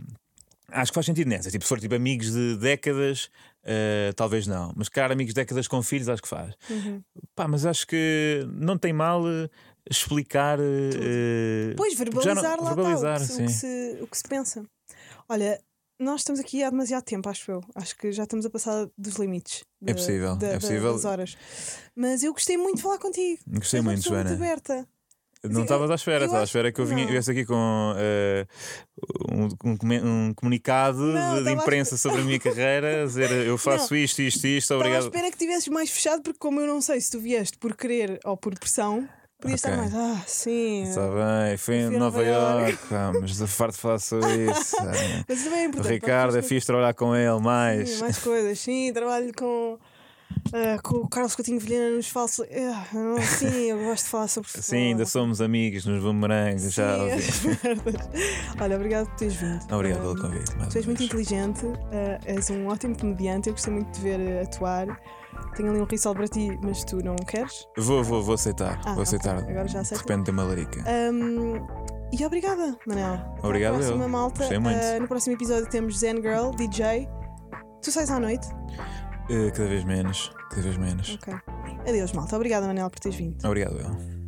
acho 0.70 0.90
que 0.92 0.94
faz 0.94 1.06
sentido 1.06 1.28
nessa. 1.28 1.50
Tipo, 1.50 1.64
se 1.64 1.68
for 1.68 1.80
tipo 1.80 1.94
amigos 1.94 2.30
de 2.32 2.56
décadas, 2.56 3.28
eh, 3.64 4.12
talvez 4.16 4.46
não. 4.46 4.72
Mas, 4.76 4.88
cara, 4.88 5.12
amigos 5.14 5.34
décadas 5.34 5.66
com 5.68 5.82
filhos, 5.82 6.08
acho 6.08 6.22
que 6.22 6.28
faz. 6.28 6.54
Uhum. 6.70 7.02
Pá, 7.34 7.48
mas 7.48 7.64
acho 7.66 7.86
que 7.86 8.46
não 8.52 8.76
tem 8.78 8.92
mal 8.92 9.22
eh, 9.28 9.48
explicar. 9.90 10.58
eh, 10.60 11.74
Pois, 11.76 11.94
já 11.94 12.04
não- 12.04 12.04
verbalizar 12.04 12.60
lá 12.62 12.74
verbalizar, 12.74 13.20
está, 13.22 13.34
o, 13.34 13.36
que 13.38 13.42
se, 13.42 13.42
o, 13.42 13.46
que 13.46 13.52
se, 13.98 14.02
o 14.02 14.06
que 14.08 14.16
se 14.18 14.22
pensa. 14.24 14.64
Olha, 15.28 15.60
nós 15.98 16.20
estamos 16.20 16.40
aqui 16.40 16.62
há 16.62 16.70
demasiado 16.70 17.04
tempo, 17.04 17.28
acho 17.28 17.50
eu. 17.50 17.60
Acho 17.74 17.96
que 17.96 18.10
já 18.12 18.24
estamos 18.24 18.44
a 18.44 18.50
passar 18.50 18.88
dos 18.98 19.14
limites. 19.16 19.62
É 19.86 19.94
possível, 19.94 20.36
da- 20.36 20.48
é 20.48 20.58
possível. 20.58 20.92
Das 20.92 21.04
horas. 21.04 21.36
Mas 21.94 22.22
eu 22.22 22.32
gostei 22.32 22.56
muito 22.56 22.76
de 22.76 22.82
falar 22.82 22.98
contigo. 22.98 23.40
Gostei 23.46 23.80
muito, 23.80 24.02
Joana. 24.02 24.30
muito 24.30 24.42
aberta. 24.42 24.86
Não 25.50 25.62
estavas 25.62 25.88
eu- 25.88 25.92
à 25.92 25.94
espera, 25.96 26.24
estava 26.24 26.40
à 26.42 26.44
espera 26.44 26.72
que 26.72 26.80
eu 26.80 26.86
vinha, 26.86 27.04
não. 27.04 27.10
viesse 27.10 27.30
aqui 27.30 27.44
com 27.44 27.94
eh, 27.96 28.46
um, 29.32 29.44
um 29.44 30.28
um 30.28 30.34
comunicado 30.34 30.98
Não, 30.98 31.36
de, 31.38 31.44
de 31.44 31.50
imprensa 31.52 31.96
sobre 31.96 32.20
a 32.20 32.24
minha 32.24 32.38
carreira, 32.38 33.04
dizer 33.06 33.30
eu 33.30 33.58
faço 33.58 33.94
isto, 33.94 34.20
isto, 34.22 34.44
isto, 34.46 34.72
Estava 34.72 34.80
à 34.80 34.84
obrigado. 34.86 35.04
espera 35.04 35.30
que 35.30 35.36
tivesses 35.38 35.68
mais 35.68 35.90
fechado, 35.90 36.22
porque 36.22 36.38
como 36.38 36.60
eu 36.60 36.66
não 36.66 36.80
sei 36.80 37.00
se 37.00 37.10
tu 37.10 37.20
vieste 37.20 37.58
por 37.58 37.76
querer 37.76 38.18
ou 38.24 38.36
por 38.36 38.58
pressão, 38.58 39.08
podias 39.40 39.60
estar 39.62 39.72
Ok. 39.78 39.90
mais. 39.90 39.94
Ah, 39.94 40.22
sim. 40.26 40.84
Está 40.84 41.02
bem, 41.08 41.56
foi 41.58 41.74
em 41.76 41.86
fui 41.88 41.96
a 41.96 41.98
Nova 41.98 42.18
Nova 42.18 42.24
Iorque. 42.24 42.70
York, 42.72 42.88
pá, 42.88 43.12
mas 43.20 43.50
farto 43.52 43.74
de 43.74 43.80
falar 43.80 43.98
sobre 43.98 44.50
isso. 44.50 44.76
eh. 44.76 45.24
Mas 45.28 45.44
também 45.44 45.58
é 45.60 45.62
O 45.64 45.68
importante. 45.68 45.92
Ricardo 45.92 46.38
é 46.38 46.42
fixe 46.42 46.66
trabalhar 46.66 46.94
com 46.94 47.14
ele 47.14 47.40
mais. 47.40 47.90
Sim, 47.90 48.00
mais 48.00 48.18
coisas. 48.18 48.58
Sim, 48.58 48.90
trabalho 48.94 49.32
com, 49.36 49.78
ah, 50.52 50.78
com 50.82 50.96
o 50.96 51.08
Carlos 51.08 51.34
Coutinho 51.34 51.58
Vilhena 51.58 51.96
nos 51.96 52.08
falsos. 52.08 52.46
Não, 52.92 53.18
sim, 53.20 53.70
eu 53.70 53.78
gosto 53.84 54.04
de 54.04 54.10
falar 54.10 54.28
sobre 54.28 54.48
futebol. 54.48 54.68
Sim, 54.68 54.88
ainda 54.88 55.06
somos 55.06 55.40
amigos 55.40 55.84
nos 55.86 56.02
bumerangues. 56.02 56.72
Já 56.72 56.96
Sim, 56.98 57.10
as 57.12 57.42
merdas. 57.62 58.08
Olha, 58.60 58.76
obrigado 58.76 59.06
por 59.06 59.16
teres 59.16 59.34
vindo. 59.34 59.60
Obrigado 59.72 60.00
pelo 60.00 60.12
Ah, 60.12 60.20
convite. 60.20 60.68
Tu 60.70 60.78
és 60.78 60.86
muito 60.86 61.02
inteligente, 61.02 61.66
ah, 61.92 62.20
és 62.24 62.50
um 62.50 62.66
ótimo 62.68 62.96
comediante. 62.98 63.48
Eu 63.48 63.54
gostei 63.54 63.72
muito 63.72 63.90
de 63.92 64.00
ver 64.00 64.42
atuar. 64.42 64.86
Tenho 65.56 65.70
ali 65.70 65.80
um 65.80 65.84
risol 65.84 66.14
para 66.14 66.26
ti, 66.28 66.56
mas 66.62 66.84
tu 66.84 66.96
não 67.04 67.16
queres. 67.16 67.66
Vou, 67.76 68.02
vou, 68.04 68.22
vou 68.22 68.34
aceitar. 68.34 68.80
Ah, 68.84 68.94
vou 68.94 69.02
aceitar. 69.02 69.36
Agora 69.38 69.66
já 69.68 69.80
De 69.80 69.86
aceito. 69.86 70.00
repente 70.00 70.24
tem 70.26 70.34
uma 70.34 70.44
larica. 70.44 70.80
Ahm, 70.88 71.60
e 72.12 72.24
obrigada, 72.24 72.76
Manel. 72.86 73.14
Até 73.14 73.46
Obrigado 73.46 73.74
à 73.74 73.76
eu. 73.78 73.82
próxima, 73.84 74.08
malta. 74.08 74.44
Ah, 74.44 75.00
no 75.00 75.08
próximo 75.08 75.34
episódio 75.34 75.68
temos 75.68 75.98
Zen 75.98 76.16
Girl, 76.22 76.50
DJ. 76.56 77.08
Tu 77.82 77.90
sais 77.90 78.10
à 78.10 78.18
noite? 78.20 78.46
Eh, 79.28 79.50
cada 79.54 79.68
vez 79.68 79.84
menos. 79.84 80.32
Cada 80.50 80.62
vez 80.62 80.76
menos. 80.76 81.18
Ok. 81.22 81.34
Adeus, 81.88 82.12
malta. 82.14 82.36
Obrigada, 82.36 82.66
Manel, 82.66 82.90
por 82.90 83.00
teres 83.00 83.18
vindo. 83.18 83.46
Obrigado, 83.46 83.78
eu. 83.78 84.23